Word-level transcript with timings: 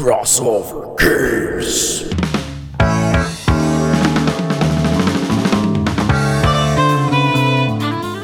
Crossover 0.00 0.94
Games. 0.96 2.06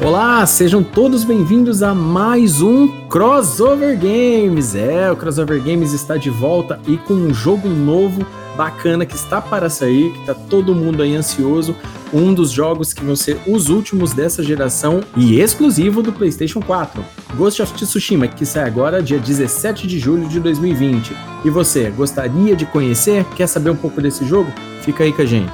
Olá, 0.01 0.45
sejam 0.45 0.81
todos 0.81 1.25
bem-vindos 1.25 1.83
a 1.83 1.93
mais 1.93 2.61
um 2.61 2.87
Crossover 3.09 3.99
Games. 3.99 4.73
É, 4.73 5.11
o 5.11 5.17
Crossover 5.17 5.61
Games 5.61 5.91
está 5.91 6.15
de 6.15 6.29
volta 6.29 6.79
e 6.87 6.95
com 6.95 7.13
um 7.13 7.33
jogo 7.33 7.67
novo 7.67 8.25
bacana 8.55 9.05
que 9.05 9.15
está 9.15 9.41
para 9.41 9.69
sair, 9.69 10.11
que 10.11 10.19
está 10.19 10.33
todo 10.33 10.73
mundo 10.73 11.01
aí 11.01 11.15
ansioso. 11.15 11.75
Um 12.13 12.33
dos 12.33 12.51
jogos 12.51 12.93
que 12.93 13.03
vão 13.03 13.15
ser 13.15 13.37
os 13.45 13.69
últimos 13.69 14.13
dessa 14.13 14.41
geração 14.41 15.01
e 15.17 15.39
exclusivo 15.39 16.01
do 16.01 16.13
PlayStation 16.13 16.61
4. 16.61 17.03
Ghost 17.35 17.61
of 17.61 17.73
Tsushima, 17.73 18.27
que 18.27 18.45
sai 18.45 18.63
agora 18.63 19.03
dia 19.03 19.19
17 19.19 19.85
de 19.85 19.99
julho 19.99 20.27
de 20.29 20.39
2020. 20.39 21.13
E 21.43 21.49
você, 21.49 21.89
gostaria 21.89 22.55
de 22.55 22.65
conhecer? 22.65 23.25
Quer 23.35 23.47
saber 23.47 23.69
um 23.69 23.75
pouco 23.75 24.01
desse 24.01 24.25
jogo? 24.25 24.51
Fica 24.81 25.03
aí 25.03 25.11
com 25.11 25.21
a 25.21 25.25
gente. 25.25 25.53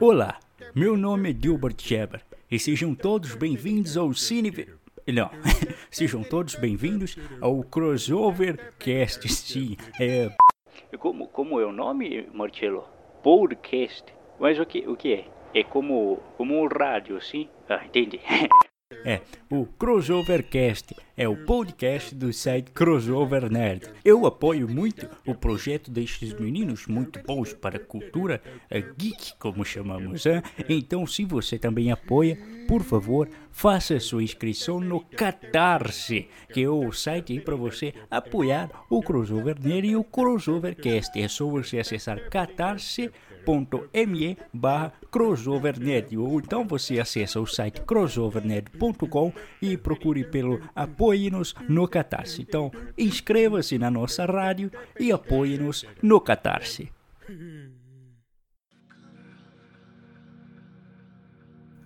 Olá, 0.00 0.36
meu 0.74 0.96
nome 0.96 1.30
é 1.30 1.36
Gilbert 1.40 1.76
Sheber 1.78 2.20
e 2.50 2.58
sejam 2.58 2.94
todos 2.94 3.34
bem-vindos 3.34 3.96
ao 3.96 4.12
Cine... 4.12 4.75
Não, 5.12 5.30
sejam 5.88 6.24
todos 6.24 6.56
bem-vindos 6.56 7.16
ao 7.40 7.62
Crossover 7.62 8.74
Cast, 8.76 9.28
sim, 9.28 9.76
é... 10.00 10.28
Como, 10.98 11.28
como 11.28 11.60
é 11.60 11.64
o 11.64 11.70
nome, 11.70 12.28
Marcelo? 12.34 12.88
Podcast. 13.22 14.04
Mas 14.40 14.58
o 14.58 14.66
que, 14.66 14.80
o 14.80 14.96
que 14.96 15.14
é? 15.14 15.28
É 15.54 15.62
como, 15.62 16.16
como 16.36 16.60
um 16.60 16.66
rádio, 16.66 17.20
sim? 17.20 17.48
Ah, 17.68 17.84
entendi. 17.86 18.20
É, 19.04 19.20
o 19.50 19.66
Crossovercast 19.66 20.94
é 21.16 21.28
o 21.28 21.44
podcast 21.44 22.14
do 22.14 22.32
site 22.32 22.70
Crossover 22.70 23.50
Nerd. 23.50 23.84
Eu 24.04 24.26
apoio 24.26 24.68
muito 24.68 25.08
o 25.26 25.34
projeto 25.34 25.90
destes 25.90 26.32
meninos 26.34 26.86
muito 26.86 27.20
bons 27.24 27.52
para 27.52 27.78
a 27.78 27.84
cultura 27.84 28.40
a 28.70 28.78
geek, 28.78 29.34
como 29.40 29.64
chamamos. 29.64 30.24
Hein? 30.24 30.40
Então, 30.68 31.04
se 31.04 31.24
você 31.24 31.58
também 31.58 31.90
apoia, 31.90 32.38
por 32.68 32.84
favor, 32.84 33.28
faça 33.50 33.98
sua 33.98 34.22
inscrição 34.22 34.78
no 34.78 35.00
Catarse, 35.00 36.28
que 36.52 36.62
é 36.62 36.68
o 36.68 36.92
site 36.92 37.40
para 37.40 37.56
você 37.56 37.92
apoiar 38.08 38.70
o 38.88 39.02
Crossover 39.02 39.56
Nerd 39.60 39.88
e 39.88 39.96
o 39.96 40.04
Crossovercast. 40.04 41.20
É 41.20 41.26
só 41.26 41.44
você 41.48 41.80
acessar 41.80 42.28
catarse.com 42.28 43.25
crossovernet.me 43.46 44.36
barra 44.52 44.92
crossovernet 45.10 46.16
ou 46.16 46.40
então 46.40 46.66
você 46.66 46.98
acessa 46.98 47.40
o 47.40 47.46
site 47.46 47.80
crossovernet.com 47.82 49.32
e 49.62 49.76
procure 49.76 50.24
pelo 50.24 50.60
Apoie-nos 50.74 51.54
no 51.68 51.86
Catarse. 51.86 52.42
Então 52.42 52.72
inscreva-se 52.98 53.78
na 53.78 53.90
nossa 53.90 54.24
rádio 54.24 54.70
e 54.98 55.12
apoie-nos 55.12 55.84
no 56.02 56.20
Catarse. 56.20 56.90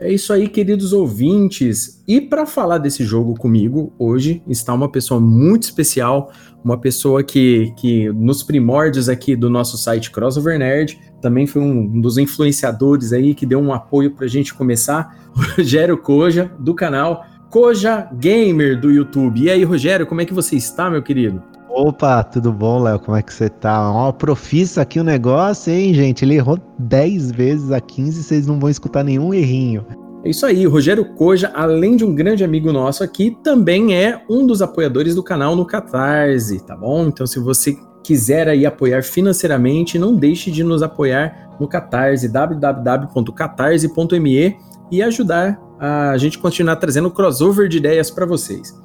É 0.03 0.11
isso 0.11 0.33
aí, 0.33 0.49
queridos 0.49 0.95
ouvintes. 0.95 2.03
E 2.09 2.23
para 2.23 2.47
falar 2.47 2.79
desse 2.79 3.05
jogo 3.05 3.35
comigo, 3.35 3.93
hoje 3.99 4.43
está 4.49 4.73
uma 4.73 4.91
pessoa 4.91 5.21
muito 5.21 5.65
especial, 5.65 6.33
uma 6.65 6.81
pessoa 6.81 7.23
que, 7.23 7.71
que 7.77 8.09
nos 8.11 8.43
primórdios 8.43 9.11
aqui 9.11 9.37
do 9.37 9.51
nosso 9.51 9.77
site 9.77 10.11
Crossover 10.11 10.59
Nerd, 10.59 10.99
também 11.21 11.47
foi 11.47 11.63
um 11.63 12.01
dos 12.01 12.19
influenciadores 12.19 13.13
aí 13.13 13.35
que 13.35 13.47
deu 13.47 13.61
um 13.61 13.73
apoio 13.73 14.11
para 14.11 14.25
a 14.25 14.29
gente 14.29 14.55
começar, 14.55 15.17
Rogério 15.57 15.97
Koja, 15.99 16.51
do 16.59 16.75
canal 16.75 17.25
Koja 17.51 18.09
Gamer 18.15 18.81
do 18.81 18.91
YouTube. 18.91 19.41
E 19.41 19.51
aí, 19.51 19.65
Rogério, 19.65 20.07
como 20.07 20.21
é 20.21 20.25
que 20.25 20.33
você 20.33 20.57
está, 20.57 20.89
meu 20.89 21.03
querido? 21.03 21.43
Opa, 21.69 22.23
tudo 22.25 22.53
bom, 22.53 22.83
Léo? 22.83 22.99
Como 22.99 23.17
é 23.17 23.23
que 23.23 23.33
você 23.33 23.49
tá? 23.49 23.91
Ó, 23.93 24.11
profissa 24.13 24.83
aqui 24.83 24.99
o 24.99 25.05
negócio, 25.05 25.73
hein, 25.73 25.95
gente? 25.95 26.25
Ele 26.25 26.35
errou 26.35 26.59
10 26.79 27.31
vezes 27.31 27.71
a 27.71 27.81
15, 27.81 28.23
vocês 28.23 28.47
não 28.47 28.59
vão 28.59 28.69
escutar 28.69 29.05
nenhum 29.05 29.33
errinho. 29.33 29.87
É 30.23 30.31
isso 30.31 30.45
aí, 30.45 30.67
o 30.67 30.71
Rogério 30.71 31.15
Koja, 31.15 31.51
além 31.55 31.97
de 31.97 32.05
um 32.05 32.15
grande 32.15 32.45
amigo 32.45 32.73
nosso 32.73 33.03
aqui, 33.03 33.37
também 33.43 33.95
é 33.95 34.23
um 34.29 34.47
dos 34.47 34.61
apoiadores 34.61 35.15
do 35.15 35.23
canal 35.23 35.57
no 35.57 35.65
Catarse, 35.65 36.61
tá 36.67 36.77
bom? 36.77 37.07
Então, 37.07 37.27
se 37.27 37.39
você 37.39 37.79
quiser 38.03 38.49
aí 38.49 38.67
apoiar 38.67 39.03
financeiramente, 39.03 39.99
não 39.99 40.15
deixe 40.15 40.51
de 40.51 40.65
nos 40.65 40.83
apoiar 40.83 41.51
no 41.61 41.69
Catarse, 41.69 42.27
www.catarse.me 42.29 44.57
e 44.91 45.03
ajudar 45.03 45.61
a 45.79 46.17
gente 46.19 46.39
continuar 46.39 46.77
trazendo 46.77 47.11
crossover 47.11 47.69
de 47.69 47.77
ideias 47.79 48.11
para 48.11 48.27
vocês. 48.27 48.79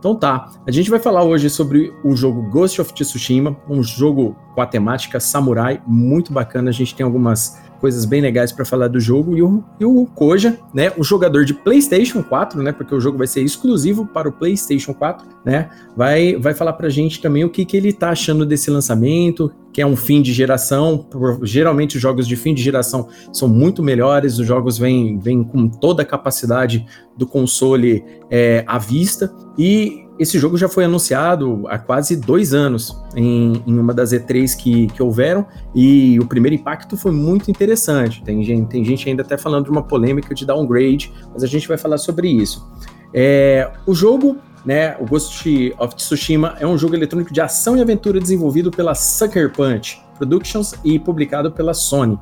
Então 0.00 0.14
tá, 0.14 0.48
a 0.66 0.70
gente 0.70 0.88
vai 0.88 0.98
falar 0.98 1.24
hoje 1.24 1.50
sobre 1.50 1.92
o 2.02 2.16
jogo 2.16 2.48
Ghost 2.48 2.80
of 2.80 2.94
Tsushima, 2.94 3.54
um 3.68 3.82
jogo 3.82 4.34
com 4.54 4.62
a 4.62 4.66
temática 4.66 5.20
samurai 5.20 5.82
muito 5.86 6.32
bacana. 6.32 6.70
A 6.70 6.72
gente 6.72 6.94
tem 6.94 7.04
algumas 7.04 7.60
coisas 7.80 8.04
bem 8.04 8.20
legais 8.20 8.50
para 8.50 8.64
falar 8.64 8.88
do 8.88 8.98
jogo. 8.98 9.36
E 9.36 9.42
o, 9.42 9.62
e 9.78 9.84
o 9.84 10.06
Koja, 10.06 10.58
né, 10.72 10.90
o 10.96 11.04
jogador 11.04 11.44
de 11.44 11.52
PlayStation 11.52 12.22
4, 12.22 12.62
né, 12.62 12.72
porque 12.72 12.94
o 12.94 13.00
jogo 13.00 13.18
vai 13.18 13.26
ser 13.26 13.42
exclusivo 13.42 14.06
para 14.06 14.28
o 14.28 14.32
PlayStation 14.32 14.94
4, 14.94 15.26
né, 15.44 15.70
vai, 15.96 16.36
vai 16.36 16.54
falar 16.54 16.74
para 16.74 16.86
a 16.86 16.90
gente 16.90 17.20
também 17.20 17.44
o 17.44 17.50
que, 17.50 17.64
que 17.64 17.76
ele 17.76 17.92
tá 17.92 18.10
achando 18.10 18.44
desse 18.44 18.70
lançamento, 18.70 19.50
que 19.72 19.80
é 19.80 19.86
um 19.86 19.96
fim 19.96 20.20
de 20.20 20.32
geração. 20.32 21.06
Geralmente 21.42 21.96
os 21.96 22.02
jogos 22.02 22.26
de 22.26 22.36
fim 22.36 22.54
de 22.54 22.62
geração 22.62 23.08
são 23.32 23.48
muito 23.48 23.82
melhores, 23.82 24.38
os 24.38 24.46
jogos 24.46 24.78
vêm, 24.78 25.18
vêm 25.18 25.42
com 25.42 25.68
toda 25.68 26.02
a 26.02 26.06
capacidade 26.06 26.84
do 27.16 27.26
console 27.26 28.04
é, 28.30 28.64
à 28.66 28.78
vista. 28.78 29.32
E 29.56 30.06
esse 30.20 30.38
jogo 30.38 30.58
já 30.58 30.68
foi 30.68 30.84
anunciado 30.84 31.66
há 31.68 31.78
quase 31.78 32.14
dois 32.14 32.52
anos 32.52 32.94
em, 33.16 33.62
em 33.66 33.78
uma 33.78 33.94
das 33.94 34.12
E3 34.12 34.54
que, 34.54 34.86
que 34.88 35.02
houveram, 35.02 35.46
e 35.74 36.18
o 36.20 36.26
primeiro 36.26 36.54
impacto 36.54 36.94
foi 36.94 37.10
muito 37.10 37.50
interessante. 37.50 38.22
Tem 38.22 38.44
gente, 38.44 38.68
tem 38.68 38.84
gente 38.84 39.08
ainda 39.08 39.22
até 39.22 39.38
falando 39.38 39.64
de 39.64 39.70
uma 39.70 39.82
polêmica 39.82 40.34
de 40.34 40.44
downgrade, 40.44 41.10
mas 41.32 41.42
a 41.42 41.46
gente 41.46 41.66
vai 41.66 41.78
falar 41.78 41.96
sobre 41.96 42.28
isso. 42.28 42.70
É, 43.14 43.72
o 43.86 43.94
jogo, 43.94 44.36
né, 44.64 44.96
o 44.98 45.06
Ghost 45.06 45.74
of 45.78 45.94
Tsushima, 45.94 46.56
é 46.60 46.66
um 46.66 46.76
jogo 46.76 46.94
eletrônico 46.94 47.32
de 47.32 47.40
ação 47.40 47.76
e 47.76 47.80
aventura 47.80 48.20
desenvolvido 48.20 48.70
pela 48.70 48.94
Sucker 48.94 49.50
Punch 49.50 50.00
Productions 50.16 50.74
e 50.84 50.98
publicado 50.98 51.50
pela 51.50 51.72
Sony. 51.72 52.18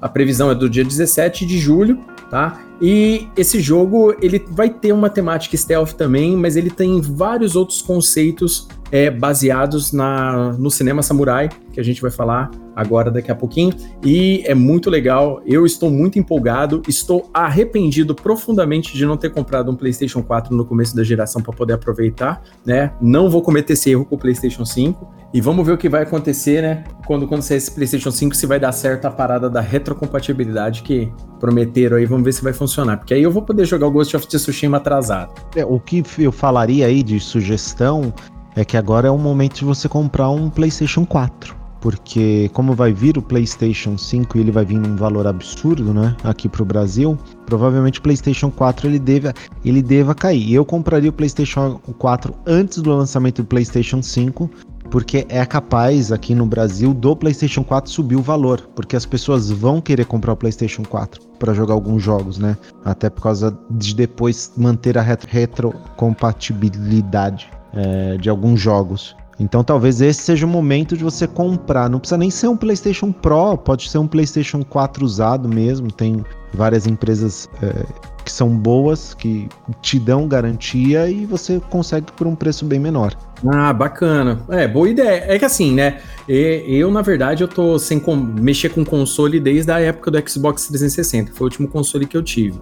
A 0.00 0.08
previsão 0.08 0.50
é 0.50 0.54
do 0.54 0.70
dia 0.70 0.84
17 0.84 1.44
de 1.44 1.58
julho, 1.58 1.98
tá? 2.30 2.60
E 2.80 3.28
esse 3.36 3.60
jogo 3.60 4.14
ele 4.22 4.44
vai 4.48 4.70
ter 4.70 4.92
uma 4.92 5.10
temática 5.10 5.56
stealth 5.56 5.92
também, 5.92 6.36
mas 6.36 6.56
ele 6.56 6.70
tem 6.70 7.00
vários 7.00 7.54
outros 7.54 7.82
conceitos 7.82 8.66
é, 8.90 9.10
baseados 9.10 9.92
na, 9.92 10.52
no 10.52 10.70
cinema 10.70 11.02
samurai, 11.02 11.48
que 11.72 11.78
a 11.78 11.82
gente 11.82 12.00
vai 12.00 12.10
falar 12.10 12.50
agora 12.74 13.10
daqui 13.10 13.30
a 13.30 13.34
pouquinho. 13.34 13.74
E 14.04 14.42
é 14.46 14.54
muito 14.54 14.88
legal, 14.88 15.42
eu 15.46 15.66
estou 15.66 15.90
muito 15.90 16.18
empolgado, 16.18 16.82
estou 16.88 17.28
arrependido 17.32 18.14
profundamente 18.14 18.96
de 18.96 19.04
não 19.04 19.16
ter 19.16 19.30
comprado 19.30 19.70
um 19.70 19.76
PlayStation 19.76 20.22
4 20.22 20.56
no 20.56 20.64
começo 20.64 20.96
da 20.96 21.04
geração 21.04 21.42
para 21.42 21.52
poder 21.52 21.74
aproveitar, 21.74 22.42
né? 22.64 22.92
Não 23.00 23.28
vou 23.28 23.42
cometer 23.42 23.74
esse 23.74 23.90
erro 23.90 24.04
com 24.04 24.14
o 24.14 24.18
PlayStation 24.18 24.64
5. 24.64 25.20
E 25.32 25.40
vamos 25.40 25.64
ver 25.64 25.72
o 25.72 25.78
que 25.78 25.88
vai 25.88 26.02
acontecer, 26.02 26.60
né? 26.60 26.82
Quando, 27.06 27.28
quando 27.28 27.42
sair 27.42 27.58
esse 27.58 27.70
PlayStation 27.70 28.10
5, 28.10 28.34
se 28.34 28.46
vai 28.46 28.58
dar 28.58 28.72
certo 28.72 29.04
a 29.04 29.10
parada 29.12 29.48
da 29.48 29.60
retrocompatibilidade 29.60 30.82
que 30.82 31.12
prometeram 31.38 31.98
aí. 31.98 32.04
Vamos 32.04 32.24
ver 32.24 32.32
se 32.32 32.42
vai 32.42 32.52
funcionar. 32.52 32.69
Porque 32.96 33.14
aí 33.14 33.22
eu 33.22 33.30
vou 33.30 33.42
poder 33.42 33.64
jogar 33.64 33.86
o 33.86 33.90
Ghost 33.90 34.16
of 34.16 34.26
Tsushima 34.26 34.76
atrasado. 34.76 35.32
É, 35.56 35.64
o 35.64 35.78
que 35.80 36.02
eu 36.18 36.32
falaria 36.32 36.86
aí 36.86 37.02
de 37.02 37.18
sugestão 37.18 38.12
é 38.54 38.64
que 38.64 38.76
agora 38.76 39.08
é 39.08 39.10
o 39.10 39.18
momento 39.18 39.56
de 39.56 39.64
você 39.64 39.88
comprar 39.88 40.30
um 40.30 40.50
PlayStation 40.50 41.04
4 41.04 41.60
porque 41.80 42.50
como 42.52 42.74
vai 42.74 42.92
vir 42.92 43.16
o 43.16 43.22
PlayStation 43.22 43.96
5 43.96 44.36
e 44.36 44.40
ele 44.40 44.50
vai 44.50 44.64
vir 44.64 44.78
num 44.78 44.96
valor 44.96 45.26
absurdo, 45.26 45.92
né, 45.94 46.14
aqui 46.22 46.48
pro 46.48 46.64
Brasil, 46.64 47.18
provavelmente 47.46 47.98
o 47.98 48.02
PlayStation 48.02 48.50
4 48.50 48.86
ele 48.86 48.98
deva, 48.98 49.32
ele 49.64 49.82
deva 49.82 50.14
cair. 50.14 50.52
Eu 50.52 50.64
compraria 50.64 51.10
o 51.10 51.12
PlayStation 51.12 51.80
4 51.98 52.34
antes 52.46 52.78
do 52.78 52.94
lançamento 52.94 53.42
do 53.42 53.46
PlayStation 53.46 54.02
5, 54.02 54.50
porque 54.90 55.24
é 55.28 55.46
capaz 55.46 56.10
aqui 56.10 56.34
no 56.34 56.44
Brasil 56.44 56.92
do 56.92 57.14
PlayStation 57.14 57.62
4 57.62 57.88
subir 57.90 58.16
o 58.16 58.22
valor, 58.22 58.68
porque 58.74 58.96
as 58.96 59.06
pessoas 59.06 59.48
vão 59.50 59.80
querer 59.80 60.04
comprar 60.04 60.32
o 60.32 60.36
PlayStation 60.36 60.82
4 60.82 61.22
para 61.38 61.54
jogar 61.54 61.74
alguns 61.74 62.02
jogos, 62.02 62.38
né? 62.38 62.56
Até 62.84 63.08
por 63.08 63.22
causa 63.22 63.56
de 63.70 63.94
depois 63.94 64.52
manter 64.56 64.98
a 64.98 65.02
retrocompatibilidade 65.02 67.48
é, 67.72 68.16
de 68.16 68.28
alguns 68.28 68.60
jogos. 68.60 69.14
Então 69.40 69.64
talvez 69.64 70.02
esse 70.02 70.20
seja 70.20 70.44
o 70.44 70.48
momento 70.48 70.96
de 70.96 71.02
você 71.02 71.26
comprar. 71.26 71.88
Não 71.88 71.98
precisa 71.98 72.18
nem 72.18 72.30
ser 72.30 72.48
um 72.48 72.56
PlayStation 72.56 73.10
Pro, 73.10 73.56
pode 73.56 73.88
ser 73.88 73.96
um 73.98 74.06
PlayStation 74.06 74.62
4 74.62 75.04
usado 75.04 75.48
mesmo. 75.48 75.90
Tem 75.90 76.22
várias 76.52 76.86
empresas 76.86 77.48
é, 77.62 77.86
que 78.22 78.30
são 78.30 78.50
boas, 78.50 79.14
que 79.14 79.48
te 79.80 79.98
dão 79.98 80.28
garantia 80.28 81.08
e 81.08 81.24
você 81.24 81.58
consegue 81.70 82.12
por 82.12 82.26
um 82.26 82.34
preço 82.34 82.66
bem 82.66 82.78
menor. 82.78 83.16
Ah, 83.46 83.72
bacana. 83.72 84.40
É, 84.50 84.68
boa 84.68 84.88
ideia. 84.88 85.24
É 85.26 85.38
que 85.38 85.44
assim, 85.46 85.72
né? 85.72 86.00
Eu, 86.28 86.90
na 86.90 87.00
verdade, 87.00 87.42
eu 87.42 87.48
tô 87.48 87.78
sem 87.78 88.02
mexer 88.38 88.68
com 88.68 88.84
console 88.84 89.40
desde 89.40 89.72
a 89.72 89.80
época 89.80 90.10
do 90.10 90.28
Xbox 90.28 90.66
360. 90.68 91.32
Foi 91.32 91.46
o 91.46 91.46
último 91.46 91.66
console 91.66 92.06
que 92.06 92.16
eu 92.16 92.22
tive. 92.22 92.60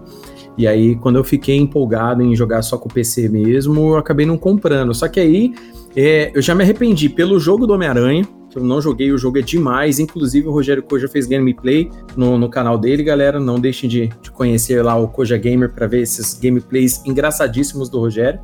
E 0.57 0.67
aí, 0.67 0.95
quando 0.95 1.17
eu 1.17 1.23
fiquei 1.23 1.57
empolgado 1.57 2.21
em 2.21 2.35
jogar 2.35 2.61
só 2.61 2.77
com 2.77 2.89
o 2.89 2.93
PC 2.93 3.29
mesmo, 3.29 3.91
eu 3.91 3.97
acabei 3.97 4.25
não 4.25 4.37
comprando. 4.37 4.93
Só 4.93 5.07
que 5.07 5.19
aí, 5.19 5.53
é, 6.07 6.31
eu 6.33 6.41
já 6.41 6.55
me 6.55 6.63
arrependi 6.63 7.09
pelo 7.09 7.39
jogo 7.39 7.67
do 7.67 7.73
Homem-Aranha, 7.73 8.25
que 8.49 8.57
eu 8.57 8.63
não 8.63 8.81
joguei, 8.81 9.11
o 9.11 9.17
jogo 9.17 9.39
é 9.39 9.41
demais. 9.41 9.99
Inclusive, 9.99 10.47
o 10.47 10.51
Rogério 10.51 10.81
Koja 10.83 11.07
fez 11.07 11.27
gameplay 11.27 11.89
no, 12.15 12.37
no 12.37 12.49
canal 12.49 12.77
dele, 12.77 13.03
galera. 13.03 13.39
Não 13.39 13.59
deixem 13.59 13.89
de, 13.89 14.09
de 14.21 14.31
conhecer 14.31 14.83
lá 14.83 14.95
o 14.95 15.07
Koja 15.07 15.37
Gamer 15.37 15.71
para 15.71 15.87
ver 15.87 16.01
esses 16.01 16.33
gameplays 16.39 17.05
engraçadíssimos 17.05 17.89
do 17.89 17.99
Rogério. 17.99 18.39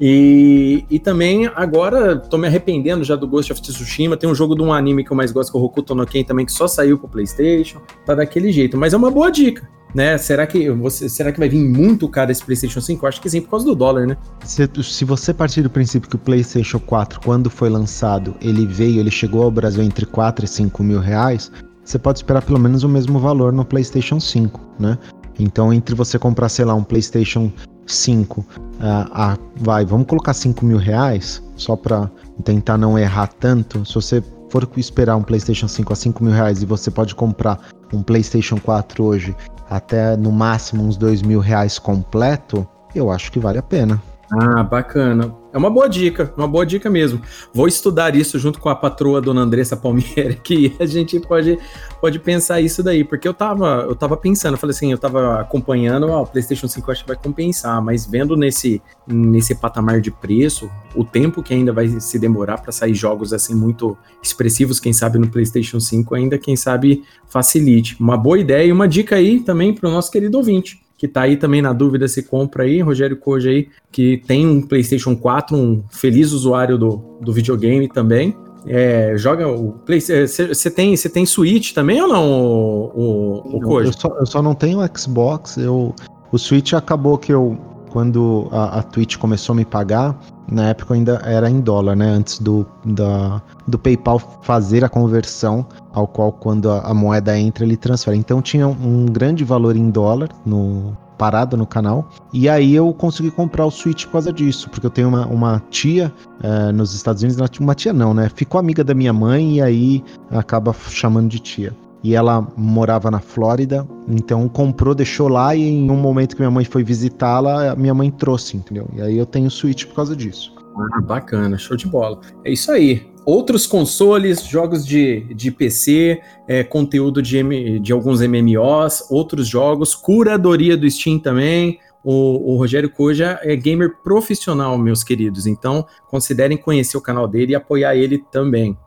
E, 0.00 0.84
e 0.90 0.98
também, 0.98 1.46
agora, 1.54 2.16
tô 2.16 2.38
me 2.38 2.46
arrependendo 2.46 3.02
já 3.02 3.16
do 3.16 3.26
Ghost 3.26 3.52
of 3.52 3.62
Tsushima. 3.62 4.16
Tem 4.16 4.28
um 4.28 4.34
jogo 4.34 4.54
de 4.54 4.62
um 4.62 4.72
anime 4.72 5.04
que 5.04 5.10
eu 5.10 5.16
mais 5.16 5.32
gosto, 5.32 5.50
que 5.50 5.58
é 5.58 5.60
o 5.60 5.64
Hokuto 5.64 5.94
no 5.94 6.06
Ken, 6.06 6.22
também, 6.22 6.46
que 6.46 6.52
só 6.52 6.68
saiu 6.68 6.98
pro 6.98 7.08
PlayStation. 7.08 7.80
Tá 8.04 8.14
daquele 8.14 8.52
jeito. 8.52 8.76
Mas 8.76 8.92
é 8.92 8.96
uma 8.96 9.10
boa 9.10 9.30
dica 9.30 9.68
né? 9.94 10.18
Será 10.18 10.46
que 10.46 10.70
você, 10.70 11.08
será 11.08 11.32
que 11.32 11.38
vai 11.38 11.48
vir 11.48 11.62
muito 11.62 12.08
caro 12.08 12.30
esse 12.30 12.44
PlayStation 12.44 12.80
5? 12.80 13.04
Eu 13.04 13.08
acho 13.08 13.20
que 13.20 13.30
sim, 13.30 13.40
por 13.40 13.50
causa 13.50 13.64
do 13.64 13.74
dólar, 13.74 14.06
né? 14.06 14.16
Se, 14.44 14.68
se 14.82 15.04
você 15.04 15.32
partir 15.32 15.62
do 15.62 15.70
princípio 15.70 16.08
que 16.08 16.16
o 16.16 16.18
PlayStation 16.18 16.78
4, 16.78 17.20
quando 17.20 17.50
foi 17.50 17.68
lançado, 17.68 18.34
ele 18.40 18.66
veio, 18.66 19.00
ele 19.00 19.10
chegou 19.10 19.37
ao 19.42 19.50
Brasil 19.50 19.82
entre 19.82 20.06
4 20.06 20.44
e 20.44 20.48
5 20.48 20.82
mil 20.82 21.00
reais, 21.00 21.50
você 21.84 21.98
pode 21.98 22.18
esperar 22.18 22.42
pelo 22.42 22.58
menos 22.58 22.82
o 22.84 22.88
mesmo 22.88 23.18
valor 23.18 23.52
no 23.52 23.64
PlayStation 23.64 24.20
5, 24.20 24.60
né? 24.78 24.98
Então, 25.38 25.72
entre 25.72 25.94
você 25.94 26.18
comprar, 26.18 26.48
sei 26.48 26.64
lá, 26.64 26.74
um 26.74 26.82
PlayStation 26.82 27.50
5, 27.86 28.40
uh, 28.40 28.46
a, 28.80 29.38
vai, 29.56 29.84
vamos 29.84 30.06
colocar 30.06 30.34
5 30.34 30.64
mil 30.64 30.78
reais, 30.78 31.42
só 31.56 31.76
para 31.76 32.10
tentar 32.44 32.76
não 32.76 32.98
errar 32.98 33.28
tanto. 33.28 33.84
Se 33.86 33.94
você 33.94 34.22
for 34.50 34.68
esperar 34.76 35.16
um 35.16 35.22
PlayStation 35.22 35.68
5 35.68 35.92
a 35.92 35.96
5 35.96 36.24
mil 36.24 36.32
reais 36.32 36.62
e 36.62 36.66
você 36.66 36.90
pode 36.90 37.14
comprar 37.14 37.58
um 37.92 38.02
PlayStation 38.02 38.58
4 38.58 39.04
hoje 39.04 39.36
até 39.70 40.16
no 40.16 40.32
máximo 40.32 40.82
uns 40.84 40.96
dois 40.96 41.22
mil 41.22 41.40
reais 41.40 41.78
completo, 41.78 42.66
eu 42.94 43.10
acho 43.10 43.30
que 43.30 43.38
vale 43.38 43.58
a 43.58 43.62
pena. 43.62 44.02
Ah, 44.32 44.62
bacana. 44.62 45.34
É 45.50 45.56
uma 45.56 45.70
boa 45.70 45.88
dica, 45.88 46.32
uma 46.36 46.46
boa 46.46 46.66
dica 46.66 46.90
mesmo. 46.90 47.22
Vou 47.54 47.66
estudar 47.66 48.14
isso 48.14 48.38
junto 48.38 48.60
com 48.60 48.68
a 48.68 48.74
patroa 48.74 49.20
Dona 49.20 49.40
Andressa 49.40 49.76
Palmieri, 49.76 50.36
que 50.44 50.76
a 50.78 50.84
gente 50.84 51.18
pode, 51.20 51.58
pode 52.00 52.18
pensar 52.18 52.60
isso 52.60 52.82
daí, 52.82 53.02
porque 53.02 53.26
eu 53.26 53.32
tava, 53.32 53.86
eu 53.88 53.94
tava 53.94 54.16
pensando, 54.16 54.54
eu 54.54 54.58
falei 54.58 54.76
assim, 54.76 54.92
eu 54.92 54.98
tava 54.98 55.40
acompanhando, 55.40 56.08
ó, 56.08 56.22
o 56.22 56.26
PlayStation 56.26 56.68
5 56.68 56.90
acho 56.90 57.02
que 57.02 57.08
vai 57.08 57.16
compensar, 57.16 57.82
mas 57.82 58.04
vendo 58.04 58.36
nesse, 58.36 58.82
nesse 59.06 59.54
patamar 59.54 60.02
de 60.02 60.10
preço, 60.10 60.70
o 60.94 61.02
tempo 61.02 61.42
que 61.42 61.54
ainda 61.54 61.72
vai 61.72 61.88
se 61.88 62.18
demorar 62.18 62.58
para 62.58 62.70
sair 62.70 62.94
jogos 62.94 63.32
assim 63.32 63.54
muito 63.54 63.96
expressivos, 64.22 64.78
quem 64.78 64.92
sabe 64.92 65.18
no 65.18 65.28
PlayStation 65.28 65.80
5 65.80 66.14
ainda, 66.14 66.36
quem 66.36 66.56
sabe 66.56 67.04
facilite. 67.26 67.96
Uma 67.98 68.18
boa 68.18 68.38
ideia 68.38 68.66
e 68.66 68.72
uma 68.72 68.86
dica 68.86 69.16
aí 69.16 69.40
também 69.40 69.72
para 69.72 69.88
o 69.88 69.92
nosso 69.92 70.10
querido 70.10 70.36
ouvinte 70.36 70.87
que 70.98 71.06
tá 71.06 71.22
aí 71.22 71.36
também 71.36 71.62
na 71.62 71.72
dúvida 71.72 72.08
se 72.08 72.24
compra 72.24 72.64
aí, 72.64 72.80
Rogério 72.80 73.16
Koji 73.16 73.48
aí, 73.48 73.68
que 73.90 74.20
tem 74.26 74.46
um 74.46 74.60
PlayStation 74.60 75.16
4, 75.16 75.56
um 75.56 75.84
feliz 75.90 76.32
usuário 76.32 76.76
do, 76.76 77.18
do 77.20 77.32
videogame 77.32 77.88
também. 77.88 78.36
É, 78.66 79.14
joga 79.16 79.46
o 79.46 79.72
PlayStation. 79.86 80.52
Você 80.52 80.68
tem, 80.68 80.96
você 80.96 81.08
tem 81.08 81.24
Switch 81.24 81.72
também 81.72 82.02
ou 82.02 82.08
não, 82.08 82.28
o, 82.28 82.92
o, 82.94 83.56
o 83.56 83.60
Koji? 83.60 83.86
Eu 83.86 83.92
só, 83.92 84.08
eu 84.18 84.26
só 84.26 84.42
não 84.42 84.54
tenho 84.56 84.80
Xbox. 84.94 85.56
Eu, 85.56 85.94
o 86.32 86.38
Switch 86.38 86.72
acabou 86.72 87.16
que 87.16 87.32
eu 87.32 87.56
quando 87.88 88.48
a, 88.50 88.78
a 88.78 88.82
Twitch 88.82 89.16
começou 89.16 89.52
a 89.52 89.56
me 89.56 89.64
pagar, 89.64 90.18
na 90.50 90.68
época 90.68 90.94
ainda 90.94 91.20
era 91.24 91.50
em 91.50 91.60
dólar, 91.60 91.96
né? 91.96 92.06
Antes 92.06 92.38
do, 92.38 92.66
da, 92.84 93.42
do 93.66 93.78
PayPal 93.78 94.18
fazer 94.42 94.84
a 94.84 94.88
conversão, 94.88 95.66
ao 95.92 96.06
qual 96.06 96.32
quando 96.32 96.70
a, 96.70 96.80
a 96.80 96.94
moeda 96.94 97.38
entra 97.38 97.64
ele 97.64 97.76
transfere. 97.76 98.16
Então 98.16 98.40
tinha 98.40 98.66
um, 98.66 99.06
grande 99.06 99.44
valor 99.44 99.76
em 99.76 99.90
dólar 99.90 100.28
no 100.46 100.96
parado 101.18 101.56
no 101.56 101.66
canal. 101.66 102.08
E 102.32 102.48
aí 102.48 102.74
eu 102.74 102.92
consegui 102.94 103.30
comprar 103.30 103.66
o 103.66 103.70
Switch 103.70 104.06
por 104.06 104.12
causa 104.12 104.32
disso, 104.32 104.70
porque 104.70 104.86
eu 104.86 104.90
tenho 104.90 105.08
uma, 105.08 105.26
uma 105.26 105.62
tia 105.68 106.12
uh, 106.44 106.72
nos 106.72 106.94
Estados 106.94 107.22
Unidos, 107.22 107.58
uma 107.58 107.74
tia 107.74 107.92
não, 107.92 108.14
né? 108.14 108.30
Ficou 108.34 108.58
amiga 108.58 108.84
da 108.84 108.94
minha 108.94 109.12
mãe 109.12 109.56
e 109.56 109.62
aí 109.62 110.04
acaba 110.30 110.72
chamando 110.72 111.28
de 111.28 111.40
tia 111.40 111.74
e 112.02 112.14
ela 112.14 112.46
morava 112.56 113.10
na 113.10 113.20
Flórida, 113.20 113.86
então 114.08 114.48
comprou, 114.48 114.94
deixou 114.94 115.28
lá 115.28 115.54
e 115.54 115.62
em 115.62 115.90
um 115.90 115.96
momento 115.96 116.36
que 116.36 116.40
minha 116.40 116.50
mãe 116.50 116.64
foi 116.64 116.84
visitá-la, 116.84 117.74
minha 117.74 117.94
mãe 117.94 118.10
trouxe, 118.10 118.56
entendeu? 118.56 118.88
E 118.94 119.02
aí 119.02 119.18
eu 119.18 119.26
tenho 119.26 119.50
Switch 119.50 119.84
por 119.86 119.94
causa 119.94 120.14
disso. 120.14 120.54
Ah, 120.94 121.00
bacana, 121.00 121.58
show 121.58 121.76
de 121.76 121.86
bola. 121.86 122.20
É 122.44 122.52
isso 122.52 122.70
aí. 122.70 123.10
Outros 123.26 123.66
consoles, 123.66 124.42
jogos 124.42 124.86
de, 124.86 125.34
de 125.34 125.50
PC, 125.50 126.20
é, 126.46 126.62
conteúdo 126.62 127.20
de, 127.20 127.38
M, 127.38 127.78
de 127.80 127.92
alguns 127.92 128.20
MMOs, 128.20 129.10
outros 129.10 129.46
jogos, 129.46 129.94
curadoria 129.94 130.76
do 130.76 130.88
Steam 130.88 131.18
também. 131.18 131.78
O, 132.02 132.54
o, 132.54 132.56
Rogério 132.56 132.88
Koja 132.88 133.38
é 133.42 133.54
gamer 133.54 133.96
profissional, 134.02 134.78
meus 134.78 135.02
queridos. 135.02 135.46
Então, 135.46 135.84
considerem 136.08 136.56
conhecer 136.56 136.96
o 136.96 137.02
canal 137.02 137.28
dele 137.28 137.52
e 137.52 137.54
apoiar 137.54 137.96
ele 137.96 138.18
também. 138.32 138.78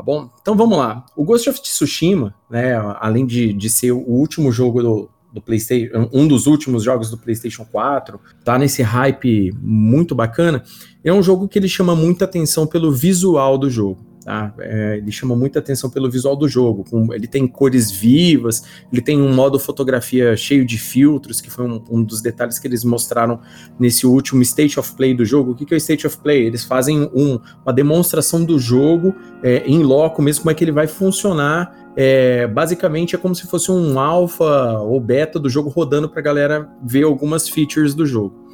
Tá 0.00 0.04
bom? 0.04 0.30
Então 0.40 0.56
vamos 0.56 0.78
lá. 0.78 1.04
O 1.14 1.24
Ghost 1.24 1.50
of 1.50 1.60
Tsushima, 1.60 2.34
né, 2.48 2.74
além 2.98 3.26
de, 3.26 3.52
de 3.52 3.68
ser 3.68 3.92
o 3.92 3.98
último 3.98 4.50
jogo 4.50 4.82
do, 4.82 5.10
do 5.30 5.42
PlayStation, 5.42 6.08
um 6.10 6.26
dos 6.26 6.46
últimos 6.46 6.82
jogos 6.82 7.10
do 7.10 7.18
PlayStation 7.18 7.66
4, 7.66 8.18
tá 8.42 8.58
nesse 8.58 8.80
hype 8.80 9.52
muito 9.60 10.14
bacana, 10.14 10.64
é 11.04 11.12
um 11.12 11.22
jogo 11.22 11.46
que 11.46 11.58
ele 11.58 11.68
chama 11.68 11.94
muita 11.94 12.24
atenção 12.24 12.66
pelo 12.66 12.90
visual 12.90 13.58
do 13.58 13.68
jogo. 13.68 14.09
Tá? 14.24 14.52
É, 14.58 14.98
ele 14.98 15.10
chama 15.10 15.34
muita 15.34 15.60
atenção 15.60 15.88
pelo 15.88 16.10
visual 16.10 16.36
do 16.36 16.46
jogo. 16.46 16.84
Com, 16.88 17.12
ele 17.12 17.26
tem 17.26 17.46
cores 17.46 17.90
vivas, 17.90 18.62
ele 18.92 19.00
tem 19.00 19.20
um 19.20 19.32
modo 19.32 19.58
fotografia 19.58 20.36
cheio 20.36 20.64
de 20.64 20.78
filtros, 20.78 21.40
que 21.40 21.50
foi 21.50 21.66
um, 21.66 21.82
um, 21.90 22.02
dos 22.02 22.20
detalhes 22.20 22.58
que 22.58 22.68
eles 22.68 22.84
mostraram 22.84 23.40
nesse 23.78 24.06
último 24.06 24.42
State 24.42 24.78
of 24.78 24.94
Play 24.94 25.14
do 25.14 25.24
jogo. 25.24 25.52
O 25.52 25.54
que, 25.54 25.64
que 25.64 25.72
é 25.72 25.76
o 25.76 25.78
State 25.78 26.06
of 26.06 26.18
Play? 26.18 26.44
Eles 26.44 26.64
fazem 26.64 27.10
um, 27.14 27.38
uma 27.64 27.72
demonstração 27.72 28.44
do 28.44 28.58
jogo 28.58 29.14
é, 29.42 29.62
em 29.66 29.82
loco, 29.82 30.20
mesmo 30.20 30.42
como 30.42 30.50
é 30.50 30.54
que 30.54 30.64
ele 30.64 30.72
vai 30.72 30.86
funcionar. 30.86 31.78
É, 31.96 32.46
basicamente 32.46 33.16
é 33.16 33.18
como 33.18 33.34
se 33.34 33.46
fosse 33.46 33.72
um 33.72 33.98
alfa 33.98 34.78
ou 34.80 35.00
beta 35.00 35.40
do 35.40 35.48
jogo 35.48 35.68
rodando 35.68 36.08
para 36.08 36.20
a 36.20 36.22
galera 36.22 36.68
ver 36.84 37.04
algumas 37.04 37.48
features 37.48 37.94
do 37.94 38.06
jogo. 38.06 38.50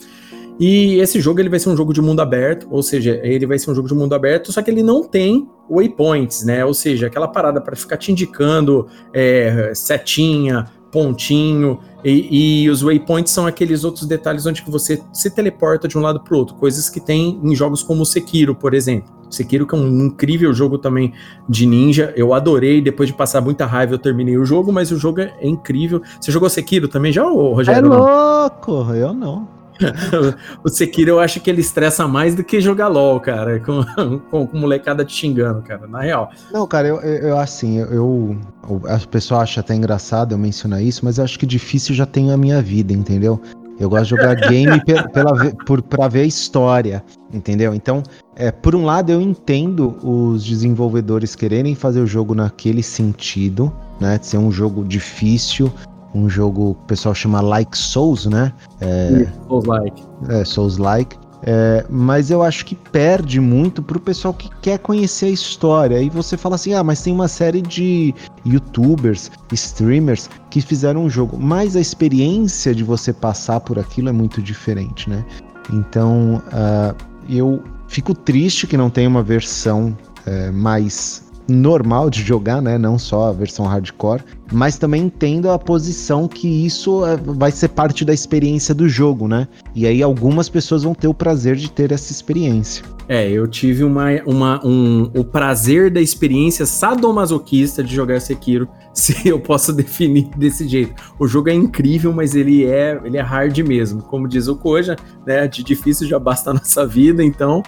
E 0.58 0.98
esse 1.00 1.20
jogo 1.20 1.40
ele 1.40 1.48
vai 1.48 1.58
ser 1.58 1.68
um 1.68 1.76
jogo 1.76 1.92
de 1.92 2.00
mundo 2.00 2.20
aberto, 2.20 2.66
ou 2.70 2.82
seja, 2.82 3.20
ele 3.22 3.46
vai 3.46 3.58
ser 3.58 3.70
um 3.70 3.74
jogo 3.74 3.88
de 3.88 3.94
mundo 3.94 4.14
aberto, 4.14 4.52
só 4.52 4.62
que 4.62 4.70
ele 4.70 4.82
não 4.82 5.02
tem 5.02 5.48
waypoints, 5.70 6.44
né? 6.44 6.64
Ou 6.64 6.72
seja, 6.72 7.08
aquela 7.08 7.28
parada 7.28 7.60
para 7.60 7.76
ficar 7.76 7.96
te 7.96 8.10
indicando 8.10 8.86
é, 9.12 9.72
setinha, 9.74 10.64
pontinho, 10.90 11.78
e, 12.02 12.62
e, 12.62 12.70
os 12.70 12.82
waypoints 12.82 13.32
são 13.32 13.46
aqueles 13.46 13.84
outros 13.84 14.06
detalhes 14.06 14.46
onde 14.46 14.62
você 14.66 15.02
se 15.12 15.28
teleporta 15.28 15.88
de 15.88 15.98
um 15.98 16.00
lado 16.00 16.20
para 16.20 16.34
o 16.34 16.38
outro, 16.38 16.54
coisas 16.54 16.88
que 16.88 17.00
tem 17.00 17.38
em 17.42 17.54
jogos 17.54 17.82
como 17.82 18.06
Sekiro, 18.06 18.54
por 18.54 18.72
exemplo. 18.72 19.14
Sekiro, 19.28 19.66
que 19.66 19.74
é 19.74 19.78
um 19.78 20.06
incrível 20.06 20.54
jogo 20.54 20.78
também 20.78 21.12
de 21.48 21.66
ninja, 21.66 22.14
eu 22.16 22.32
adorei, 22.32 22.80
depois 22.80 23.08
de 23.08 23.14
passar 23.14 23.40
muita 23.40 23.66
raiva 23.66 23.94
eu 23.94 23.98
terminei 23.98 24.38
o 24.38 24.44
jogo, 24.44 24.72
mas 24.72 24.92
o 24.92 24.96
jogo 24.96 25.20
é, 25.20 25.34
incrível. 25.42 26.00
Você 26.20 26.30
jogou 26.30 26.48
Sekiro 26.48 26.86
também 26.86 27.12
já, 27.12 27.24
Rogério? 27.24 27.92
É 27.92 27.96
louco, 27.96 28.94
eu 28.94 29.12
não. 29.12 29.55
o 30.64 30.68
Sekiro 30.68 31.10
eu 31.10 31.20
acho 31.20 31.40
que 31.40 31.50
ele 31.50 31.60
estressa 31.60 32.06
mais 32.06 32.34
do 32.34 32.44
que 32.44 32.60
jogar 32.60 32.88
LOL, 32.88 33.20
cara, 33.20 33.60
com, 33.60 33.84
com, 34.30 34.46
com 34.46 34.58
molecada 34.58 35.04
te 35.04 35.14
xingando, 35.14 35.62
cara, 35.62 35.86
na 35.86 36.00
real. 36.00 36.30
Não, 36.52 36.66
cara, 36.66 36.88
eu, 36.88 36.96
eu, 37.00 37.38
assim, 37.38 37.78
eu, 37.78 38.36
eu, 38.68 38.82
a 38.86 38.98
pessoa 39.06 39.40
acha 39.40 39.60
até 39.60 39.74
engraçado 39.74 40.32
eu 40.32 40.38
mencionar 40.38 40.82
isso, 40.82 41.04
mas 41.04 41.18
eu 41.18 41.24
acho 41.24 41.38
que 41.38 41.46
difícil 41.46 41.94
já 41.94 42.06
tenho 42.06 42.32
a 42.32 42.36
minha 42.36 42.60
vida, 42.62 42.92
entendeu? 42.92 43.40
Eu 43.78 43.90
gosto 43.90 44.04
de 44.04 44.10
jogar 44.10 44.34
game 44.48 44.80
pela, 45.12 45.52
por, 45.66 45.82
pra 45.82 46.08
ver 46.08 46.20
a 46.20 46.24
história, 46.24 47.04
entendeu? 47.32 47.74
Então, 47.74 48.02
é, 48.34 48.50
por 48.50 48.74
um 48.74 48.84
lado, 48.84 49.12
eu 49.12 49.20
entendo 49.20 49.96
os 50.02 50.44
desenvolvedores 50.44 51.34
quererem 51.34 51.74
fazer 51.74 52.00
o 52.00 52.06
jogo 52.06 52.34
naquele 52.34 52.82
sentido, 52.82 53.72
né? 54.00 54.18
De 54.18 54.26
ser 54.26 54.38
um 54.38 54.50
jogo 54.50 54.84
difícil, 54.84 55.70
um 56.16 56.28
jogo 56.28 56.74
que 56.74 56.80
o 56.82 56.86
pessoal 56.86 57.14
chama 57.14 57.40
Like 57.40 57.76
Souls, 57.76 58.26
né? 58.26 58.52
É, 58.80 59.26
Souls-like. 59.48 60.02
É, 60.28 60.44
Souls-like. 60.44 61.16
É, 61.42 61.84
mas 61.88 62.30
eu 62.30 62.42
acho 62.42 62.64
que 62.64 62.74
perde 62.74 63.40
muito 63.40 63.82
pro 63.82 64.00
pessoal 64.00 64.32
que 64.32 64.50
quer 64.62 64.78
conhecer 64.78 65.26
a 65.26 65.30
história. 65.30 66.00
E 66.00 66.08
você 66.08 66.36
fala 66.36 66.54
assim: 66.54 66.74
ah, 66.74 66.82
mas 66.82 67.02
tem 67.02 67.12
uma 67.12 67.28
série 67.28 67.60
de 67.60 68.14
youtubers, 68.44 69.30
streamers 69.52 70.30
que 70.50 70.60
fizeram 70.60 71.04
um 71.04 71.10
jogo. 71.10 71.38
Mas 71.38 71.76
a 71.76 71.80
experiência 71.80 72.74
de 72.74 72.82
você 72.82 73.12
passar 73.12 73.60
por 73.60 73.78
aquilo 73.78 74.08
é 74.08 74.12
muito 74.12 74.40
diferente, 74.40 75.08
né? 75.10 75.24
Então 75.72 76.42
uh, 76.46 76.96
eu 77.28 77.62
fico 77.86 78.14
triste 78.14 78.66
que 78.66 78.76
não 78.76 78.88
tenha 78.88 79.08
uma 79.08 79.22
versão 79.22 79.96
uh, 80.26 80.52
mais 80.52 81.25
normal 81.48 82.10
de 82.10 82.22
jogar, 82.22 82.60
né? 82.60 82.78
Não 82.78 82.98
só 82.98 83.28
a 83.28 83.32
versão 83.32 83.66
hardcore, 83.66 84.22
mas 84.52 84.78
também 84.78 85.04
entendo 85.04 85.50
a 85.50 85.58
posição 85.58 86.26
que 86.26 86.48
isso 86.48 87.04
é, 87.06 87.16
vai 87.16 87.50
ser 87.50 87.68
parte 87.68 88.04
da 88.04 88.12
experiência 88.12 88.74
do 88.74 88.88
jogo, 88.88 89.28
né? 89.28 89.46
E 89.74 89.86
aí 89.86 90.02
algumas 90.02 90.48
pessoas 90.48 90.82
vão 90.82 90.94
ter 90.94 91.08
o 91.08 91.14
prazer 91.14 91.56
de 91.56 91.70
ter 91.70 91.92
essa 91.92 92.12
experiência. 92.12 92.95
É, 93.08 93.30
eu 93.30 93.46
tive 93.46 93.84
uma, 93.84 94.06
uma, 94.24 94.66
um, 94.66 95.10
o 95.14 95.24
prazer 95.24 95.90
da 95.90 96.00
experiência 96.00 96.66
sadomasoquista 96.66 97.82
de 97.82 97.94
jogar 97.94 98.20
Sekiro, 98.20 98.68
se 98.92 99.28
eu 99.28 99.38
posso 99.38 99.72
definir 99.72 100.28
desse 100.36 100.66
jeito. 100.66 100.94
O 101.18 101.28
jogo 101.28 101.48
é 101.48 101.54
incrível, 101.54 102.12
mas 102.12 102.34
ele 102.34 102.64
é, 102.64 103.00
ele 103.04 103.16
é 103.16 103.20
hard 103.20 103.56
mesmo. 103.58 104.02
Como 104.02 104.26
diz 104.26 104.48
o 104.48 104.56
Koja, 104.56 104.96
né? 105.24 105.46
De 105.46 105.62
difícil 105.62 106.08
já 106.08 106.18
basta 106.18 106.50
a 106.50 106.54
nossa 106.54 106.86
vida, 106.86 107.22
então 107.22 107.62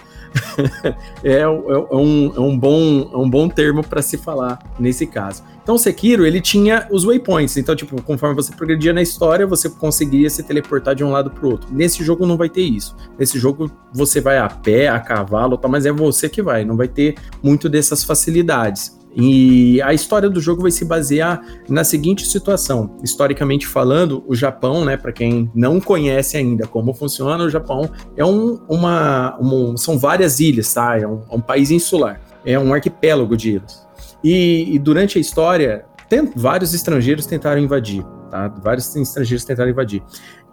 é, 1.23 1.37
é, 1.37 1.41
é, 1.41 1.47
um, 1.47 2.33
é, 2.35 2.39
um 2.39 2.57
bom, 2.57 3.09
é 3.13 3.17
um 3.17 3.29
bom 3.29 3.47
termo 3.47 3.83
para 3.83 4.01
se 4.01 4.17
falar 4.17 4.59
nesse 4.79 5.05
caso. 5.05 5.43
Então, 5.69 5.77
Sekiro, 5.77 6.25
ele 6.25 6.41
tinha 6.41 6.87
os 6.89 7.03
waypoints. 7.03 7.55
Então, 7.55 7.75
tipo, 7.75 8.01
conforme 8.01 8.33
você 8.33 8.51
progredia 8.51 8.91
na 8.91 9.03
história, 9.03 9.45
você 9.45 9.69
conseguia 9.69 10.27
se 10.27 10.41
teleportar 10.41 10.95
de 10.95 11.03
um 11.03 11.11
lado 11.11 11.29
pro 11.29 11.51
outro. 11.51 11.69
Nesse 11.71 12.03
jogo 12.03 12.25
não 12.25 12.35
vai 12.35 12.49
ter 12.49 12.63
isso. 12.63 12.95
Nesse 13.19 13.37
jogo 13.37 13.69
você 13.93 14.19
vai 14.19 14.39
a 14.39 14.49
pé, 14.49 14.87
a 14.87 14.99
cavalo, 14.99 15.59
tá, 15.59 15.67
mas 15.67 15.85
é 15.85 15.91
você 15.91 16.27
que 16.27 16.41
vai. 16.41 16.65
Não 16.65 16.75
vai 16.75 16.87
ter 16.87 17.17
muito 17.43 17.69
dessas 17.69 18.03
facilidades. 18.03 18.99
E 19.15 19.79
a 19.83 19.93
história 19.93 20.27
do 20.27 20.41
jogo 20.41 20.63
vai 20.63 20.71
se 20.71 20.83
basear 20.83 21.39
na 21.69 21.83
seguinte 21.83 22.25
situação. 22.25 22.97
Historicamente 23.03 23.67
falando, 23.67 24.23
o 24.27 24.33
Japão, 24.33 24.83
né, 24.83 24.97
para 24.97 25.11
quem 25.11 25.51
não 25.53 25.79
conhece 25.79 26.35
ainda 26.35 26.65
como 26.65 26.95
funciona, 26.95 27.43
o 27.43 27.49
Japão 27.49 27.87
é 28.17 28.25
um, 28.25 28.59
uma, 28.67 29.37
um, 29.39 29.77
são 29.77 29.99
várias 29.99 30.39
ilhas, 30.39 30.73
tá? 30.73 30.97
É 30.97 31.07
um, 31.07 31.21
é 31.29 31.35
um 31.35 31.41
país 31.41 31.69
insular. 31.69 32.19
É 32.43 32.57
um 32.57 32.73
arquipélago 32.73 33.37
de 33.37 33.51
ilhas. 33.51 33.87
E, 34.23 34.75
e 34.75 34.79
durante 34.79 35.17
a 35.17 35.21
história, 35.21 35.85
tem, 36.09 36.29
vários 36.35 36.73
estrangeiros 36.73 37.25
tentaram 37.25 37.61
invadir. 37.61 38.03
Tá? 38.29 38.47
Vários 38.47 38.95
estrangeiros 38.95 39.45
tentaram 39.45 39.69
invadir. 39.69 40.03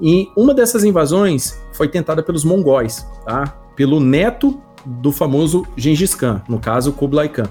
E 0.00 0.28
uma 0.36 0.54
dessas 0.54 0.84
invasões 0.84 1.58
foi 1.72 1.88
tentada 1.88 2.22
pelos 2.22 2.44
mongóis, 2.44 3.06
tá? 3.24 3.46
pelo 3.74 4.00
neto 4.00 4.60
do 4.84 5.10
famoso 5.10 5.66
Gengis 5.76 6.14
Khan, 6.14 6.42
no 6.48 6.58
caso 6.58 6.92
Kublai 6.92 7.28
Khan. 7.28 7.48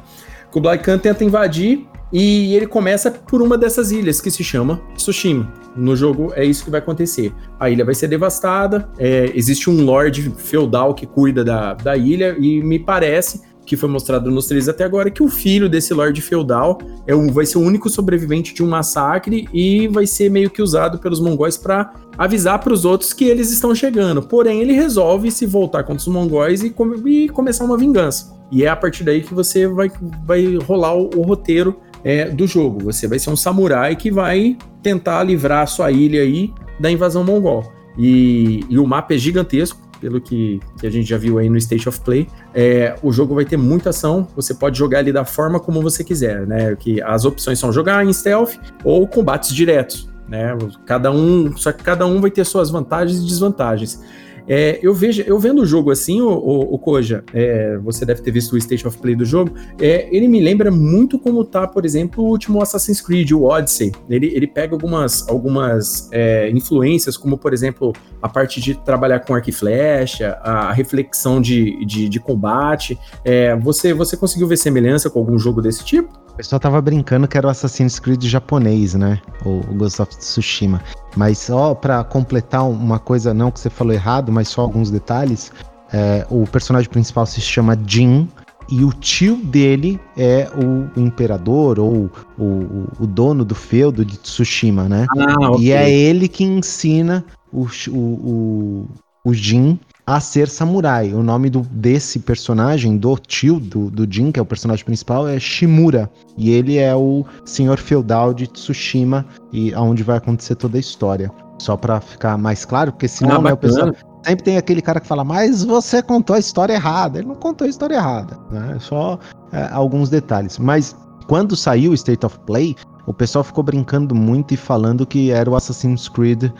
Kublai 0.51 0.77
Khan 0.77 0.98
tenta 0.98 1.24
invadir 1.24 1.88
e 2.12 2.55
ele 2.55 2.65
começa 2.65 3.12
por 3.12 3.41
uma 3.41 3.57
dessas 3.57 3.91
ilhas 3.91 4.22
que 4.22 4.31
se 4.31 4.43
chama 4.43 4.81
Tsushima. 4.95 5.51
No 5.75 5.95
jogo 5.95 6.31
é 6.34 6.45
isso 6.45 6.63
que 6.63 6.72
vai 6.72 6.79
acontecer. 6.79 7.34
A 7.60 7.69
ilha 7.69 7.84
vai 7.84 7.93
ser 7.93 8.07
devastada, 8.07 8.89
é, 8.98 9.31
existe 9.36 9.69
um 9.69 9.84
lord 9.84 10.34
feudal 10.38 10.93
que 10.93 11.05
cuida 11.05 11.43
da, 11.43 11.74
da 11.74 11.98
ilha 11.98 12.36
e 12.39 12.63
me 12.63 12.79
parece 12.79 13.41
que 13.65 13.75
foi 13.75 13.89
mostrado 13.89 14.29
nos 14.29 14.48
três 14.48 14.69
até 14.69 14.84
agora, 14.84 15.10
que 15.10 15.24
o 15.24 15.27
filho 15.27 15.67
desse 15.67 15.93
Lorde 15.93 16.22
Feudal 16.22 16.79
é 17.07 17.15
um, 17.15 17.31
vai 17.31 17.45
ser 17.45 17.57
o 17.57 17.62
único 17.62 17.89
sobrevivente 17.89 18.53
de 18.53 18.63
um 18.63 18.67
massacre 18.67 19.48
e 19.53 19.88
vai 19.88 20.05
ser 20.05 20.29
meio 20.29 20.50
que 20.50 20.62
usado 20.62 21.00
pelos 21.00 21.19
mongóis 21.19 21.57
para 21.57 21.93
avisar 22.17 22.60
para 22.60 22.74
os 22.74 22.86
outros 22.86 23.13
que 23.13 23.25
eles 23.25 23.51
estão 23.51 23.74
chegando. 23.74 24.22
Porém, 24.22 24.62
ele 24.62 24.74
resolve 24.74 25.31
se 25.31 25.45
voltar 25.45 25.84
contra 25.84 26.01
os 26.01 26.07
mongóis 26.07 26.63
e, 26.63 26.74
e 27.05 27.29
começar 27.29 27.65
uma 27.65 27.77
vingança. 27.77 28.34
E 28.51 28.63
é 28.63 28.67
a 28.67 28.75
partir 28.75 29.03
daí 29.03 29.22
que 29.22 29.34
você 29.34 29.67
vai, 29.67 29.91
vai 30.24 30.55
rolar 30.57 30.95
o, 30.95 31.10
o 31.15 31.22
roteiro 31.24 31.79
é, 32.03 32.29
do 32.29 32.45
jogo. 32.45 32.84
Você 32.84 33.07
vai 33.07 33.17
ser 33.17 33.31
um 33.31 33.36
samurai 33.36 33.95
que 33.95 34.12
vai 34.12 34.57
tentar 34.84 35.24
livrar 35.24 35.63
a 35.63 35.67
sua 35.67 35.91
ilha 35.91 36.22
aí 36.22 36.53
da 36.79 36.91
invasão 36.91 37.24
mongol. 37.24 37.74
E, 37.98 38.63
e 38.69 38.77
o 38.77 38.86
mapa 38.86 39.13
é 39.13 39.17
gigantesco 39.17 39.85
pelo 40.00 40.20
que, 40.22 40.60
que 40.80 40.88
a 40.88 40.90
gente 40.90 41.08
já 41.08 41.18
viu 41.18 41.38
aí 41.38 41.50
no 41.50 41.58
State 41.58 41.88
of 41.88 42.00
Play. 42.02 42.28
É, 42.54 42.96
o 43.02 43.12
jogo 43.12 43.36
vai 43.36 43.46
ter 43.46 43.58
muita 43.58 43.90
ação, 43.90 44.28
você 44.36 44.54
pode 44.54 44.78
jogar 44.78 45.00
ali 45.00 45.12
da 45.12 45.25
forma 45.25 45.60
como 45.60 45.82
você 45.82 46.04
quiser, 46.04 46.46
né? 46.46 46.75
Que 46.75 47.02
as 47.02 47.25
opções 47.25 47.60
são 47.60 47.72
jogar 47.72 48.06
em 48.06 48.12
stealth 48.14 48.56
ou 48.84 49.08
combates 49.08 49.54
diretos, 49.54 50.10
né? 50.28 50.58
Cada 50.86 51.12
um, 51.12 51.56
só 51.58 51.72
que 51.72 51.84
cada 51.84 52.06
um 52.06 52.22
vai 52.22 52.32
ter 52.32 52.46
suas 52.46 52.70
vantagens 52.70 53.20
e 53.20 53.25
desvantagens. 53.25 54.02
É, 54.48 54.80
eu 54.82 54.94
vejo, 54.94 55.24
eu 55.25 55.40
vendo 55.40 55.62
o 55.62 55.66
jogo 55.66 55.92
assim, 55.92 56.22
o, 56.22 56.30
o, 56.30 56.75
o 56.75 56.80
Koja, 56.80 57.24
é, 57.34 57.78
você 57.78 58.06
deve 58.06 58.22
ter 58.22 58.32
visto 58.32 58.54
o 58.54 58.58
State 58.58 58.88
of 58.88 58.98
Play 58.98 59.16
do 59.16 59.25
jogo, 59.25 59.52
é, 59.80 60.08
ele 60.16 60.28
me 60.28 60.40
lembra 60.40 60.70
muito 60.72 61.18
como 61.18 61.44
tá, 61.44 61.68
por 61.68 61.86
exemplo, 61.86 62.24
o 62.24 62.28
último 62.28 62.62
Assassin's 62.62 63.02
Creed, 63.02 63.32
o 63.32 63.44
Odyssey. 63.44 63.92
Ele, 64.10 64.28
ele 64.28 64.48
pega 64.48 64.75
algumas, 64.75 65.28
algumas 65.28 66.10
é, 66.12 66.50
influências, 66.52 67.18
como 67.18 67.38
por 67.38 67.54
exemplo, 67.54 67.94
a 68.22 68.30
parte 68.30 68.62
de 68.62 68.75
trabalhar 68.75 69.20
com 69.20 69.34
arco 69.34 69.50
e 69.50 69.54
flecha, 69.54 70.38
a 70.42 70.72
reflexão 70.72 71.42
de, 71.42 71.84
de, 71.86 72.10
de 72.10 72.20
combate. 72.20 72.98
É, 73.24 73.56
você, 73.56 73.94
você 73.94 74.16
conseguiu 74.16 74.48
ver 74.48 74.58
semelhança 74.58 75.10
com 75.10 75.20
algum 75.20 75.38
jogo 75.38 75.62
desse 75.62 75.84
tipo? 75.84 76.25
O 76.34 76.38
pessoal 76.38 76.60
tava 76.60 76.82
brincando 76.82 77.28
que 77.28 77.38
era 77.38 77.48
o 77.48 77.50
Assassin's 77.50 77.98
Creed 77.98 78.24
japonês, 78.25 78.94
né? 78.94 79.22
O 79.46 79.62
Ghost 79.75 80.02
of 80.02 80.18
Tsushima. 80.18 80.82
Mas 81.15 81.39
só 81.39 81.74
para 81.74 82.03
completar 82.03 82.67
uma 82.67 83.00
coisa, 83.00 83.34
não 83.34 83.51
que 83.51 83.60
você 83.60 83.69
falou 83.69 83.93
errado, 83.93 84.31
mas 84.31 84.50
só 84.50 84.62
alguns 84.62 84.91
detalhes. 84.91 85.51
É, 85.93 86.25
o 86.29 86.45
personagem 86.45 86.89
principal 86.89 87.25
se 87.25 87.39
chama 87.39 87.77
Jin 87.86 88.27
e 88.69 88.84
o 88.84 88.91
tio 88.91 89.38
dele 89.38 90.00
é 90.17 90.50
o 90.55 91.00
imperador 91.00 91.79
ou 91.79 92.10
o, 92.38 92.88
o 93.00 93.07
dono 93.07 93.45
do 93.45 93.53
feudo 93.53 94.03
de 94.03 94.17
Tsushima, 94.17 94.89
né? 94.89 95.05
Ah, 95.17 95.51
okay. 95.51 95.67
E 95.67 95.72
é 95.72 95.89
ele 95.89 96.27
que 96.27 96.43
ensina 96.43 97.24
o, 97.53 97.67
o, 97.89 98.00
o, 98.00 98.89
o 99.24 99.34
Jin 99.34 99.79
a 100.05 100.19
ser 100.19 100.47
samurai. 100.47 101.13
O 101.13 101.24
nome 101.24 101.50
do, 101.50 101.62
desse 101.62 102.19
personagem, 102.19 102.97
do 102.97 103.17
tio 103.17 103.59
do, 103.59 103.89
do 103.89 104.12
Jin, 104.12 104.31
que 104.31 104.39
é 104.39 104.41
o 104.41 104.45
personagem 104.45 104.85
principal, 104.85 105.27
é 105.27 105.39
Shimura. 105.39 106.09
E 106.38 106.51
ele 106.51 106.77
é 106.77 106.95
o 106.95 107.25
senhor 107.43 107.77
feudal 107.77 108.33
de 108.33 108.47
Tsushima, 108.47 109.25
e 109.51 109.74
aonde 109.74 110.03
vai 110.03 110.17
acontecer 110.17 110.55
toda 110.55 110.77
a 110.77 110.79
história. 110.79 111.31
Só 111.57 111.75
para 111.75 112.01
ficar 112.01 112.38
mais 112.38 112.65
claro, 112.65 112.91
porque 112.91 113.07
senão, 113.07 113.38
ah, 113.38 113.41
né, 113.41 113.53
o 113.53 113.57
pessoal. 113.57 113.93
Sempre 114.25 114.43
tem 114.43 114.57
aquele 114.57 114.81
cara 114.81 115.00
que 115.00 115.07
fala, 115.07 115.24
mas 115.24 115.63
você 115.63 116.01
contou 116.01 116.35
a 116.35 116.39
história 116.39 116.74
errada. 116.74 117.19
Ele 117.19 117.27
não 117.27 117.35
contou 117.35 117.65
a 117.65 117.69
história 117.69 117.95
errada, 117.95 118.39
né? 118.51 118.77
Só 118.79 119.19
é, 119.51 119.69
alguns 119.71 120.09
detalhes. 120.09 120.57
Mas 120.57 120.95
quando 121.27 121.55
saiu 121.55 121.91
o 121.91 121.93
State 121.93 122.25
of 122.25 122.39
Play, 122.39 122.75
o 123.05 123.13
pessoal 123.13 123.43
ficou 123.43 123.63
brincando 123.63 124.15
muito 124.15 124.53
e 124.53 124.57
falando 124.57 125.05
que 125.05 125.29
era 125.29 125.50
o 125.50 125.55
Assassin's 125.55 126.09
Creed 126.09 126.51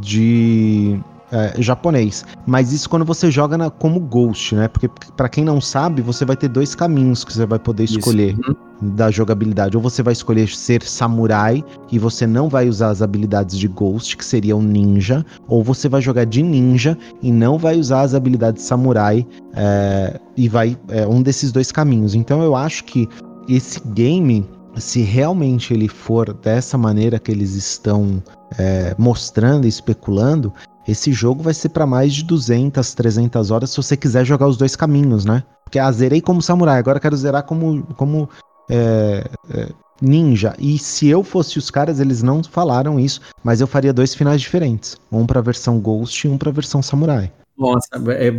de 0.00 1.00
é, 1.32 1.54
japonês. 1.58 2.24
Mas 2.46 2.72
isso 2.72 2.88
quando 2.88 3.04
você 3.04 3.30
joga 3.30 3.56
na, 3.56 3.70
como 3.70 3.98
Ghost, 3.98 4.54
né? 4.54 4.68
Porque 4.68 4.88
para 5.16 5.28
quem 5.28 5.44
não 5.44 5.60
sabe, 5.60 6.02
você 6.02 6.24
vai 6.24 6.36
ter 6.36 6.48
dois 6.48 6.74
caminhos 6.74 7.24
que 7.24 7.32
você 7.32 7.46
vai 7.46 7.58
poder 7.58 7.84
escolher 7.84 8.34
isso. 8.38 8.50
Uhum. 8.50 8.94
da 8.94 9.10
jogabilidade. 9.10 9.76
Ou 9.76 9.82
você 9.82 10.02
vai 10.02 10.12
escolher 10.12 10.48
ser 10.48 10.82
samurai 10.82 11.64
e 11.90 11.98
você 11.98 12.26
não 12.26 12.48
vai 12.48 12.68
usar 12.68 12.90
as 12.90 13.00
habilidades 13.00 13.58
de 13.58 13.66
Ghost, 13.66 14.16
que 14.16 14.24
seria 14.24 14.54
um 14.54 14.62
ninja. 14.62 15.24
Ou 15.48 15.64
você 15.64 15.88
vai 15.88 16.02
jogar 16.02 16.24
de 16.24 16.42
ninja 16.42 16.98
e 17.22 17.32
não 17.32 17.56
vai 17.58 17.78
usar 17.78 18.02
as 18.02 18.14
habilidades 18.14 18.62
samurai. 18.62 19.26
É, 19.54 20.20
e 20.36 20.48
vai. 20.48 20.76
É 20.88 21.06
um 21.06 21.22
desses 21.22 21.50
dois 21.50 21.72
caminhos. 21.72 22.14
Então 22.14 22.42
eu 22.42 22.54
acho 22.54 22.84
que 22.84 23.08
esse 23.48 23.80
game 23.88 24.46
se 24.76 25.02
realmente 25.02 25.74
ele 25.74 25.88
for 25.88 26.32
dessa 26.32 26.78
maneira 26.78 27.18
que 27.18 27.30
eles 27.30 27.54
estão 27.54 28.22
é, 28.58 28.94
mostrando 28.98 29.66
e 29.66 29.68
especulando, 29.68 30.52
esse 30.86 31.12
jogo 31.12 31.42
vai 31.42 31.54
ser 31.54 31.68
para 31.70 31.86
mais 31.86 32.12
de 32.12 32.24
200, 32.24 32.94
300 32.94 33.50
horas 33.50 33.70
se 33.70 33.76
você 33.76 33.96
quiser 33.96 34.24
jogar 34.24 34.48
os 34.48 34.56
dois 34.56 34.76
caminhos, 34.76 35.24
né? 35.24 35.42
Porque 35.64 35.78
ah, 35.78 35.90
zerei 35.90 36.20
como 36.20 36.42
samurai, 36.42 36.78
agora 36.78 37.00
quero 37.00 37.16
zerar 37.16 37.44
como, 37.44 37.82
como 37.96 38.28
é, 38.68 39.24
é, 39.50 39.68
ninja. 40.00 40.54
E 40.58 40.78
se 40.78 41.08
eu 41.08 41.22
fosse 41.22 41.58
os 41.58 41.70
caras, 41.70 42.00
eles 42.00 42.22
não 42.22 42.42
falaram 42.42 42.98
isso, 42.98 43.20
mas 43.42 43.60
eu 43.60 43.66
faria 43.66 43.92
dois 43.92 44.14
finais 44.14 44.40
diferentes. 44.40 44.96
Um 45.10 45.24
pra 45.24 45.40
versão 45.40 45.78
Ghost 45.78 46.26
e 46.26 46.30
um 46.30 46.36
pra 46.36 46.50
versão 46.50 46.82
Samurai. 46.82 47.32
Nossa, 47.62 47.88
é, 48.10 48.32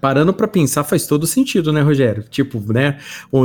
parando 0.00 0.34
para 0.34 0.48
pensar 0.48 0.82
faz 0.82 1.06
todo 1.06 1.24
sentido, 1.24 1.72
né, 1.72 1.82
Rogério? 1.82 2.24
Tipo, 2.28 2.60
né, 2.72 2.98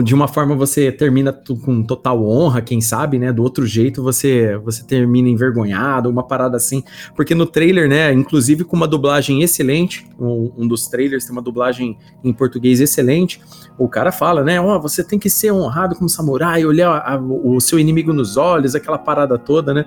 de 0.04 0.16
uma 0.16 0.28
forma 0.28 0.56
você 0.56 0.92
termina 0.92 1.32
com 1.32 1.84
total 1.84 2.26
honra, 2.28 2.60
quem 2.60 2.82
sabe, 2.82 3.20
né, 3.20 3.32
do 3.32 3.44
outro 3.44 3.64
jeito 3.68 4.02
você 4.02 4.58
você 4.58 4.84
termina 4.84 5.30
envergonhado, 5.30 6.10
uma 6.10 6.24
parada 6.24 6.58
assim, 6.58 6.84
porque 7.16 7.36
no 7.36 7.46
trailer, 7.46 7.88
né, 7.88 8.12
inclusive 8.12 8.64
com 8.64 8.76
uma 8.76 8.88
dublagem 8.88 9.44
excelente, 9.44 10.08
um, 10.20 10.52
um 10.58 10.68
dos 10.68 10.88
trailers 10.88 11.24
tem 11.24 11.34
uma 11.34 11.42
dublagem 11.42 12.00
em 12.24 12.34
português 12.34 12.82
excelente, 12.82 13.40
o 13.78 13.88
cara 13.88 14.12
fala, 14.12 14.44
né, 14.44 14.60
ó, 14.60 14.76
oh, 14.76 14.82
você 14.82 15.04
tem 15.04 15.20
que 15.20 15.30
ser 15.30 15.52
honrado 15.52 15.96
como 15.96 16.10
samurai, 16.10 16.66
olhar 16.66 16.90
a, 16.90 17.14
a, 17.14 17.22
o 17.22 17.62
seu 17.62 17.78
inimigo 17.78 18.12
nos 18.12 18.38
olhos, 18.38 18.74
aquela 18.74 18.98
parada 18.98 19.38
toda, 19.38 19.72
né, 19.72 19.86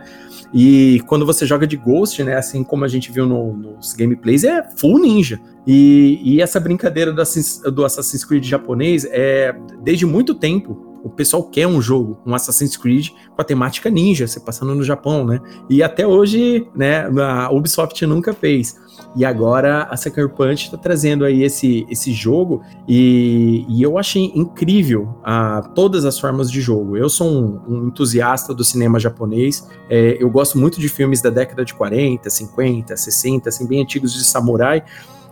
e 0.56 1.02
quando 1.08 1.26
você 1.26 1.44
joga 1.44 1.66
de 1.66 1.76
Ghost, 1.76 2.22
né, 2.22 2.36
assim 2.36 2.62
como 2.62 2.84
a 2.84 2.88
gente 2.88 3.10
viu 3.10 3.26
no, 3.26 3.52
nos 3.52 3.92
gameplays, 3.94 4.44
é 4.44 4.62
full 4.76 5.00
ninja. 5.00 5.23
E, 5.66 6.20
e 6.22 6.40
essa 6.40 6.60
brincadeira 6.60 7.12
do 7.12 7.20
Assassin's, 7.20 7.60
do 7.72 7.84
Assassin's 7.84 8.24
Creed 8.24 8.44
japonês 8.44 9.04
é 9.10 9.54
desde 9.82 10.06
muito 10.06 10.34
tempo 10.34 10.94
o 11.04 11.10
pessoal 11.10 11.42
quer 11.42 11.66
um 11.66 11.82
jogo, 11.82 12.18
um 12.24 12.34
Assassin's 12.34 12.78
Creed 12.78 13.10
com 13.10 13.42
a 13.42 13.44
temática 13.44 13.90
ninja, 13.90 14.26
você 14.26 14.40
passando 14.40 14.74
no 14.74 14.82
Japão, 14.82 15.26
né? 15.26 15.38
E 15.68 15.82
até 15.82 16.06
hoje, 16.06 16.66
né, 16.74 17.06
a 17.20 17.50
Ubisoft 17.50 18.06
nunca 18.06 18.32
fez. 18.32 18.80
E 19.16 19.24
agora 19.24 19.84
a 19.84 19.96
Sucker 19.96 20.28
Punch 20.28 20.64
está 20.64 20.76
trazendo 20.76 21.24
aí 21.24 21.42
esse, 21.42 21.86
esse 21.88 22.12
jogo 22.12 22.62
e, 22.88 23.64
e 23.68 23.82
eu 23.82 23.96
achei 23.96 24.32
incrível 24.34 25.16
a, 25.22 25.62
todas 25.74 26.04
as 26.04 26.18
formas 26.18 26.50
de 26.50 26.60
jogo. 26.60 26.96
Eu 26.96 27.08
sou 27.08 27.28
um, 27.30 27.60
um 27.68 27.86
entusiasta 27.88 28.52
do 28.52 28.64
cinema 28.64 28.98
japonês, 28.98 29.68
é, 29.88 30.16
eu 30.20 30.28
gosto 30.28 30.58
muito 30.58 30.80
de 30.80 30.88
filmes 30.88 31.22
da 31.22 31.30
década 31.30 31.64
de 31.64 31.72
40, 31.74 32.28
50, 32.28 32.96
60, 32.96 33.48
assim, 33.48 33.66
bem 33.66 33.82
antigos 33.82 34.12
de 34.12 34.24
samurai. 34.24 34.82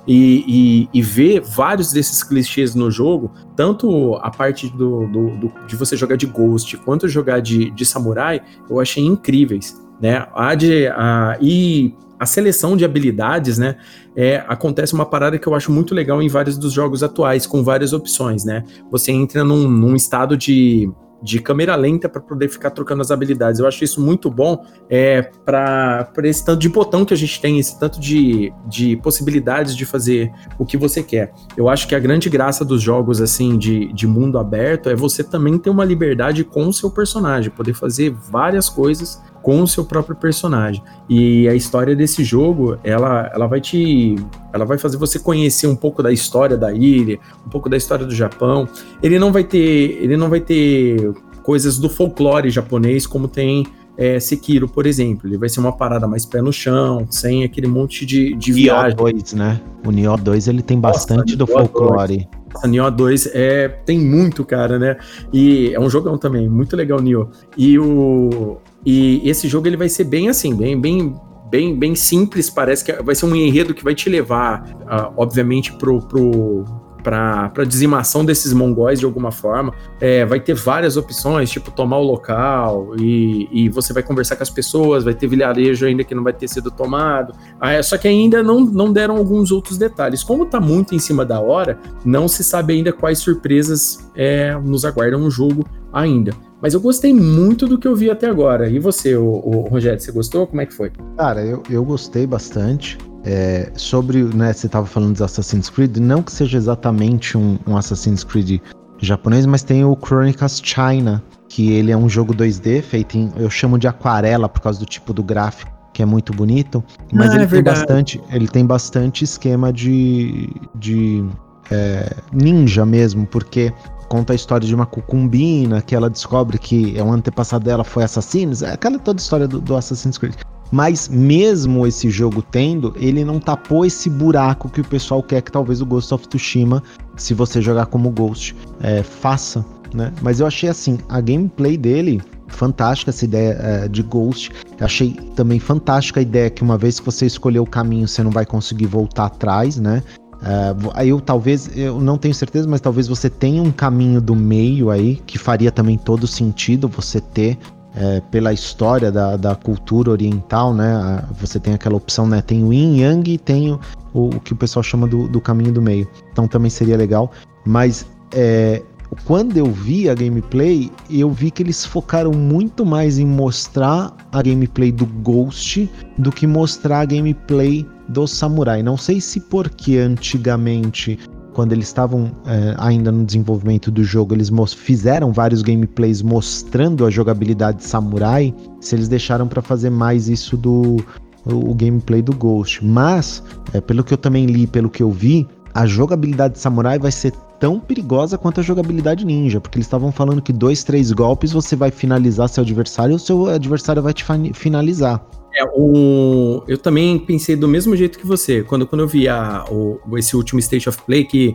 E, 0.05 0.89
e, 0.93 0.99
e, 0.99 1.01
ver 1.01 1.41
vários 1.43 1.93
desses 1.93 2.25
clichês 2.25 2.75
no 2.75 2.91
jogo, 2.91 3.31
tanto 3.55 4.17
a 4.17 4.33
parte 4.33 4.69
do, 4.69 5.07
do, 5.07 5.31
do, 5.37 5.53
de 5.65 5.77
você 5.77 5.97
jogar 5.97 6.17
de 6.17 6.27
Ghost 6.27 6.77
quanto 6.79 7.09
jogar 7.09 7.39
de, 7.39 7.71
de 7.71 7.87
Samurai, 7.87 8.43
eu 8.69 8.81
achei 8.81 9.05
incríveis. 9.05 9.81
Né? 10.01 10.27
A 10.35 10.57
de, 10.57 10.89
a, 10.89 11.39
e 11.41 11.95
a 12.23 12.27
seleção 12.27 12.77
de 12.77 12.85
habilidades, 12.85 13.59
né? 13.59 13.75
É, 14.15 14.45
acontece 14.47 14.95
uma 14.95 15.05
parada 15.05 15.37
que 15.41 15.47
eu 15.49 15.57
acho 15.57 15.73
muito 15.73 15.93
legal 15.93 16.23
em 16.23 16.29
vários 16.29 16.57
dos 16.57 16.73
jogos 16.73 17.03
atuais, 17.03 17.49
com 17.49 17.65
várias 17.65 17.93
opções, 17.93 18.45
né? 18.45 18.63
Você 18.93 19.11
entra 19.11 19.43
num, 19.43 19.69
num 19.69 19.97
estado 19.97 20.37
de, 20.37 20.89
de 21.21 21.41
câmera 21.41 21.75
lenta 21.75 22.09
para 22.09 22.21
poder 22.21 22.49
ficar 22.49 22.71
trocando 22.71 23.03
as 23.03 23.11
habilidades. 23.11 23.59
Eu 23.59 23.67
acho 23.67 23.83
isso 23.83 24.01
muito 24.01 24.31
bom 24.31 24.65
é, 24.89 25.23
para 25.45 26.13
esse 26.23 26.45
tanto 26.45 26.61
de 26.61 26.69
botão 26.69 27.05
que 27.05 27.13
a 27.13 27.17
gente 27.17 27.41
tem, 27.41 27.59
esse 27.59 27.77
tanto 27.77 27.99
de, 27.99 28.53
de 28.69 28.97
possibilidades 28.99 29.75
de 29.75 29.85
fazer 29.85 30.31
o 30.57 30.65
que 30.65 30.77
você 30.77 31.03
quer. 31.03 31.33
Eu 31.57 31.69
acho 31.69 31.89
que 31.89 31.95
a 31.97 31.99
grande 31.99 32.31
graça 32.31 32.65
dos 32.65 32.81
jogos 32.81 33.21
assim 33.21 33.59
de, 33.59 33.93
de 33.93 34.07
mundo 34.07 34.39
aberto 34.39 34.89
é 34.89 34.95
você 34.95 35.25
também 35.25 35.59
ter 35.59 35.71
uma 35.71 35.85
liberdade 35.85 36.45
com 36.45 36.69
o 36.69 36.73
seu 36.73 36.89
personagem, 36.89 37.51
poder 37.51 37.75
fazer 37.75 38.15
várias 38.31 38.69
coisas 38.69 39.21
com 39.43 39.63
o 39.63 39.67
seu 39.67 39.85
próprio 39.85 40.17
personagem. 40.17 40.83
E 41.09 41.49
a 41.49 41.55
história 41.55 41.95
desse 41.95 42.23
jogo, 42.23 42.79
ela, 42.85 43.31
ela 43.35 43.47
vai 43.47 43.61
te. 43.61 44.17
Ela 44.53 44.65
vai 44.65 44.79
fazer 44.79 44.97
você 44.97 45.19
conhecer 45.19 45.67
um 45.67 45.77
pouco 45.77 46.03
da 46.03 46.13
história 46.13 46.57
da 46.57 46.73
ilha, 46.73 47.19
um 47.47 47.51
pouco 47.51 47.69
da 47.69 47.77
história 47.77 48.07
do 48.07 48.15
Japão. 48.15 48.69
Ele 49.03 49.19
não 49.19 49.33
vai 49.33 49.45
ter. 49.45 49.99
Ele 50.01 50.17
não 50.17 50.31
vai 50.31 50.41
ter 50.41 51.13
coisas 51.43 51.79
do 51.79 51.91
folclore 51.91 52.51
japonês 52.51 53.07
como 53.07 53.27
tem 53.27 53.67
é, 53.97 54.19
Sekiro, 54.21 54.69
por 54.69 54.87
exemplo. 54.87 55.29
Ele 55.29 55.37
vai 55.37 55.49
ser 55.49 55.61
uma 55.61 55.73
parada 55.73 56.07
mais 56.07 56.25
pé 56.25 56.41
no 56.41 56.53
chão, 56.53 57.07
sem 57.11 57.45
aquele 57.45 57.67
monte 57.67 58.07
de, 58.07 58.35
de 58.35 58.53
Nioh 58.53 58.63
viagem. 58.63 58.97
2, 58.97 59.33
né? 59.35 59.61
O 59.85 59.91
Nioh 59.91 60.17
2 60.17 60.49
ele 60.49 60.63
tem 60.63 60.79
bastante 60.79 61.37
Nossa, 61.37 61.37
do 61.37 61.47
folclore. 61.47 62.29
A 62.63 62.67
Nioh 62.67 62.91
2 62.91 63.31
é, 63.33 63.69
tem 63.69 63.99
muito, 63.99 64.45
cara, 64.45 64.79
né? 64.79 64.97
E 65.33 65.75
é 65.75 65.81
um 65.81 65.91
jogão 65.91 66.17
também, 66.17 66.49
muito 66.49 66.77
legal 66.77 66.99
o 66.99 67.03
Nioh. 67.03 67.29
E 67.57 67.79
o, 67.79 68.59
e 68.85 69.29
esse 69.29 69.49
jogo 69.49 69.67
ele 69.67 69.77
vai 69.77 69.89
ser 69.89 70.05
bem 70.05 70.29
assim, 70.29 70.55
bem, 70.55 70.81
bem, 70.81 71.15
bem, 71.51 71.79
bem 71.79 71.95
simples. 71.95 72.51
Parece 72.51 72.85
que 72.85 72.93
vai 73.03 73.15
ser 73.15 73.27
um 73.27 73.35
enredo 73.35 73.75
que 73.75 73.85
vai 73.85 73.95
te 73.95 74.09
levar, 74.09 74.65
uh, 74.83 75.13
obviamente, 75.17 75.73
pro, 75.75 76.01
pro, 76.01 76.65
para 77.03 77.65
dizimação 77.65 78.25
desses 78.25 78.53
mongóis 78.53 78.99
de 78.99 79.05
alguma 79.05 79.31
forma. 79.31 79.75
É, 80.01 80.25
vai 80.25 80.41
ter 80.41 80.55
várias 80.55 80.97
opções, 80.97 81.51
tipo 81.51 81.71
tomar 81.71 81.99
o 81.99 82.03
local, 82.03 82.95
e, 82.99 83.49
e 83.53 83.69
você 83.69 83.93
vai 83.93 84.03
conversar 84.03 84.37
com 84.37 84.43
as 84.43 84.51
pessoas, 84.51 85.05
vai 85.05 85.15
ter 85.15 85.27
vilarejo 85.27 85.85
ainda 85.85 86.05
que 86.05 86.15
não 86.15 86.23
vai 86.25 86.33
ter 86.33 86.49
sido 86.49 86.71
tomado. 86.71 87.35
Ah, 87.61 87.73
é, 87.73 87.83
só 87.83 87.99
que 87.99 88.09
ainda 88.09 88.43
não, 88.43 88.61
não 88.61 88.93
deram 88.93 89.17
alguns 89.17 89.51
outros 89.53 89.77
detalhes. 89.77 90.23
Como 90.23 90.45
está 90.45 90.61
muito 90.61 90.95
em 90.95 90.99
cima 90.99 91.25
da 91.25 91.41
hora, 91.41 91.79
não 92.05 92.29
se 92.29 92.43
sabe 92.43 92.75
ainda 92.75 92.93
quais 92.93 93.19
surpresas 93.19 94.11
é, 94.15 94.57
nos 94.59 94.85
aguardam 94.85 95.21
no 95.21 95.31
jogo 95.31 95.65
ainda. 95.93 96.33
Mas 96.61 96.75
eu 96.75 96.81
gostei 96.81 97.13
muito 97.13 97.67
do 97.67 97.77
que 97.77 97.89
eu 97.89 97.97
vi 97.97 98.09
até 98.09 98.29
agora. 98.29 98.69
E 98.69 98.79
você, 98.79 99.17
o, 99.17 99.25
o 99.25 99.69
Rogério, 99.69 99.99
você 99.99 100.13
gostou? 100.13 100.47
Como 100.47 100.61
é 100.61 100.67
que 100.67 100.73
foi? 100.73 100.93
Cara, 101.17 101.45
eu, 101.45 101.63
eu 101.69 101.85
gostei 101.85 102.27
bastante. 102.27 102.97
É, 103.25 103.71
sobre, 103.77 104.23
né, 104.25 104.53
você 104.53 104.67
estava 104.67 104.85
falando 104.85 105.13
dos 105.13 105.23
Assassin's 105.23 105.71
Creed, 105.71 105.97
não 105.99 106.23
que 106.23 106.33
seja 106.33 106.59
exatamente 106.59 107.39
um, 107.39 107.57
um, 107.69 107.77
Assassin's 107.77 108.25
Creed 108.25 108.61
japonês, 108.99 109.47
mas 109.47 109.63
tem 109.63 109.85
o 109.85 109.97
Chronicles 109.97 110.61
China, 110.63 111.23
que 111.49 111.71
ele 111.71 111.93
é 111.93 111.97
um 111.97 112.09
jogo 112.09 112.35
2D 112.35 112.83
feito 112.83 113.17
em, 113.17 113.31
eu 113.37 113.49
chamo 113.49 113.79
de 113.79 113.87
aquarela 113.87 114.49
por 114.49 114.61
causa 114.61 114.81
do 114.81 114.87
tipo 114.87 115.13
do 115.13 115.23
gráfico, 115.23 115.71
que 115.93 116.03
é 116.03 116.07
muito 116.07 116.33
bonito, 116.33 116.83
mas 117.13 117.31
ah, 117.31 117.35
ele 117.37 117.45
é 117.45 117.47
tem 117.47 117.63
bastante, 117.63 118.21
ele 118.33 118.49
tem 118.49 118.67
bastante 118.67 119.23
esquema 119.23 119.73
de, 119.73 120.51
de 120.75 121.25
é, 121.71 122.17
ninja 122.33 122.85
mesmo, 122.85 123.25
porque 123.27 123.73
conta 124.13 124.35
a 124.35 124.37
história 124.37 124.69
de 124.69 124.75
uma 124.75 124.85
cucumbina 124.85 125.81
que 125.81 125.95
ela 125.95 126.11
descobre 126.11 126.59
que 126.59 126.99
é 126.99 127.03
um 127.03 127.11
antepassado 127.11 127.65
dela 127.65 127.83
foi 127.83 128.05
assassino, 128.05 128.53
é 128.63 128.75
aquela 128.75 128.99
toda 128.99 129.19
história 129.19 129.49
do, 129.49 129.59
do 129.59 129.75
Assassin's 129.75 130.19
Creed. 130.19 130.35
Mas 130.71 131.09
mesmo 131.09 131.87
esse 131.87 132.11
jogo 132.11 132.43
tendo, 132.43 132.93
ele 132.99 133.25
não 133.25 133.41
tapou 133.41 133.87
esse 133.87 134.11
buraco 134.11 134.69
que 134.69 134.83
o 134.83 134.85
pessoal 134.85 135.23
quer 135.23 135.41
que 135.41 135.51
talvez 135.51 135.81
o 135.81 135.87
Ghost 135.87 136.13
of 136.13 136.29
Tsushima, 136.29 136.83
se 137.17 137.33
você 137.33 137.63
jogar 137.63 137.87
como 137.87 138.11
Ghost, 138.11 138.55
é, 138.83 139.03
faça, 139.03 139.65
né? 139.95 140.13
Mas 140.21 140.41
eu 140.41 140.47
achei 140.47 140.69
assim, 140.69 140.99
a 141.09 141.19
gameplay 141.19 141.79
dele 141.79 142.21
fantástica 142.49 143.11
essa 143.11 143.25
ideia 143.25 143.57
é, 143.63 143.89
de 143.89 144.03
Ghost. 144.03 144.53
Achei 144.79 145.15
também 145.35 145.59
fantástica 145.59 146.21
a 146.21 146.23
ideia 146.23 146.51
que 146.51 146.63
uma 146.63 146.77
vez 146.77 147.01
que 147.01 147.07
você 147.07 147.25
escolher 147.25 147.61
o 147.61 147.67
caminho, 147.67 148.07
você 148.07 148.23
não 148.23 148.31
vai 148.31 148.45
conseguir 148.45 148.87
voltar 148.87 149.25
atrás, 149.25 149.79
né? 149.79 150.03
Uh, 150.43 150.91
aí 150.95 151.11
eu 151.11 151.21
talvez, 151.21 151.71
eu 151.77 152.01
não 152.01 152.19
tenho 152.19 152.35
certeza, 152.35 152.69
mas 152.69 152.81
talvez 152.81 153.07
você 153.07 153.31
tenha 153.31 153.63
um 153.63 153.71
caminho 153.71 154.21
do 154.21 154.35
meio 154.35 154.91
aí 154.91 155.17
que 155.25 155.39
faria 155.39 155.71
também 155.71 155.97
todo 155.97 156.27
sentido 156.27 156.89
você 156.89 157.21
ter 157.21 157.57
é, 157.95 158.21
pela 158.31 158.53
história 158.53 159.13
da, 159.13 159.37
da 159.37 159.55
cultura 159.55 160.11
oriental, 160.11 160.73
né? 160.75 161.25
Você 161.41 161.61
tem 161.61 161.75
aquela 161.75 161.97
opção, 161.97 162.27
né? 162.27 162.41
Tem 162.41 162.65
o 162.65 162.73
Yin 162.73 163.01
Yang 163.01 163.33
e 163.33 163.39
tem 163.39 163.73
o, 163.73 163.81
o, 164.13 164.41
que 164.41 164.53
o 164.53 164.57
pessoal 164.57 164.83
chama 164.83 165.07
do, 165.07 165.29
do 165.29 165.41
caminho 165.41 165.73
do 165.73 165.83
meio. 165.83 166.09
Então 166.33 166.49
também 166.49 166.71
seria 166.71 166.97
legal. 166.97 167.31
Mas 167.65 168.07
é, 168.33 168.83
quando 169.25 169.57
eu 169.57 169.67
vi 169.67 170.09
a 170.09 170.15
gameplay, 170.15 170.91
eu 171.11 171.31
vi 171.31 171.51
que 171.51 171.63
eles 171.63 171.85
focaram 171.85 172.33
muito 172.33 172.85
mais 172.85 173.19
em 173.19 173.27
mostrar 173.27 174.15
a 174.33 174.43
gameplay 174.43 174.91
do 174.91 175.07
Ghost 175.07 175.91
do 176.19 176.33
que 176.33 176.47
mostrar 176.47 177.01
a 177.01 177.05
gameplay 177.05 177.87
do 178.09 178.27
Samurai. 178.27 178.83
Não 178.83 178.97
sei 178.97 179.21
se 179.21 179.41
porque 179.41 179.99
antigamente 179.99 181.19
quando 181.53 181.73
eles 181.73 181.87
estavam 181.87 182.33
é, 182.47 182.75
ainda 182.79 183.13
no 183.13 183.25
desenvolvimento 183.25 183.91
do 183.91 184.03
jogo, 184.03 184.35
eles 184.35 184.51
fizeram 184.75 185.33
vários 185.33 185.63
gameplays 185.63 186.23
mostrando 186.23 187.05
a 187.05 187.11
jogabilidade 187.11 187.79
de 187.79 187.85
samurai, 187.85 188.55
se 188.81 188.95
eles 188.95 189.07
deixaram 189.07 189.47
para 189.47 189.61
fazer 189.61 189.91
mais 189.91 190.29
isso 190.29 190.57
do 190.57 190.97
o, 191.45 191.71
o 191.71 191.75
gameplay 191.75 192.23
do 192.23 192.35
Ghost. 192.35 192.85
Mas, 192.85 193.43
é, 193.73 193.81
pelo 193.81 194.03
que 194.03 194.15
eu 194.15 194.19
também 194.19 194.47
li, 194.47 194.67
pelo 194.67 194.89
que 194.89 195.03
eu 195.03 195.11
vi, 195.11 195.47
a 195.75 195.87
jogabilidade 195.87 196.55
de 196.55 196.61
samurai 196.61 196.99
vai 196.99 197.11
ser 197.11 197.33
tão 197.59 197.79
perigosa 197.79 198.37
quanto 198.37 198.61
a 198.61 198.63
jogabilidade 198.63 199.25
ninja, 199.25 199.61
porque 199.61 199.79
eles 199.79 199.87
estavam 199.87 200.11
falando 200.11 200.43
que 200.43 200.53
dois, 200.53 200.83
três 200.83 201.13
golpes 201.13 201.53
você 201.53 201.77
vai 201.77 201.91
finalizar 201.91 202.49
seu 202.49 202.63
adversário 202.63 203.13
e 203.13 203.17
o 203.17 203.19
seu 203.19 203.47
adversário 203.47 204.03
vai 204.03 204.13
te 204.13 204.25
finalizar. 204.53 205.25
É, 205.55 205.65
o, 205.75 206.65
eu 206.67 206.79
também 206.79 207.19
pensei 207.19 207.55
do 207.55 207.69
mesmo 207.69 207.95
jeito 207.95 208.19
que 208.19 208.27
você. 208.27 208.63
Quando, 208.63 208.87
quando 208.87 209.03
eu 209.03 209.07
vi 209.07 209.29
a, 209.29 209.65
o, 209.71 210.01
esse 210.17 210.35
último 210.35 210.59
State 210.59 210.89
of 210.89 211.03
Play, 211.03 211.25
que, 211.25 211.55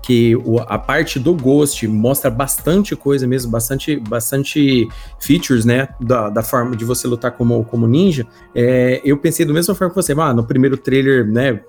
que 0.00 0.36
o, 0.36 0.60
a 0.60 0.78
parte 0.78 1.18
do 1.18 1.34
Ghost 1.34 1.86
mostra 1.88 2.30
bastante 2.30 2.94
coisa 2.94 3.26
mesmo, 3.26 3.50
bastante, 3.50 3.96
bastante 3.96 4.88
features, 5.18 5.64
né? 5.64 5.88
Da, 6.00 6.30
da 6.30 6.42
forma 6.42 6.76
de 6.76 6.84
você 6.84 7.08
lutar 7.08 7.32
como, 7.32 7.64
como 7.64 7.86
ninja. 7.88 8.26
É, 8.54 9.02
eu 9.04 9.18
pensei 9.18 9.44
do 9.44 9.52
mesmo 9.52 9.74
forma 9.74 9.92
que 9.92 10.00
você. 10.00 10.12
Ah, 10.12 10.32
no 10.32 10.44
primeiro 10.44 10.76
trailer, 10.76 11.26
né? 11.26 11.60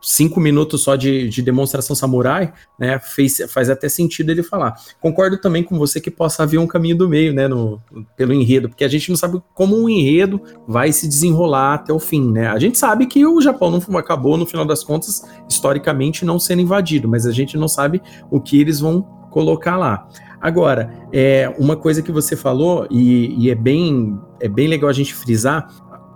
Cinco 0.00 0.40
minutos 0.40 0.82
só 0.82 0.96
de, 0.96 1.28
de 1.28 1.42
demonstração 1.42 1.94
samurai, 1.94 2.52
né, 2.78 2.98
fez, 2.98 3.38
faz 3.48 3.70
até 3.70 3.88
sentido 3.88 4.30
ele 4.30 4.42
falar. 4.42 4.74
Concordo 5.00 5.38
também 5.38 5.62
com 5.62 5.78
você 5.78 6.00
que 6.00 6.10
possa 6.10 6.42
haver 6.42 6.58
um 6.58 6.66
caminho 6.66 6.96
do 6.96 7.08
meio, 7.08 7.32
né, 7.32 7.48
no, 7.48 7.80
pelo 8.16 8.32
enredo, 8.32 8.68
porque 8.68 8.84
a 8.84 8.88
gente 8.88 9.08
não 9.10 9.16
sabe 9.16 9.42
como 9.54 9.76
um 9.76 9.88
enredo 9.88 10.40
vai 10.66 10.92
se 10.92 11.08
desenrolar 11.08 11.74
até 11.74 11.92
o 11.92 11.98
fim, 11.98 12.30
né. 12.30 12.48
A 12.48 12.58
gente 12.58 12.78
sabe 12.78 13.06
que 13.06 13.26
o 13.26 13.40
Japão 13.40 13.70
não 13.70 13.98
acabou, 13.98 14.36
no 14.36 14.46
final 14.46 14.64
das 14.64 14.84
contas, 14.84 15.22
historicamente 15.48 16.24
não 16.24 16.38
sendo 16.38 16.62
invadido, 16.62 17.08
mas 17.08 17.26
a 17.26 17.32
gente 17.32 17.56
não 17.56 17.68
sabe 17.68 18.00
o 18.30 18.40
que 18.40 18.60
eles 18.60 18.80
vão 18.80 19.02
colocar 19.30 19.76
lá. 19.76 20.08
Agora, 20.40 20.92
é 21.12 21.52
uma 21.58 21.76
coisa 21.76 22.00
que 22.00 22.12
você 22.12 22.36
falou, 22.36 22.86
e, 22.90 23.34
e, 23.38 23.50
é, 23.50 23.54
bem, 23.54 24.18
é 24.40 24.48
bem 24.48 24.68
legal 24.68 24.88
a 24.88 24.92
gente 24.92 25.12
frisar, 25.12 25.68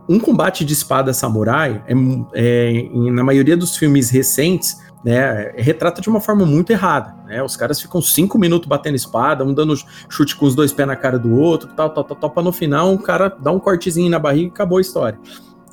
um 0.09 0.19
combate 0.19 0.65
de 0.65 0.73
espada 0.73 1.13
samurai, 1.13 1.83
é, 1.87 1.95
é, 2.35 2.89
na 2.93 3.23
maioria 3.23 3.57
dos 3.57 3.77
filmes 3.77 4.11
recentes, 4.11 4.81
né, 5.05 5.53
retrata 5.57 6.01
de 6.01 6.09
uma 6.09 6.21
forma 6.21 6.47
muito 6.47 6.71
errada. 6.71 7.15
Né? 7.27 7.43
Os 7.43 7.57
caras 7.57 7.81
ficam 7.81 8.01
cinco 8.01 8.39
minutos 8.39 8.69
batendo 8.69 8.95
espada, 8.95 9.45
um 9.45 9.53
dando 9.53 9.75
chute 10.09 10.37
com 10.37 10.47
os 10.47 10.55
dois 10.55 10.73
pés 10.73 10.87
na 10.87 10.97
cara 10.97 11.19
do 11.19 11.35
outro, 11.35 11.69
tal, 11.75 11.91
tal, 11.91 12.05
tal, 12.05 12.17
tal, 12.17 12.31
pra 12.31 12.43
no 12.43 12.53
final 12.53 12.91
um 12.91 12.99
cara 12.99 13.29
dá 13.29 13.51
um 13.51 13.59
cortezinho 13.59 14.11
na 14.11 14.19
barriga 14.19 14.47
e 14.47 14.51
acabou 14.51 14.79
a 14.79 14.81
história. 14.81 15.19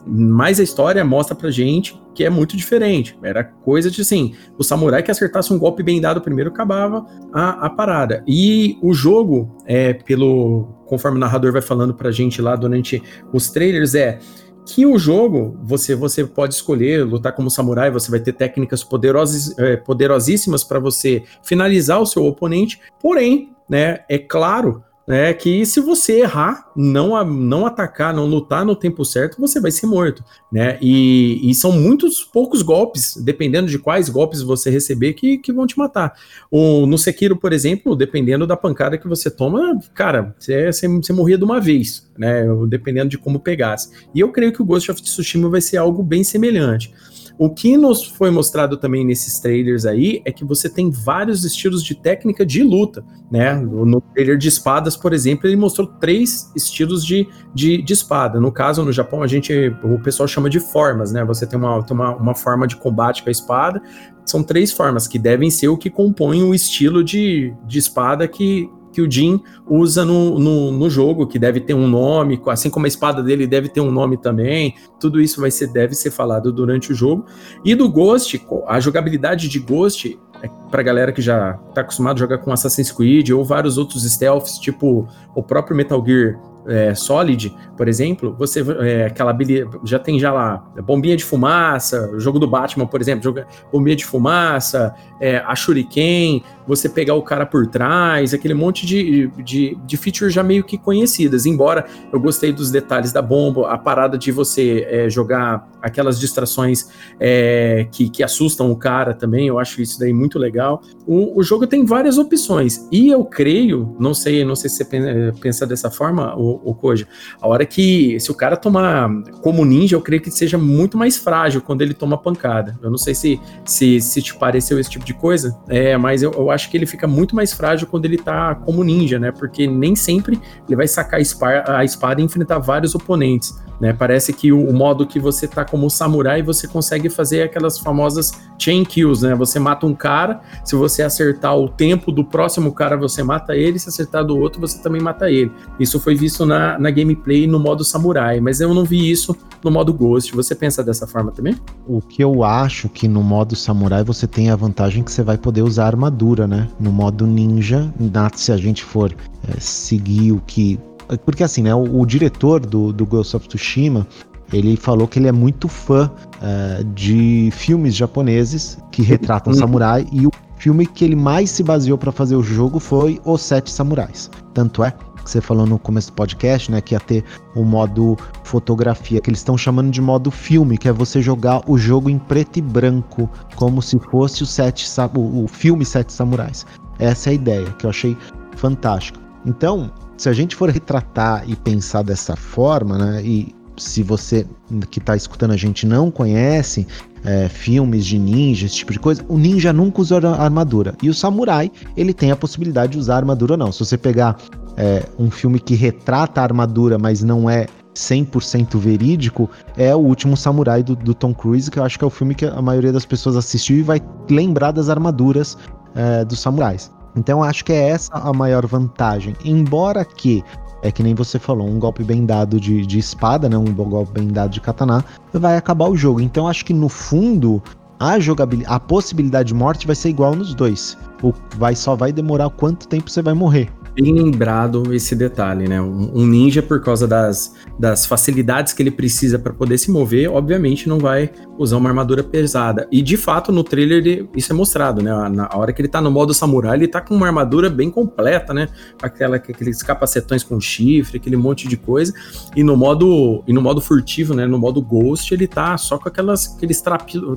Mas 0.06 0.60
a 0.60 0.64
história 0.64 1.04
mostra 1.04 1.36
pra 1.36 1.52
gente 1.52 2.00
que 2.14 2.24
é 2.24 2.30
muito 2.30 2.58
diferente. 2.58 3.18
Era 3.24 3.44
coisa 3.44 3.90
de 3.90 4.02
assim, 4.02 4.36
o 4.58 4.64
samurai 4.64 5.02
que 5.02 5.12
acertasse 5.12 5.54
um 5.54 5.60
golpe 5.60 5.82
bem 5.84 6.02
dado 6.02 6.22
primeiro 6.22 6.50
acabava 6.50 7.06
a, 7.34 7.66
a 7.66 7.70
parada. 7.70 8.24
E 8.28 8.78
o 8.82 8.94
jogo, 8.94 9.56
é, 9.66 9.94
pelo 9.94 10.68
conforme 10.86 11.18
o 11.18 11.20
narrador 11.20 11.52
vai 11.52 11.62
falando 11.62 11.94
pra 11.94 12.12
gente 12.12 12.42
lá 12.42 12.56
durante 12.56 13.02
os 13.32 13.50
trailers, 13.50 13.94
é 13.94 14.20
que 14.66 14.86
o 14.86 15.00
jogo 15.00 15.58
você 15.64 15.96
você 15.96 16.26
pode 16.26 16.54
escolher 16.54 17.04
lutar 17.04 17.34
como 17.34 17.50
samurai, 17.50 17.90
você 17.90 18.12
vai 18.12 18.20
ter 18.20 18.34
técnicas 18.34 18.84
poderosas, 18.84 19.58
é, 19.58 19.78
poderosíssimas 19.78 20.64
para 20.64 20.80
você 20.80 21.24
finalizar 21.44 22.00
o 22.00 22.06
seu 22.06 22.26
oponente, 22.26 22.80
porém, 23.02 23.52
né, 23.68 24.00
é 24.10 24.18
claro 24.18 24.84
né, 25.10 25.34
que 25.34 25.65
se 25.65 25.82
você 25.82 26.19
errar, 26.19 26.72
não, 26.76 27.24
não 27.26 27.65
atacar, 27.65 28.13
não 28.13 28.28
lutar 28.28 28.63
no 28.63 28.76
tempo 28.76 29.04
certo, 29.04 29.41
você 29.41 29.60
vai 29.60 29.72
ser 29.72 29.88
morto, 29.88 30.24
né? 30.52 30.78
E, 30.80 31.50
e, 31.50 31.56
são 31.56 31.72
muitos 31.72 32.24
poucos 32.24 32.62
golpes, 32.62 33.17
dependendo 33.17 33.67
de 33.67 33.80
quais 33.80 34.08
golpes 34.08 34.43
você 34.43 34.69
receber, 34.69 35.13
que, 35.13 35.39
que 35.39 35.52
vão 35.52 35.65
te 35.65 35.76
matar. 35.80 36.13
O, 36.52 36.86
no 36.86 36.95
Sekiro, 36.95 37.36
por 37.36 37.52
exemplo, 37.52 37.95
dependendo 37.95 38.45
da 38.45 38.56
pancada 38.56 39.00
que 39.00 39.08
você 39.08 39.32
toma, 39.32 39.80
cara, 39.95 40.36
você, 40.38 40.72
você, 40.72 41.12
morria 41.12 41.39
de 41.39 41.43
uma 41.43 41.60
vez, 41.60 42.08
né? 42.15 42.43
Dependendo 42.67 43.10
de 43.10 43.17
como 43.17 43.39
pegasse. 43.39 43.89
E 44.13 44.19
eu 44.19 44.32
creio 44.32 44.54
que 44.54 44.62
o 44.62 44.65
Ghost 44.65 44.91
of 44.91 45.02
Tsushima 45.02 45.50
vai 45.50 45.60
ser 45.60 45.78
algo 45.78 46.04
bem 46.04 46.24
semelhante. 46.24 46.93
O 47.41 47.49
que 47.49 47.78
nos 47.78 48.04
foi 48.04 48.30
mostrado 48.30 48.75
também 48.75 49.06
nesses 49.06 49.39
trailers 49.39 49.86
aí 49.86 50.21
é 50.25 50.32
que 50.32 50.43
você 50.43 50.69
tem 50.69 50.91
vários 50.91 51.45
estilos 51.45 51.82
de 51.82 51.95
técnica 51.95 52.45
de 52.45 52.62
luta, 52.62 53.02
né? 53.32 53.56
No 53.56 54.02
trailer 54.02 54.38
de 54.38 54.49
espadas, 54.49 54.97
por 54.97 55.13
exemplo, 55.13 55.47
ele 55.47 55.56
mostrou 55.56 55.88
três 55.88 56.52
estilos 56.54 57.06
de, 57.06 57.25
de, 57.56 57.82
de 57.82 57.93
espada. 57.93 58.41
No 58.41 58.52
caso, 58.52 58.84
no 58.84 58.91
Japão, 58.91 59.23
a 59.23 59.28
gente, 59.28 59.54
o 59.82 59.97
pessoal 59.99 60.28
chama 60.28 60.49
de 60.49 60.60
formas, 60.60 61.13
né? 61.13 61.23
Você 61.23 61.47
tem 61.47 61.58
uma, 61.58 61.82
tem 61.82 61.95
uma, 61.95 62.13
uma 62.13 62.36
forma 62.36 62.67
de 62.67 62.75
combate 62.75 63.23
com 63.23 63.30
a 63.30 63.32
espada. 63.32 63.82
São 64.25 64.43
três 64.43 64.73
formas 64.73 65.08
que 65.08 65.17
devem 65.17 65.49
ser 65.49 65.69
o 65.69 65.78
que 65.78 65.89
compõe 65.89 66.43
o 66.43 66.54
estilo 66.54 67.02
de, 67.02 67.54
de 67.65 67.80
espada 67.80 68.28
que, 68.28 68.69
que 68.91 69.02
o 69.02 69.10
Jin 69.10 69.41
usa 69.67 70.04
no, 70.04 70.39
no, 70.39 70.71
no, 70.71 70.89
jogo, 70.89 71.28
que 71.28 71.38
deve 71.38 71.60
ter 71.60 71.73
um 71.73 71.88
nome, 71.88 72.41
assim 72.47 72.69
como 72.69 72.86
a 72.86 72.88
espada 72.88 73.21
dele 73.21 73.45
deve 73.45 73.69
ter 73.69 73.82
um 73.82 73.91
nome 73.91 74.17
também. 74.17 74.75
Tudo 74.99 75.21
isso 75.21 75.39
vai 75.39 75.52
ser, 75.52 75.67
deve 75.67 75.93
ser 75.95 76.12
falado 76.12 76.52
durante 76.52 76.91
o 76.91 76.95
jogo. 76.95 77.25
E 77.63 77.75
do 77.75 77.89
Ghost, 77.89 78.45
a 78.67 78.80
jogabilidade 78.80 79.47
de 79.47 79.60
Ghost, 79.60 80.19
é 80.41 80.49
pra 80.71 80.82
galera 80.82 81.12
que 81.12 81.21
já 81.21 81.54
tá 81.73 81.82
acostumado 81.82 82.17
a 82.17 82.19
jogar 82.19 82.38
com 82.39 82.52
Assassin's 82.52 82.91
Creed 82.91 83.30
ou 83.32 83.43
vários 83.43 83.78
outros 83.78 84.04
stealths, 84.04 84.58
tipo 84.58 85.08
o 85.36 85.43
próprio 85.43 85.75
Metal 85.75 86.04
Gear 86.06 86.39
é, 86.70 86.96
Solid, 86.96 87.56
por 87.76 87.88
exemplo, 87.88 88.36
você 88.38 88.64
é, 88.80 89.06
aquela 89.06 89.38
já 89.84 90.00
tem 90.00 90.20
já 90.20 90.32
lá 90.32 90.64
bombinha 90.86 91.18
de 91.18 91.24
fumaça, 91.24 92.10
o 92.14 92.20
jogo 92.20 92.40
do 92.40 92.48
Batman, 92.48 92.86
por 92.86 93.02
exemplo, 93.02 93.24
joga, 93.24 93.48
bombinha 93.72 93.96
de 93.96 94.06
fumaça, 94.06 94.94
é, 95.20 95.38
a 95.38 95.56
Shuriken, 95.56 96.44
você 96.68 96.88
pegar 96.88 97.16
o 97.16 97.24
cara 97.24 97.46
por 97.46 97.66
trás, 97.68 98.34
aquele 98.34 98.54
monte 98.54 98.86
de, 98.86 99.28
de, 99.44 99.78
de 99.86 99.98
features 99.98 100.34
já 100.34 100.44
meio 100.44 100.64
que 100.64 100.78
conhecidas. 100.78 101.46
Embora 101.46 101.86
eu 102.14 102.20
gostei 102.20 102.54
dos 102.54 102.70
detalhes 102.70 103.12
da 103.12 103.22
bomba, 103.22 103.70
a 103.72 103.78
parada 103.78 104.18
de 104.18 104.32
você 104.32 104.86
é, 104.88 105.10
jogar 105.10 105.68
aquelas 105.82 106.20
distrações 106.20 106.90
é, 107.20 107.88
que, 107.92 108.10
que 108.10 108.22
assustam 108.22 108.72
o 108.72 108.76
cara 108.76 109.14
também, 109.14 109.48
eu 109.48 109.58
acho 109.58 109.82
isso 109.82 110.00
daí 110.00 110.14
muito 110.14 110.38
legal. 110.38 110.82
O, 111.08 111.40
o 111.40 111.44
jogo 111.44 111.66
tem 111.66 111.86
várias 111.86 112.18
opções 112.18 112.88
e 112.92 113.10
eu 113.10 113.26
creio, 113.26 113.96
não 114.00 114.14
sei, 114.14 114.46
não 114.46 114.56
sei 114.56 114.70
se 114.70 114.84
você 114.84 115.32
pensa 115.42 115.66
dessa 115.66 115.90
forma, 115.90 116.36
o, 116.38 116.59
o 116.63 116.74
Koji, 116.74 117.08
a 117.41 117.48
hora 117.48 117.65
que 117.65 118.19
se 118.19 118.32
o 118.32 118.34
cara 118.34 118.56
tomar 118.56 119.10
como 119.41 119.65
ninja, 119.65 119.95
eu 119.95 120.02
creio 120.02 120.22
que 120.22 120.32
seja 120.32 120.58
muito 120.58 120.98
mais 120.98 121.17
frágil 121.17 121.62
quando 121.62 121.82
ele 121.82 121.93
toma 121.93 122.17
pancada. 122.17 122.78
Eu 122.82 122.89
não 122.89 122.98
sei 122.98 123.15
se 123.15 123.39
se, 123.65 124.02
se 124.02 124.22
te 124.22 124.36
pareceu 124.36 124.80
esse 124.80 124.89
tipo 124.89 125.06
de 125.06 125.13
coisa, 125.13 125.58
é, 125.67 125.98
mas 125.98 126.24
eu, 126.24 126.32
eu 126.32 126.50
acho 126.52 126.69
que 126.69 126.78
ele 126.78 126.86
fica 126.86 127.08
muito 127.08 127.36
mais 127.36 127.54
frágil 127.54 127.88
quando 127.88 128.06
ele 128.06 128.17
tá 128.17 128.56
como 128.56 128.84
ninja, 128.84 129.19
né? 129.19 129.32
Porque 129.32 129.67
nem 129.67 129.95
sempre 129.95 130.39
ele 130.67 130.76
vai 130.76 130.88
sacar 130.88 131.19
a 131.67 131.84
espada 131.84 132.22
e 132.22 132.24
enfrentar 132.24 132.60
vários 132.60 132.95
oponentes. 132.95 133.54
Né? 133.80 133.93
Parece 133.93 134.34
que 134.34 134.52
o, 134.52 134.67
o, 134.67 134.74
modo 134.74 135.08
que 135.08 135.19
você 135.19 135.48
tá 135.48 135.63
como 135.63 135.89
samurai, 135.89 136.41
você 136.41 136.67
consegue 136.67 137.10
fazer 137.10 137.43
aquelas 137.43 137.80
famosas 137.80 138.32
chain 138.58 138.84
kills, 138.84 139.26
né? 139.26 139.34
Você 139.36 139.58
mata 139.58 139.86
um 139.86 139.95
cara, 139.95 140.41
se 140.65 140.76
você 140.76 141.02
acertar 141.02 141.56
o 141.56 141.69
tempo 141.69 142.12
do 142.12 142.26
próximo 142.26 142.74
cara, 142.74 142.98
você 142.98 143.24
mata 143.24 143.56
ele, 143.56 143.80
se 143.80 143.88
acertar 143.88 144.26
do 144.26 144.38
outro, 144.38 144.60
você 144.60 144.82
também 144.82 145.02
mata 145.02 145.32
ele. 145.32 145.52
Isso 145.80 146.00
foi 146.00 146.13
visto 146.13 146.38
na, 146.45 146.78
na 146.80 146.91
gameplay 146.91 147.47
no 147.47 147.60
modo 147.60 147.84
samurai, 147.84 148.39
mas 148.39 148.60
eu 148.62 148.73
não 148.73 148.84
vi 148.84 149.10
isso 149.10 149.36
no 149.63 149.71
modo 149.71 149.93
Ghost. 149.93 150.34
Você 150.36 150.56
pensa 150.56 150.84
dessa 150.84 151.08
forma 151.08 151.32
também? 151.32 151.56
O 151.88 152.02
que 152.02 152.23
eu 152.23 152.43
acho 152.43 152.89
que 152.89 153.08
no 153.08 153.23
modo 153.23 153.56
samurai 153.56 154.04
você 154.04 154.28
tem 154.28 154.49
a 154.49 154.56
vantagem 154.56 155.04
que 155.04 155.12
você 155.12 155.23
vai 155.23 155.38
poder 155.38 155.62
usar 155.62 155.88
armadura, 155.88 156.47
né? 156.47 156.67
No 156.80 156.91
modo 156.91 157.25
ninja, 157.25 157.93
se 158.36 158.52
a 158.52 158.58
gente 158.58 158.84
for 158.84 159.13
é, 159.47 159.60
seguir 159.60 160.32
o 160.32 160.41
que 160.45 160.80
porque 161.25 161.43
assim, 161.43 161.63
né? 161.63 161.73
O, 161.73 162.02
o 162.02 162.06
diretor 162.06 162.60
do, 162.60 162.93
do 162.93 163.06
Ghost 163.06 163.36
of 163.36 163.47
Tsushima, 163.47 164.06
ele 164.54 164.75
falou 164.75 165.08
que 165.08 165.19
ele 165.19 165.28
é 165.28 165.32
muito 165.32 165.67
fã 165.67 166.10
uh, 166.10 166.84
de 166.93 167.49
filmes 167.52 167.95
japoneses 167.95 168.78
que 168.91 169.02
retratam 169.02 169.54
uhum. 169.54 169.60
samurai 169.60 170.08
e 170.12 170.28
o 170.28 170.32
filme 170.58 170.86
que 170.86 171.06
ele 171.06 171.15
mais 171.15 171.49
se 171.49 171.63
baseou 171.63 171.97
para 171.97 172.12
fazer 172.12 172.36
o 172.36 172.43
jogo 172.43 172.80
foi 172.80 173.19
Os 173.23 173.41
Sete 173.41 173.71
Samurais. 173.71 174.30
Tanto 174.54 174.84
é 174.84 174.93
que 175.30 175.34
você 175.34 175.42
falou 175.42 175.68
no 175.68 175.78
começo 175.78 176.08
do 176.08 176.13
podcast, 176.13 176.72
né, 176.72 176.82
que 176.82 176.96
ia 176.96 177.00
ter 177.00 177.24
o 177.56 177.63
modo 177.63 178.18
fotografia, 178.44 179.22
que 179.22 179.30
eles 179.30 179.39
estão 179.39 179.56
chamando 179.56 179.92
de 179.92 180.02
modo 180.02 180.32
filme, 180.32 180.78
que 180.78 180.88
é 180.88 180.92
você 180.92 181.22
jogar 181.22 181.62
o 181.70 181.78
jogo 181.78 182.10
em 182.10 182.18
preto 182.18 182.58
e 182.58 182.62
branco, 182.62 183.30
como 183.56 183.82
se 183.82 184.00
fosse 184.00 184.42
o, 184.42 184.46
sete, 184.46 184.88
o, 185.15 185.48
filme 185.48 185.86
Sete 185.86 186.12
Samurais. 186.12 186.65
Essa 186.98 187.30
é 187.30 187.32
a 187.32 187.34
ideia, 187.34 187.65
que 187.78 187.86
eu 187.86 187.92
achei 187.92 188.18
fantástica. 188.56 189.20
Então, 189.46 189.92
se 190.18 190.28
a 190.28 190.34
gente 190.34 190.56
for 190.56 190.70
retratar 190.70 191.44
e 191.48 191.56
pensar 191.56 192.02
dessa 192.02 192.36
forma, 192.36 192.98
né, 192.98 193.22
e 193.24 193.56
se 193.78 194.04
você 194.04 194.46
que 194.89 195.00
está 195.00 195.15
escutando 195.15 195.52
a 195.52 195.58
gente 195.58 195.88
não 195.88 196.12
conhece 196.12 196.86
é, 197.24 197.48
filmes 197.48 198.06
de 198.06 198.18
ninja, 198.20 198.65
esse 198.65 198.76
tipo 198.76 198.92
de 198.92 199.00
coisa, 199.00 199.24
o 199.28 199.38
ninja 199.38 199.74
nunca 199.74 200.02
usou 200.02 200.18
armadura. 200.18 200.96
E 201.02 201.10
o 201.10 201.13
samurai, 201.13 201.72
ele 201.96 202.13
tem 202.13 202.32
a 202.32 202.36
possibilidade 202.36 202.94
de 202.94 202.98
usar 202.98 203.18
armadura 203.18 203.54
ou 203.54 203.58
não. 203.58 203.72
Se 203.72 203.80
você 203.80 203.98
pegar 203.98 204.38
é, 204.80 205.04
um 205.20 205.30
filme 205.30 205.60
que 205.60 205.76
retrata 205.76 206.39
a 206.39 206.44
armadura, 206.46 206.98
mas 206.98 207.22
não 207.22 207.50
é 207.50 207.68
100% 207.94 208.78
verídico, 208.78 209.50
é 209.76 209.94
o 209.94 210.00
último 210.00 210.38
samurai 210.38 210.82
do, 210.82 210.96
do, 210.96 211.13
Tom 211.13 211.34
Cruise, 211.34 211.70
que 211.70 211.78
eu 211.78 211.84
acho 211.84 212.00
que 212.00 212.06
é 212.06 212.08
o 212.08 212.10
filme 212.10 212.34
que 212.34 212.46
a 212.46 212.62
maioria 212.62 212.94
das 212.94 213.06
pessoas 213.06 213.36
assistiu 213.36 213.78
e 213.78 213.82
vai 213.82 214.02
lembrar 214.30 214.72
das 214.72 214.88
armaduras 214.88 215.58
é, 215.94 216.24
dos 216.24 216.39
samurais. 216.39 216.89
Então 217.13 217.44
acho 217.44 217.65
que 217.65 217.74
é 217.74 217.89
essa 217.89 218.13
a 218.13 218.32
maior 218.32 218.65
vantagem. 218.65 219.36
Embora 219.44 220.06
que 220.06 220.42
é 220.82 220.89
que 220.94 221.04
nem 221.04 221.13
você 221.13 221.38
falou, 221.38 221.68
um 221.68 221.78
golpe 221.78 222.06
bem 222.06 222.26
dado 222.26 222.58
de, 222.58 222.86
de 222.86 223.00
espada, 223.00 223.50
né? 223.50 223.58
Um 223.58 223.74
golpe 223.74 224.13
bem 224.13 224.30
dado 224.30 224.52
de 224.52 224.62
katana, 224.62 225.04
vai 225.34 225.58
acabar 225.58 225.89
o 225.89 225.98
jogo. 225.98 226.22
Então 226.22 226.48
acho 226.48 226.63
que 226.63 226.74
no 226.74 226.88
fundo 226.88 227.62
a 228.00 228.18
jogabilidade, 228.18 228.74
a 228.74 228.80
possibilidade 228.80 229.50
de 229.50 229.54
morte 229.54 229.86
vai 229.86 229.96
ser 229.96 230.08
igual 230.08 230.34
nos 230.34 230.54
dois. 230.54 230.98
O, 231.22 231.34
vai 231.58 231.76
só 231.76 231.98
vai 231.98 232.13
demorar 232.13 232.50
quanto 232.52 232.88
tempo 232.88 233.10
você 233.10 233.22
vai 233.22 233.34
morrer 233.34 233.70
bem 234.00 234.14
lembrado 234.14 234.94
esse 234.94 235.16
detalhe, 235.16 235.68
né? 235.68 235.82
Um, 235.82 236.26
ninja, 236.26 236.62
por 236.62 236.82
causa 236.82 237.08
das, 237.08 237.54
das 237.78 238.06
facilidades 238.06 238.72
que 238.72 238.82
ele 238.82 238.92
precisa 238.92 239.38
para 239.38 239.52
poder 239.52 239.78
se 239.78 239.92
mover, 239.92 240.30
obviamente 240.30 240.88
não 240.88 241.00
vai 241.00 241.30
usar 241.58 241.78
uma 241.78 241.90
armadura 241.90 242.24
pesada. 242.24 242.88
E 242.92 243.02
de 243.02 243.18
fato, 243.18 243.52
no 243.52 243.64
trailer 243.64 244.28
isso 244.36 244.54
é 244.54 244.56
mostrado, 244.56 245.02
né? 245.02 245.12
Na 245.30 245.50
hora 245.54 245.74
que 245.74 245.82
ele 245.82 245.90
tá 245.90 246.00
no 246.00 246.10
modo 246.10 246.34
samurai, 246.34 246.78
ele 246.78 246.88
tá 246.88 247.02
com 247.02 247.14
uma 247.14 247.28
armadura 247.28 247.70
bem 247.70 247.92
completa, 247.92 248.54
né? 248.54 248.70
Aquela, 249.02 249.36
aqueles 249.36 249.84
capacetões 249.84 250.44
com 250.44 250.60
chifre, 250.60 251.18
aquele 251.18 251.36
monte 251.36 251.68
de 251.68 251.76
coisa. 251.76 252.14
E 252.56 252.64
no 252.64 252.78
modo, 252.78 253.44
e 253.46 253.54
no 253.54 253.62
modo 253.62 253.82
furtivo, 253.82 254.34
né? 254.34 254.46
No 254.46 254.58
modo 254.58 254.82
ghost, 254.82 255.34
ele 255.34 255.48
tá 255.48 255.78
só 255.78 255.98
com 255.98 256.08
aquelas, 256.08 256.56
aqueles 256.56 256.82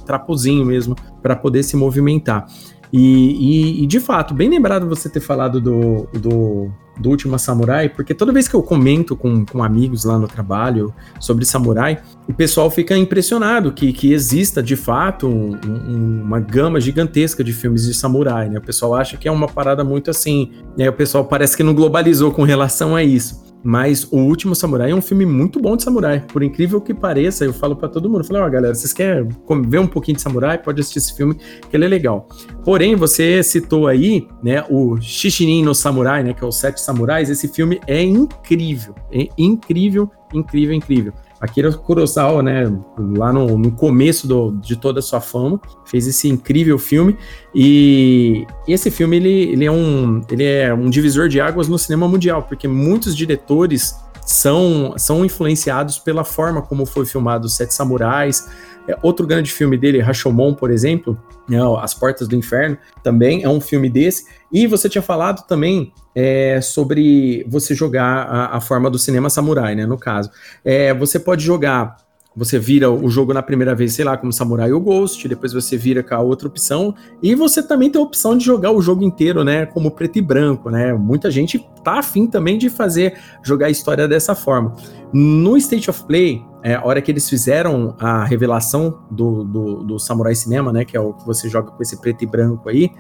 trapozinho 0.07 0.65
mesmo 0.65 0.95
para 1.21 1.35
poder 1.35 1.63
se 1.65 1.77
movimentar. 1.77 2.47
E, 2.93 2.99
e, 2.99 3.85
e, 3.85 3.87
de 3.87 3.99
fato, 3.99 4.35
bem 4.35 4.51
lembrado 4.51 4.87
você 4.87 5.09
ter 5.09 5.21
falado 5.21 5.59
do, 5.59 6.07
do, 6.13 6.71
do 6.99 7.09
Último 7.09 7.39
Samurai, 7.39 7.89
porque 7.89 8.13
toda 8.13 8.33
vez 8.33 8.47
que 8.47 8.55
eu 8.55 8.63
comento 8.63 9.17
com, 9.17 9.47
com 9.47 9.65
amigos 9.65 10.05
lá 10.05 10.19
no 10.19 10.29
trabalho 10.29 10.93
sobre 11.19 11.47
samurai, 11.47 12.03
o 12.29 12.35
pessoal 12.35 12.71
fica 12.71 12.95
impressionado 12.95 13.73
que, 13.73 13.95
que 13.95 14.13
exista 14.13 14.63
de 14.63 14.77
fato 14.77 15.27
um, 15.27 15.59
um, 15.67 16.23
uma 16.23 16.39
gama 16.39 16.79
gigantesca 16.81 17.43
de 17.43 17.55
filmes 17.55 17.87
de 17.87 17.95
samurai, 17.95 18.51
né? 18.51 18.59
O 18.59 18.63
pessoal 18.63 18.95
acha 18.95 19.17
que 19.17 19.27
é 19.27 19.33
uma 19.33 19.49
parada 19.49 19.83
muito 19.83 20.11
assim, 20.11 20.53
né? 20.77 20.91
O 20.91 20.93
pessoal 20.93 21.25
parece 21.25 21.57
que 21.57 21.63
não 21.63 21.75
globalizou 21.75 22.31
com 22.31 22.43
relação 22.43 22.95
a 22.95 23.03
isso. 23.03 23.52
Mas 23.63 24.07
O 24.11 24.17
Último 24.17 24.55
Samurai 24.55 24.91
é 24.91 24.95
um 24.95 25.01
filme 25.01 25.25
muito 25.25 25.61
bom 25.61 25.77
de 25.77 25.83
samurai. 25.83 26.25
Por 26.33 26.43
incrível 26.43 26.81
que 26.81 26.93
pareça, 26.93 27.45
eu 27.45 27.53
falo 27.53 27.77
para 27.77 27.89
todo 27.89 28.09
mundo, 28.09 28.25
falo, 28.25 28.41
ó, 28.41 28.47
oh, 28.47 28.51
galera, 28.51 28.75
vocês 28.75 28.93
querem 28.93 29.29
ver 29.67 29.79
um 29.79 29.87
pouquinho 29.87 30.17
de 30.17 30.23
samurai? 30.23 30.59
Pode 30.59 30.81
assistir 30.81 30.99
esse 30.99 31.15
filme, 31.15 31.35
que 31.35 31.77
ele 31.77 31.85
é 31.85 31.89
legal. 31.89 32.29
Porém, 32.65 32.97
você 32.97 33.43
citou 33.43 33.87
aí, 33.87 34.27
né, 34.43 34.65
o 34.69 35.01
Shishinin 35.01 35.63
no 35.63 35.75
Samurai, 35.75 36.23
né, 36.23 36.33
que 36.33 36.43
é 36.43 36.47
o 36.47 36.53
Sete 36.53 36.81
Samurais. 36.81 37.31
Esse 37.31 37.49
filme 37.49 37.81
é 37.87 38.03
incrível, 38.03 38.95
é 39.13 39.29
incrível, 39.39 40.11
incrível, 40.35 40.75
incrível. 40.75 41.13
Akira 41.43 41.73
Kurosawa, 41.73 42.41
né, 42.41 42.73
lá 42.97 43.33
no, 43.33 43.59
no 43.59 43.73
começo 43.73 44.29
do, 44.29 44.53
de 44.53 44.77
toda 44.77 45.01
a 45.01 45.03
sua 45.03 45.21
fama, 45.21 45.61
fez 45.85 46.07
esse 46.07 46.29
incrível 46.29 46.79
filme. 46.79 47.19
E 47.53 48.47
esse 48.69 48.93
filme 48.93 49.17
ele, 49.17 49.53
ele, 49.53 49.65
é 49.65 49.73
um, 49.73 50.23
ele 50.31 50.45
é 50.45 50.73
um 50.73 50.89
divisor 50.89 51.29
de 51.29 51.41
águas 51.41 51.67
no 51.67 51.77
cinema 51.77 52.07
mundial, 52.07 52.45
porque 52.45 52.69
muitos 52.69 53.17
diretores 53.17 53.97
são, 54.25 54.95
são 54.97 55.25
influenciados 55.25 55.99
pela 55.99 56.23
forma 56.23 56.63
como 56.63 56.87
foi 56.87 57.05
filmado 57.05 57.49
Sete 57.49 57.75
Samurais, 57.75 58.49
é, 58.89 58.97
outro 59.03 59.27
grande 59.27 59.51
filme 59.51 59.77
dele, 59.77 60.01
Rashomon, 60.01 60.55
por 60.55 60.71
exemplo, 60.71 61.19
é, 61.51 61.57
As 61.83 61.95
Portas 61.95 62.29
do 62.29 62.37
Inferno, 62.37 62.77
também 63.03 63.43
é 63.43 63.49
um 63.49 63.61
filme 63.61 63.89
desse. 63.89 64.27
E 64.53 64.67
você 64.67 64.89
tinha 64.89 65.03
falado 65.03 65.47
também 65.47 65.93
é, 66.15 66.61
sobre 66.61 67.45
você 67.49 67.75
jogar 67.75 68.27
a, 68.27 68.57
a, 68.57 68.61
forma 68.61 68.91
do 68.91 68.99
cinema 68.99 69.31
samurai, 69.31 69.75
né? 69.75 69.87
No 69.87 69.99
caso, 69.99 70.31
é, 70.65 70.93
você 70.93 71.19
pode 71.19 71.45
jogar 71.45 71.97
você 72.35 72.59
vira 72.59 72.91
o 72.91 73.09
jogo 73.11 73.35
na 73.35 73.43
primeira 73.43 73.75
vez, 73.75 73.93
sei 73.93 74.05
lá, 74.05 74.17
como 74.17 74.33
Samurai 74.33 74.73
ou 74.73 74.81
Ghost, 74.81 75.29
depois 75.29 75.53
você 75.53 75.77
vira 75.77 76.03
com 76.03 76.15
a 76.15 76.21
outra 76.21 76.49
opção, 76.49 76.95
e 77.23 77.35
você 77.35 77.63
também 77.63 77.91
tem 77.91 78.01
a 78.01 78.05
opção 78.05 78.37
de 78.37 78.45
jogar 78.45 78.73
o 78.73 78.81
jogo 78.81 79.05
inteiro, 79.05 79.45
né, 79.45 79.67
como 79.67 79.91
preto 79.91 80.19
e 80.19 80.23
branco, 80.23 80.71
né? 80.71 80.95
Muita 80.95 81.31
gente 81.31 81.65
tá 81.85 81.99
afim 81.99 82.27
também 82.27 82.57
de 82.57 82.71
fazer, 82.71 83.19
jogar 83.43 83.67
a 83.67 83.71
história 83.71 84.09
dessa 84.09 84.35
forma. 84.35 84.75
No 85.13 85.57
State 85.59 85.91
of 85.91 86.05
Play, 86.05 86.43
é, 86.63 86.75
a 86.75 86.85
hora 86.85 87.03
que 87.03 87.11
eles 87.11 87.29
fizeram 87.29 87.95
a 87.99 88.25
revelação 88.25 89.01
do, 89.11 89.43
do, 89.45 89.83
do 89.83 89.99
Samurai 89.99 90.35
Cinema, 90.35 90.73
né, 90.73 90.85
que 90.85 90.97
é 90.97 91.01
o 91.01 91.13
que 91.13 91.27
você 91.27 91.49
joga 91.49 91.71
com 91.71 91.83
esse 91.83 91.97
preto 91.97 92.23
e 92.23 92.27
branco 92.27 92.69
aí, 92.69 92.91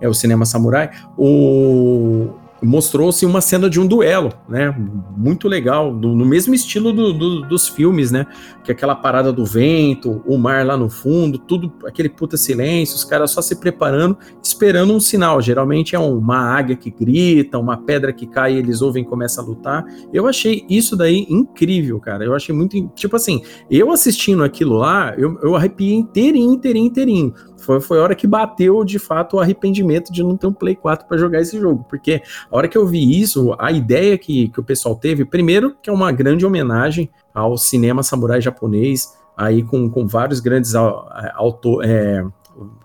é 0.00 0.08
o 0.08 0.14
cinema 0.14 0.44
samurai, 0.44 0.90
o, 1.16 2.30
mostrou-se 2.62 3.24
uma 3.24 3.40
cena 3.40 3.68
de 3.68 3.80
um 3.80 3.86
duelo, 3.86 4.32
né? 4.48 4.74
Muito 5.16 5.48
legal, 5.48 5.94
do, 5.94 6.14
no 6.14 6.24
mesmo 6.24 6.54
estilo 6.54 6.92
do, 6.92 7.12
do, 7.12 7.40
dos 7.42 7.68
filmes, 7.68 8.10
né? 8.10 8.26
Que 8.64 8.72
é 8.72 8.74
aquela 8.74 8.94
parada 8.94 9.32
do 9.32 9.44
vento, 9.44 10.22
o 10.26 10.36
mar 10.36 10.64
lá 10.66 10.76
no 10.76 10.90
fundo, 10.90 11.38
tudo 11.38 11.72
aquele 11.86 12.08
puta 12.08 12.36
silêncio, 12.36 12.96
os 12.96 13.04
caras 13.04 13.30
só 13.30 13.40
se 13.40 13.56
preparando, 13.56 14.16
esperando 14.42 14.92
um 14.92 15.00
sinal. 15.00 15.40
Geralmente 15.40 15.94
é 15.94 15.98
uma 15.98 16.38
águia 16.38 16.76
que 16.76 16.90
grita, 16.90 17.58
uma 17.58 17.76
pedra 17.76 18.12
que 18.12 18.26
cai 18.26 18.56
eles 18.56 18.82
ouvem 18.82 19.02
e 19.02 19.06
começam 19.06 19.44
a 19.44 19.46
lutar. 19.46 19.84
Eu 20.12 20.26
achei 20.26 20.64
isso 20.68 20.96
daí 20.96 21.26
incrível, 21.28 21.98
cara. 22.00 22.24
Eu 22.24 22.34
achei 22.34 22.54
muito. 22.54 22.88
Tipo 22.94 23.16
assim, 23.16 23.42
eu 23.70 23.90
assistindo 23.92 24.42
aquilo 24.42 24.76
lá, 24.76 25.14
eu, 25.16 25.38
eu 25.42 25.54
arrepiei 25.54 25.94
inteirinho, 25.94 26.52
inteirinho, 26.52 26.86
inteirinho. 26.86 27.34
Foi, 27.68 27.82
foi 27.82 27.98
a 27.98 28.02
hora 28.02 28.14
que 28.14 28.26
bateu 28.26 28.82
de 28.82 28.98
fato 28.98 29.36
o 29.36 29.40
arrependimento 29.40 30.10
de 30.10 30.22
não 30.22 30.38
ter 30.38 30.46
um 30.46 30.54
Play 30.54 30.74
4 30.74 31.06
para 31.06 31.18
jogar 31.18 31.42
esse 31.42 31.60
jogo. 31.60 31.84
Porque 31.86 32.22
a 32.50 32.56
hora 32.56 32.66
que 32.66 32.78
eu 32.78 32.86
vi 32.86 33.20
isso, 33.20 33.54
a 33.58 33.70
ideia 33.70 34.16
que, 34.16 34.48
que 34.48 34.58
o 34.58 34.62
pessoal 34.62 34.96
teve, 34.96 35.22
primeiro, 35.26 35.76
que 35.82 35.90
é 35.90 35.92
uma 35.92 36.10
grande 36.10 36.46
homenagem 36.46 37.10
ao 37.34 37.58
cinema 37.58 38.02
samurai 38.02 38.40
japonês, 38.40 39.14
aí 39.36 39.62
com, 39.62 39.90
com 39.90 40.06
vários 40.06 40.40
grandes 40.40 40.74
autores. 40.74 41.90
É, 41.90 42.24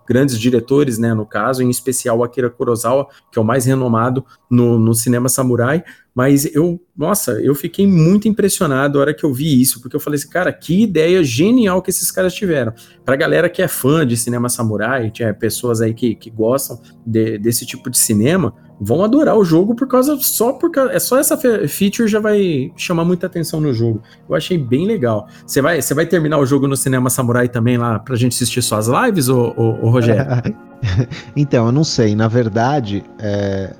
grandes 0.05 0.37
diretores, 0.37 0.99
né, 0.99 1.13
no 1.13 1.25
caso, 1.25 1.63
em 1.63 1.69
especial 1.69 2.21
Akira 2.23 2.49
Kurosawa, 2.49 3.07
que 3.31 3.39
é 3.39 3.41
o 3.41 3.45
mais 3.45 3.65
renomado 3.65 4.23
no, 4.53 4.79
no 4.79 4.93
cinema 4.93 5.27
samurai, 5.27 5.83
mas 6.15 6.45
eu, 6.53 6.79
nossa, 6.95 7.31
eu 7.41 7.55
fiquei 7.55 7.87
muito 7.87 8.27
impressionado 8.27 8.95
na 8.95 9.01
hora 9.01 9.13
que 9.13 9.23
eu 9.23 9.33
vi 9.33 9.59
isso, 9.59 9.81
porque 9.81 9.95
eu 9.95 9.99
falei 9.99 10.19
assim, 10.19 10.29
cara, 10.29 10.53
que 10.53 10.83
ideia 10.83 11.23
genial 11.23 11.81
que 11.81 11.89
esses 11.89 12.11
caras 12.11 12.33
tiveram. 12.35 12.71
Pra 13.03 13.15
galera 13.15 13.49
que 13.49 13.61
é 13.61 13.67
fã 13.67 14.05
de 14.05 14.15
cinema 14.15 14.47
samurai, 14.47 15.09
tinha 15.09 15.33
pessoas 15.33 15.81
aí 15.81 15.93
que, 15.93 16.13
que 16.13 16.29
gostam 16.29 16.79
de, 17.05 17.39
desse 17.39 17.65
tipo 17.65 17.89
de 17.89 17.97
cinema, 17.97 18.53
vão 18.79 19.03
adorar 19.03 19.37
o 19.37 19.43
jogo 19.43 19.75
por 19.75 19.87
causa 19.87 20.17
só 20.19 20.53
por 20.53 20.69
causa, 20.69 20.91
é 20.91 20.99
só 20.99 21.17
essa 21.17 21.37
feature 21.37 22.07
já 22.07 22.19
vai 22.19 22.71
chamar 22.75 23.05
muita 23.05 23.25
atenção 23.25 23.59
no 23.59 23.73
jogo. 23.73 24.01
Eu 24.29 24.35
achei 24.35 24.57
bem 24.57 24.85
legal. 24.85 25.27
Você 25.47 25.61
vai, 25.61 25.81
você 25.81 25.93
vai 25.93 26.05
terminar 26.05 26.37
o 26.37 26.45
jogo 26.45 26.67
no 26.67 26.77
cinema 26.77 27.09
samurai 27.09 27.49
também 27.49 27.77
lá 27.77 27.97
pra 27.97 28.15
gente 28.15 28.33
assistir 28.33 28.61
suas 28.61 28.87
lives, 28.87 29.29
ô, 29.29 29.53
ô, 29.57 29.85
ô 29.85 29.89
Rogério? 29.89 30.25
então, 31.35 31.65
eu 31.65 31.71
não 31.71 31.83
sei. 31.83 32.15
Na 32.15 32.27
verdade, 32.27 33.03
é, 33.19 33.33
é, 33.33 33.75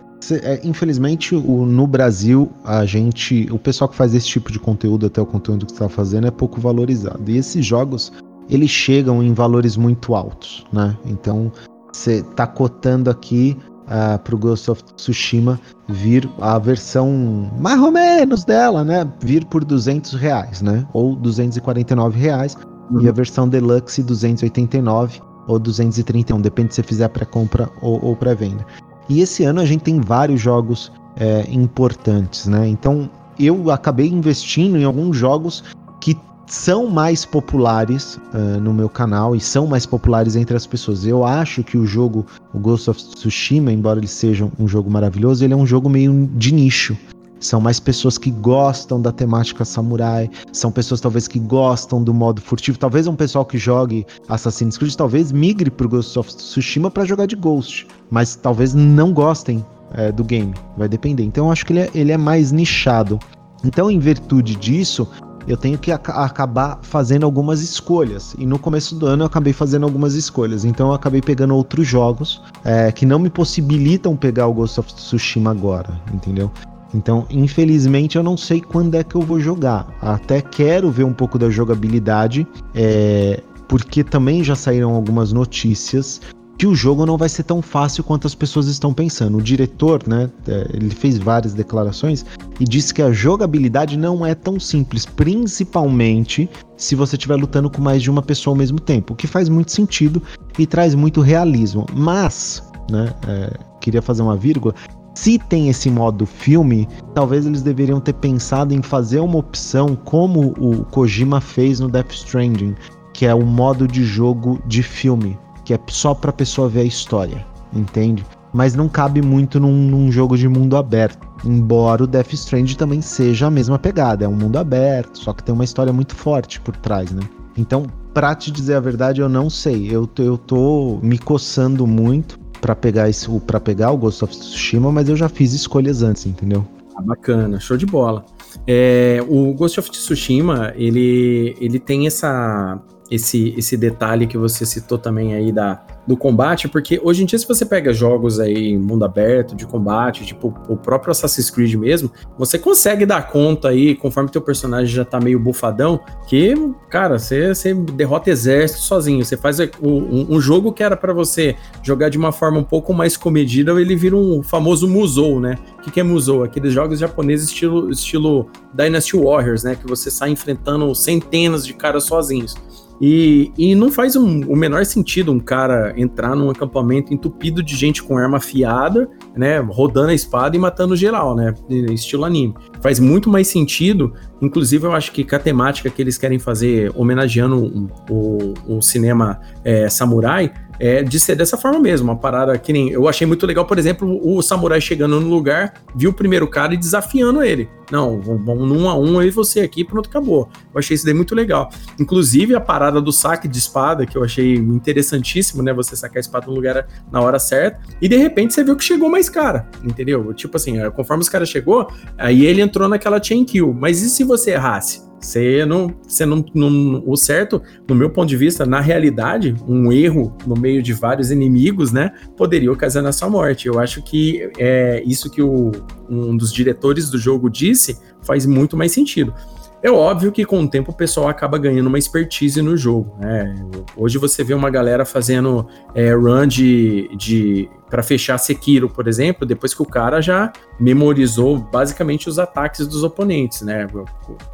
infelizmente, 0.63 1.35
o, 1.35 1.65
no 1.65 1.87
Brasil, 1.87 2.51
a 2.63 2.85
gente. 2.85 3.47
O 3.51 3.59
pessoal 3.59 3.89
que 3.89 3.95
faz 3.95 4.13
esse 4.13 4.27
tipo 4.27 4.51
de 4.51 4.59
conteúdo, 4.59 5.05
até 5.05 5.21
o 5.21 5.25
conteúdo 5.25 5.65
que 5.65 5.71
você 5.71 5.83
está 5.83 5.89
fazendo, 5.89 6.27
é 6.27 6.31
pouco 6.31 6.61
valorizado. 6.61 7.29
E 7.29 7.37
esses 7.37 7.65
jogos, 7.65 8.11
eles 8.49 8.69
chegam 8.69 9.23
em 9.23 9.33
valores 9.33 9.77
muito 9.77 10.15
altos, 10.15 10.65
né? 10.71 10.95
Então, 11.05 11.51
você 11.91 12.19
está 12.19 12.45
cotando 12.45 13.09
aqui 13.09 13.57
uh, 13.83 14.19
pro 14.19 14.37
Ghost 14.37 14.71
of 14.71 14.83
Tsushima 14.95 15.59
vir 15.87 16.29
a 16.39 16.57
versão 16.57 17.51
mais 17.59 17.79
ou 17.79 17.91
menos 17.91 18.43
dela, 18.43 18.83
né? 18.83 19.07
Vir 19.21 19.45
por 19.45 19.63
200 19.63 20.13
reais, 20.13 20.61
né? 20.61 20.85
Ou 20.93 21.15
249 21.15 22.19
reais. 22.19 22.57
Uhum. 22.91 23.01
E 23.01 23.09
a 23.09 23.11
versão 23.11 23.47
Deluxe 23.47 24.03
289 24.03 25.21
ou 25.47 25.59
231, 25.59 26.39
depende 26.41 26.73
se 26.73 26.81
você 26.81 26.83
fizer 26.83 27.07
pré-compra 27.09 27.69
ou, 27.81 28.03
ou 28.03 28.15
pré-venda. 28.15 28.65
E 29.09 29.21
esse 29.21 29.43
ano 29.43 29.59
a 29.59 29.65
gente 29.65 29.83
tem 29.83 29.99
vários 29.99 30.41
jogos 30.41 30.91
é, 31.15 31.45
importantes, 31.49 32.47
né? 32.47 32.67
Então 32.67 33.09
eu 33.39 33.71
acabei 33.71 34.07
investindo 34.07 34.77
em 34.77 34.83
alguns 34.83 35.17
jogos 35.17 35.63
que 35.99 36.17
são 36.45 36.87
mais 36.87 37.25
populares 37.25 38.19
uh, 38.33 38.59
no 38.61 38.73
meu 38.73 38.89
canal 38.89 39.35
e 39.35 39.39
são 39.39 39.65
mais 39.65 39.85
populares 39.85 40.35
entre 40.35 40.55
as 40.55 40.67
pessoas. 40.67 41.05
Eu 41.05 41.25
acho 41.25 41.63
que 41.63 41.77
o 41.77 41.85
jogo, 41.85 42.25
o 42.53 42.59
Ghost 42.59 42.89
of 42.89 43.01
Tsushima, 43.01 43.71
embora 43.71 43.99
ele 43.99 44.07
seja 44.07 44.47
um 44.59 44.67
jogo 44.67 44.89
maravilhoso, 44.89 45.43
ele 45.43 45.53
é 45.53 45.57
um 45.57 45.65
jogo 45.65 45.89
meio 45.89 46.29
de 46.35 46.53
nicho. 46.53 46.97
São 47.43 47.59
mais 47.59 47.77
pessoas 47.77 48.17
que 48.17 48.31
gostam 48.31 49.01
da 49.01 49.11
temática 49.11 49.65
samurai, 49.65 50.29
são 50.53 50.71
pessoas 50.71 51.01
talvez 51.01 51.27
que 51.27 51.39
gostam 51.39 52.01
do 52.01 52.13
modo 52.13 52.39
furtivo. 52.41 52.79
Talvez 52.79 53.05
um 53.05 53.15
pessoal 53.15 53.43
que 53.45 53.57
jogue 53.57 54.05
Assassin's 54.29 54.77
Creed 54.77 54.95
talvez 54.95 55.33
migre 55.33 55.69
pro 55.69 55.89
Ghost 55.89 56.17
of 56.17 56.33
Tsushima 56.33 56.89
para 56.89 57.03
jogar 57.03 57.25
de 57.25 57.35
Ghost, 57.35 57.85
mas 58.09 58.35
talvez 58.35 58.73
não 58.73 59.11
gostem 59.11 59.63
é, 59.93 60.09
do 60.09 60.23
game. 60.23 60.53
Vai 60.77 60.87
depender. 60.87 61.23
Então 61.23 61.47
eu 61.47 61.51
acho 61.51 61.65
que 61.65 61.73
ele 61.73 61.81
é, 61.81 61.91
ele 61.93 62.13
é 62.13 62.17
mais 62.17 62.53
nichado. 62.53 63.19
Então, 63.61 63.91
em 63.91 63.99
virtude 63.99 64.55
disso, 64.55 65.05
eu 65.45 65.57
tenho 65.57 65.77
que 65.77 65.91
ac 65.91 66.09
acabar 66.11 66.79
fazendo 66.81 67.25
algumas 67.25 67.61
escolhas. 67.61 68.35
E 68.37 68.45
no 68.45 68.57
começo 68.57 68.95
do 68.95 69.05
ano 69.05 69.23
eu 69.23 69.27
acabei 69.27 69.51
fazendo 69.51 69.83
algumas 69.83 70.15
escolhas. 70.15 70.63
Então 70.63 70.87
eu 70.87 70.93
acabei 70.93 71.21
pegando 71.21 71.53
outros 71.53 71.85
jogos 71.85 72.41
é, 72.63 72.89
que 72.89 73.05
não 73.05 73.19
me 73.19 73.29
possibilitam 73.29 74.15
pegar 74.15 74.47
o 74.47 74.53
Ghost 74.53 74.79
of 74.79 74.93
Tsushima 74.93 75.51
agora, 75.51 76.01
entendeu? 76.13 76.49
Então, 76.93 77.25
infelizmente, 77.29 78.17
eu 78.17 78.23
não 78.23 78.37
sei 78.37 78.61
quando 78.61 78.95
é 78.95 79.03
que 79.03 79.15
eu 79.15 79.21
vou 79.21 79.39
jogar. 79.39 79.87
Até 80.01 80.41
quero 80.41 80.91
ver 80.91 81.03
um 81.03 81.13
pouco 81.13 81.39
da 81.39 81.49
jogabilidade, 81.49 82.47
é, 82.75 83.41
porque 83.67 84.03
também 84.03 84.43
já 84.43 84.55
saíram 84.55 84.93
algumas 84.93 85.33
notícias 85.33 86.21
que 86.57 86.67
o 86.67 86.75
jogo 86.75 87.05
não 87.05 87.17
vai 87.17 87.27
ser 87.27 87.43
tão 87.43 87.61
fácil 87.61 88.03
quanto 88.03 88.27
as 88.27 88.35
pessoas 88.35 88.67
estão 88.67 88.93
pensando. 88.93 89.37
O 89.37 89.41
diretor, 89.41 90.01
né, 90.07 90.29
é, 90.47 90.69
ele 90.73 90.91
fez 90.91 91.17
várias 91.17 91.53
declarações 91.53 92.25
e 92.59 92.63
disse 92.63 92.93
que 92.93 93.01
a 93.01 93.11
jogabilidade 93.11 93.97
não 93.97 94.25
é 94.25 94.35
tão 94.35 94.59
simples, 94.59 95.05
principalmente 95.05 96.49
se 96.77 96.95
você 96.95 97.15
estiver 97.15 97.35
lutando 97.35 97.69
com 97.69 97.81
mais 97.81 98.01
de 98.01 98.09
uma 98.09 98.21
pessoa 98.21 98.53
ao 98.53 98.57
mesmo 98.57 98.79
tempo, 98.79 99.13
o 99.13 99.15
que 99.15 99.27
faz 99.27 99.49
muito 99.49 99.71
sentido 99.71 100.21
e 100.57 100.65
traz 100.67 100.93
muito 100.93 101.21
realismo. 101.21 101.85
Mas, 101.93 102.63
né, 102.89 103.13
é, 103.27 103.57
queria 103.81 104.01
fazer 104.01 104.21
uma 104.21 104.37
vírgula, 104.37 104.75
se 105.13 105.37
tem 105.37 105.69
esse 105.69 105.89
modo 105.89 106.25
filme, 106.25 106.87
talvez 107.13 107.45
eles 107.45 107.61
deveriam 107.61 107.99
ter 107.99 108.13
pensado 108.13 108.73
em 108.73 108.81
fazer 108.81 109.19
uma 109.19 109.37
opção 109.37 109.95
como 109.95 110.53
o 110.57 110.83
Kojima 110.85 111.39
fez 111.39 111.79
no 111.79 111.87
Death 111.87 112.11
Stranding, 112.13 112.75
que 113.13 113.25
é 113.25 113.33
o 113.33 113.45
modo 113.45 113.87
de 113.87 114.03
jogo 114.03 114.59
de 114.65 114.81
filme, 114.81 115.37
que 115.63 115.73
é 115.73 115.79
só 115.87 116.13
para 116.15 116.31
a 116.31 116.33
pessoa 116.33 116.67
ver 116.67 116.81
a 116.81 116.85
história, 116.85 117.45
entende? 117.71 118.25
Mas 118.51 118.75
não 118.75 118.89
cabe 118.89 119.21
muito 119.21 119.59
num, 119.59 119.71
num, 119.71 120.11
jogo 120.11 120.37
de 120.37 120.47
mundo 120.47 120.77
aberto. 120.77 121.27
Embora 121.43 122.03
o 122.03 122.07
Death 122.07 122.33
Stranding 122.33 122.75
também 122.75 123.01
seja 123.01 123.47
a 123.47 123.51
mesma 123.51 123.79
pegada, 123.79 124.25
é 124.25 124.27
um 124.27 124.35
mundo 124.35 124.57
aberto, 124.57 125.17
só 125.17 125.33
que 125.33 125.43
tem 125.43 125.53
uma 125.53 125.63
história 125.63 125.93
muito 125.93 126.15
forte 126.15 126.59
por 126.59 126.75
trás, 126.77 127.11
né? 127.11 127.21
Então, 127.57 127.85
pra 128.13 128.35
te 128.35 128.51
dizer 128.51 128.75
a 128.75 128.79
verdade, 128.79 129.21
eu 129.21 129.29
não 129.29 129.49
sei. 129.49 129.87
Eu, 129.89 130.09
eu 130.19 130.37
tô 130.37 130.99
me 131.01 131.17
coçando 131.17 131.85
muito 131.85 132.39
para 132.63 132.73
pegar 132.73 133.09
esse, 133.09 133.27
para 133.41 133.59
pegar 133.59 133.91
o 133.91 133.97
Ghost 133.97 134.23
of 134.23 134.33
Tsushima, 134.33 134.89
mas 134.89 135.09
eu 135.09 135.17
já 135.17 135.27
fiz 135.27 135.51
escolhas 135.51 136.01
antes, 136.01 136.25
entendeu? 136.25 136.65
Ah, 136.95 137.01
bacana, 137.01 137.59
show 137.59 137.75
de 137.75 137.85
bola. 137.85 138.23
É, 138.65 139.19
o 139.27 139.53
Ghost 139.53 139.81
of 139.81 139.91
Tsushima, 139.91 140.71
ele, 140.77 141.57
ele 141.59 141.77
tem 141.77 142.07
essa 142.07 142.81
esse, 143.13 143.53
esse 143.55 143.77
detalhe 143.77 144.25
que 144.25 144.37
você 144.37 144.65
citou 144.65 144.97
também 144.97 145.35
aí 145.35 145.51
da, 145.51 145.83
do 146.07 146.17
combate, 146.17 146.67
porque 146.67 146.99
hoje 147.03 147.21
em 147.21 147.25
dia, 147.25 147.37
se 147.37 147.47
você 147.47 147.63
pega 147.63 147.93
jogos 147.93 148.39
aí 148.39 148.75
mundo 148.75 149.05
aberto, 149.05 149.55
de 149.55 149.67
combate, 149.67 150.25
tipo 150.25 150.53
o 150.67 150.75
próprio 150.75 151.11
Assassin's 151.11 151.51
Creed 151.51 151.75
mesmo, 151.75 152.11
você 152.37 152.57
consegue 152.57 153.05
dar 153.05 153.27
conta 153.27 153.69
aí, 153.69 153.95
conforme 153.95 154.31
teu 154.31 154.41
personagem 154.41 154.93
já 154.93 155.05
tá 155.05 155.19
meio 155.19 155.39
bufadão, 155.39 155.99
que, 156.27 156.55
cara, 156.89 157.19
você, 157.19 157.53
você 157.53 157.73
derrota 157.73 158.31
exército 158.31 158.81
sozinho. 158.81 159.23
Você 159.23 159.37
faz 159.37 159.59
um, 159.81 160.35
um 160.35 160.41
jogo 160.41 160.73
que 160.73 160.81
era 160.81 160.97
para 160.97 161.13
você 161.13 161.55
jogar 161.83 162.09
de 162.09 162.17
uma 162.17 162.31
forma 162.31 162.57
um 162.57 162.63
pouco 162.63 162.93
mais 162.93 163.15
comedida, 163.15 163.71
ele 163.79 163.95
vira 163.95 164.17
um 164.17 164.41
famoso 164.41 164.87
musou, 164.87 165.39
né? 165.39 165.57
O 165.77 165.81
que, 165.83 165.91
que 165.91 165.99
é 165.99 166.03
musou? 166.03 166.43
Aqueles 166.43 166.73
jogos 166.73 166.97
japoneses 166.97 167.47
estilo, 167.47 167.91
estilo 167.91 168.49
Dynasty 168.73 169.15
Warriors, 169.15 169.63
né? 169.63 169.75
Que 169.75 169.85
você 169.85 170.09
sai 170.09 170.31
enfrentando 170.31 170.93
centenas 170.95 171.65
de 171.65 171.73
caras 171.73 172.05
sozinhos. 172.05 172.55
E, 173.01 173.51
e 173.57 173.75
não 173.75 173.91
faz 173.91 174.15
um, 174.15 174.41
o 174.47 174.55
menor 174.55 174.85
sentido 174.85 175.31
um 175.31 175.39
cara 175.39 175.93
entrar 175.97 176.35
num 176.35 176.49
acampamento 176.49 177.13
entupido 177.13 177.61
de 177.61 177.75
gente 177.75 178.01
com 178.01 178.17
arma 178.17 178.37
afiada, 178.37 179.09
né, 179.35 179.59
rodando 179.59 180.09
a 180.09 180.13
espada 180.13 180.55
e 180.55 180.59
matando 180.59 180.95
geral, 180.95 181.35
né, 181.35 181.53
estilo 181.91 182.25
anime. 182.25 182.53
Faz 182.81 182.99
muito 182.99 183.29
mais 183.29 183.47
sentido, 183.47 184.13
inclusive 184.43 184.85
eu 184.85 184.93
acho 184.93 185.11
que 185.11 185.23
com 185.23 185.35
a 185.35 185.39
temática 185.39 185.89
que 185.89 186.01
eles 186.01 186.17
querem 186.17 186.37
fazer, 186.37 186.91
homenageando 186.95 187.89
o, 188.09 188.81
cinema 188.81 189.39
é, 189.63 189.89
samurai, 189.89 190.51
é, 190.79 191.03
de 191.03 191.19
ser 191.19 191.35
dessa 191.35 191.57
forma 191.57 191.79
mesmo, 191.79 192.11
uma 192.11 192.17
parada 192.17 192.57
que 192.57 192.73
nem. 192.73 192.89
Eu 192.89 193.07
achei 193.07 193.25
muito 193.25 193.45
legal, 193.45 193.65
por 193.65 193.77
exemplo, 193.77 194.19
o 194.21 194.41
samurai 194.41 194.81
chegando 194.81 195.19
no 195.19 195.29
lugar, 195.29 195.73
viu 195.95 196.09
o 196.09 196.13
primeiro 196.13 196.47
cara 196.47 196.73
e 196.73 196.77
desafiando 196.77 197.43
ele. 197.43 197.69
Não, 197.91 198.19
vamos 198.19 198.67
num 198.67 198.89
a 198.89 198.97
um, 198.97 199.19
aí 199.19 199.29
você 199.29 199.59
aqui, 199.59 199.83
pronto, 199.83 200.09
acabou. 200.09 200.49
Eu 200.73 200.79
achei 200.79 200.95
isso 200.95 201.05
daí 201.05 201.13
muito 201.13 201.35
legal. 201.35 201.69
Inclusive 201.99 202.55
a 202.55 202.59
parada 202.59 202.99
do 202.99 203.11
saque 203.11 203.47
de 203.47 203.57
espada, 203.57 204.05
que 204.05 204.17
eu 204.17 204.23
achei 204.23 204.55
interessantíssimo, 204.55 205.61
né? 205.61 205.71
Você 205.73 205.95
sacar 205.95 206.17
a 206.17 206.19
espada 206.19 206.47
no 206.47 206.53
lugar 206.53 206.87
na 207.11 207.21
hora 207.21 207.37
certa, 207.37 207.79
e 208.01 208.07
de 208.07 208.17
repente 208.17 208.53
você 208.53 208.63
viu 208.63 208.75
que 208.75 208.83
chegou 208.83 209.09
mais 209.09 209.29
cara, 209.29 209.69
entendeu? 209.83 210.33
Tipo 210.33 210.57
assim, 210.57 210.77
conforme 210.91 211.21
os 211.21 211.29
caras 211.29 211.49
chegou, 211.49 211.87
aí 212.17 212.45
ele 212.45 212.61
entrou 212.61 212.89
naquela 212.89 213.21
chain 213.21 213.45
kill. 213.45 213.73
Mas 213.73 214.01
e 214.01 214.09
se 214.09 214.23
você 214.23 214.32
errasse? 214.51 215.01
Você 215.23 215.65
não, 215.65 215.95
você 216.05 216.25
não, 216.25 216.43
não, 216.53 217.01
o 217.05 217.15
certo, 217.15 217.61
no 217.87 217.95
meu 217.95 218.09
ponto 218.09 218.27
de 218.27 218.35
vista, 218.35 218.65
na 218.65 218.81
realidade, 218.81 219.55
um 219.65 219.89
erro 219.91 220.35
no 220.45 220.53
meio 220.53 220.83
de 220.83 220.91
vários 220.91 221.31
inimigos, 221.31 221.93
né, 221.93 222.11
poderia 222.35 222.69
ocasionar 222.71 223.13
sua 223.13 223.29
morte. 223.29 223.67
Eu 223.67 223.79
acho 223.79 224.03
que 224.03 224.51
é 224.59 225.01
isso 225.05 225.31
que 225.31 225.41
o, 225.41 225.71
um 226.09 226.35
dos 226.35 226.51
diretores 226.51 227.09
do 227.09 227.17
jogo 227.17 227.49
disse 227.49 227.97
faz 228.21 228.45
muito 228.45 228.75
mais 228.75 228.91
sentido. 228.91 229.33
É 229.81 229.91
óbvio 229.91 230.31
que 230.31 230.45
com 230.45 230.61
o 230.61 230.67
tempo 230.67 230.91
o 230.91 230.95
pessoal 230.95 231.27
acaba 231.27 231.57
ganhando 231.57 231.87
uma 231.87 231.99
expertise 231.99 232.61
no 232.61 232.77
jogo. 232.77 233.17
Né? 233.19 233.53
Hoje 233.97 234.17
você 234.17 234.41
vê 234.41 234.53
uma 234.53 234.69
galera 234.69 235.03
fazendo 235.03 235.67
é, 235.93 236.13
run 236.13 236.47
de, 236.47 237.09
de 237.17 237.69
para 237.93 238.01
fechar 238.01 238.39
Sekiro, 238.39 238.89
por 238.89 239.07
exemplo, 239.07 239.45
depois 239.45 239.71
que 239.71 239.83
o 239.83 239.85
cara 239.85 240.19
já 240.19 240.51
memorizou 240.79 241.59
basicamente 241.59 242.27
os 242.27 242.39
ataques 242.39 242.87
dos 242.87 243.03
oponentes, 243.03 243.61
né? 243.61 243.85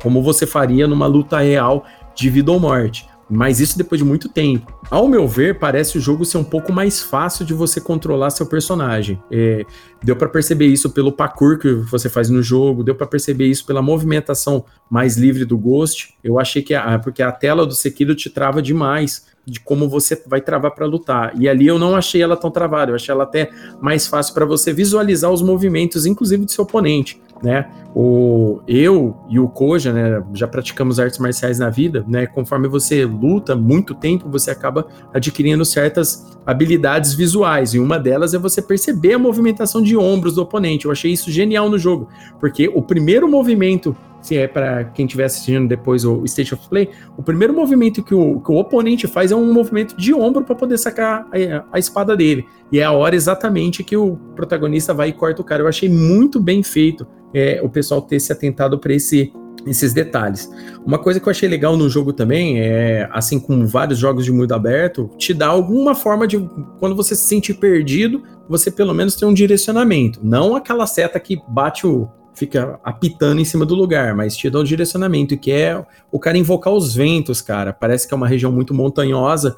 Como 0.04 0.22
você 0.22 0.46
faria 0.46 0.86
numa 0.86 1.08
luta 1.08 1.40
real 1.40 1.86
de 2.14 2.30
vida 2.30 2.52
ou 2.52 2.60
morte. 2.60 3.08
Mas 3.30 3.62
isso 3.62 3.78
depois 3.78 4.00
de 4.00 4.04
muito 4.04 4.28
tempo. 4.28 4.78
Ao 4.92 5.08
meu 5.08 5.26
ver, 5.26 5.58
parece 5.58 5.98
o 5.98 6.02
jogo 6.02 6.26
ser 6.26 6.38
um 6.38 6.44
pouco 6.44 6.74
mais 6.74 7.02
fácil 7.02 7.46
de 7.46 7.54
você 7.54 7.80
controlar 7.80 8.32
seu 8.32 8.46
personagem. 8.46 9.22
É, 9.32 9.66
deu 10.04 10.18
para 10.18 10.28
perceber 10.28 10.66
isso 10.66 10.90
pelo 10.90 11.10
parkour 11.10 11.60
que 11.60 11.72
você 11.76 12.10
faz 12.10 12.30
no 12.30 12.44
jogo, 12.44 12.84
deu 12.84 12.96
para 12.96 13.08
perceber 13.08 13.46
isso 13.46 13.66
pela 13.66 13.82
movimentação 13.82 14.66
mais 14.90 15.16
livre 15.16 15.46
do 15.46 15.58
Ghost. 15.58 16.14
Eu 16.22 16.38
achei 16.40 16.62
que 16.62 16.76
a, 16.76 17.00
porque 17.00 17.24
a 17.24 17.32
tela 17.32 17.66
do 17.66 17.74
Sekiro 17.74 18.14
te 18.16 18.30
trava 18.30 18.62
demais 18.62 19.28
de 19.50 19.60
como 19.60 19.90
você 19.90 20.22
vai 20.28 20.42
travar 20.42 20.72
para 20.72 20.86
lutar. 20.86 21.34
E 21.40 21.48
ali 21.48 21.68
eu 21.68 21.80
não 21.80 21.96
achei 21.96 22.22
ela 22.22 22.38
tão 22.38 22.52
travada, 22.52 22.92
eu 22.92 22.96
achei 22.96 23.14
ela 23.14 23.24
até 23.24 23.50
mais 23.82 24.08
fácil 24.08 24.34
para 24.34 24.46
você 24.46 24.74
visualizar 24.74 25.32
os 25.32 25.42
movimentos, 25.42 26.06
inclusive 26.06 26.46
do 26.46 26.52
seu 26.52 26.64
oponente 26.64 27.22
né? 27.42 27.70
O 27.96 28.62
eu 28.68 29.18
e 29.28 29.40
o 29.40 29.48
Koja, 29.48 29.92
né, 29.92 30.24
já 30.34 30.48
praticamos 30.48 31.00
artes 31.00 31.18
marciais 31.18 31.58
na 31.58 31.70
vida, 31.70 32.06
né? 32.08 32.28
Conforme 32.28 32.68
você 32.68 33.04
luta 33.06 33.56
muito 33.56 33.96
tempo, 33.96 34.30
você 34.30 34.52
acaba 34.52 34.86
adquirindo 35.14 35.66
certas 35.66 36.38
habilidades 36.46 37.14
visuais, 37.14 37.74
e 37.74 37.80
uma 37.80 37.98
delas 37.98 38.34
é 38.34 38.38
você 38.38 38.62
perceber 38.62 39.14
a 39.14 39.20
movimentação 39.20 39.82
de 39.82 39.98
ombros 39.98 40.36
do 40.36 40.42
oponente. 40.42 40.86
Eu 40.86 40.92
achei 40.92 41.12
isso 41.12 41.32
genial 41.32 41.70
no 41.70 41.78
jogo, 41.78 42.08
porque 42.40 42.68
o 42.68 42.82
primeiro 42.82 43.28
movimento 43.28 43.96
se 44.22 44.38
é 44.38 44.48
para 44.48 44.86
quem 44.86 45.06
estiver 45.06 45.26
assistindo 45.26 45.68
depois 45.68 46.06
o 46.06 46.24
State 46.26 46.54
of 46.54 46.68
Play, 46.70 46.90
o 47.18 47.24
primeiro 47.24 47.54
movimento 47.54 48.04
que 48.04 48.14
o, 48.14 48.40
que 48.42 48.52
o 48.52 48.56
oponente 48.56 49.08
faz 49.08 49.32
é 49.32 49.36
um 49.36 49.54
movimento 49.54 49.96
de 49.96 50.14
ombro 50.14 50.44
para 50.44 50.56
poder 50.56 50.78
sacar 50.78 51.28
a, 51.32 51.66
a, 51.72 51.80
espada 51.80 52.16
dele. 52.16 52.46
E 52.72 52.80
é 52.80 52.84
a 52.84 52.92
hora 52.92 53.16
exatamente 53.16 53.84
que 53.84 53.96
o 53.96 54.18
protagonista 54.36 54.94
vai 54.94 55.10
e 55.10 55.14
corta 55.14 55.42
o 55.42 55.46
cara. 55.46 55.64
Eu 55.64 55.68
achei 55.68 55.90
muito 55.90 56.40
bem 56.40 56.62
feito 56.64 57.08
é, 57.34 57.60
o 57.64 57.70
pessoal 57.70 58.02
ter 58.02 58.20
se 58.20 58.32
atentado 58.32 58.78
para 58.78 58.94
esse 58.94 59.32
esses 59.68 59.94
detalhes. 59.94 60.50
Uma 60.86 60.98
coisa 60.98 61.20
que 61.20 61.28
eu 61.28 61.32
achei 61.32 61.48
legal 61.48 61.76
no 61.76 61.90
jogo 61.90 62.14
também 62.14 62.60
é, 62.60 63.10
assim 63.12 63.40
como 63.40 63.68
vários 63.68 64.00
jogos 64.00 64.26
de 64.26 64.32
mundo 64.32 64.54
aberto, 64.54 65.10
te 65.18 65.34
dá 65.34 65.48
alguma 65.48 65.94
forma 65.94 66.26
de 66.26 66.40
quando 66.80 66.96
você 66.96 67.14
se 67.14 67.28
sentir 67.28 67.56
perdido, 67.56 68.24
você 68.48 68.72
pelo 68.72 68.94
menos 68.94 69.16
tem 69.16 69.28
um 69.28 69.34
direcionamento, 69.34 70.20
não 70.24 70.56
aquela 70.56 70.88
seta 70.88 71.20
que 71.20 71.38
bate 71.48 71.86
o 71.86 72.08
fica 72.34 72.80
apitando 72.84 73.42
em 73.42 73.46
cima 73.46 73.66
do 73.66 73.76
lugar, 73.76 74.16
mas 74.16 74.36
te 74.36 74.50
dá 74.50 74.60
um 74.60 74.64
direcionamento, 74.64 75.38
que 75.38 75.52
é 75.52 75.86
o 76.12 76.20
cara 76.20 76.38
invocar 76.38 76.74
os 76.74 76.94
ventos, 76.94 77.42
cara. 77.42 77.74
Parece 77.74 78.08
que 78.08 78.14
é 78.14 78.18
uma 78.18 78.28
região 78.28 78.52
muito 78.52 78.74
montanhosa 78.74 79.58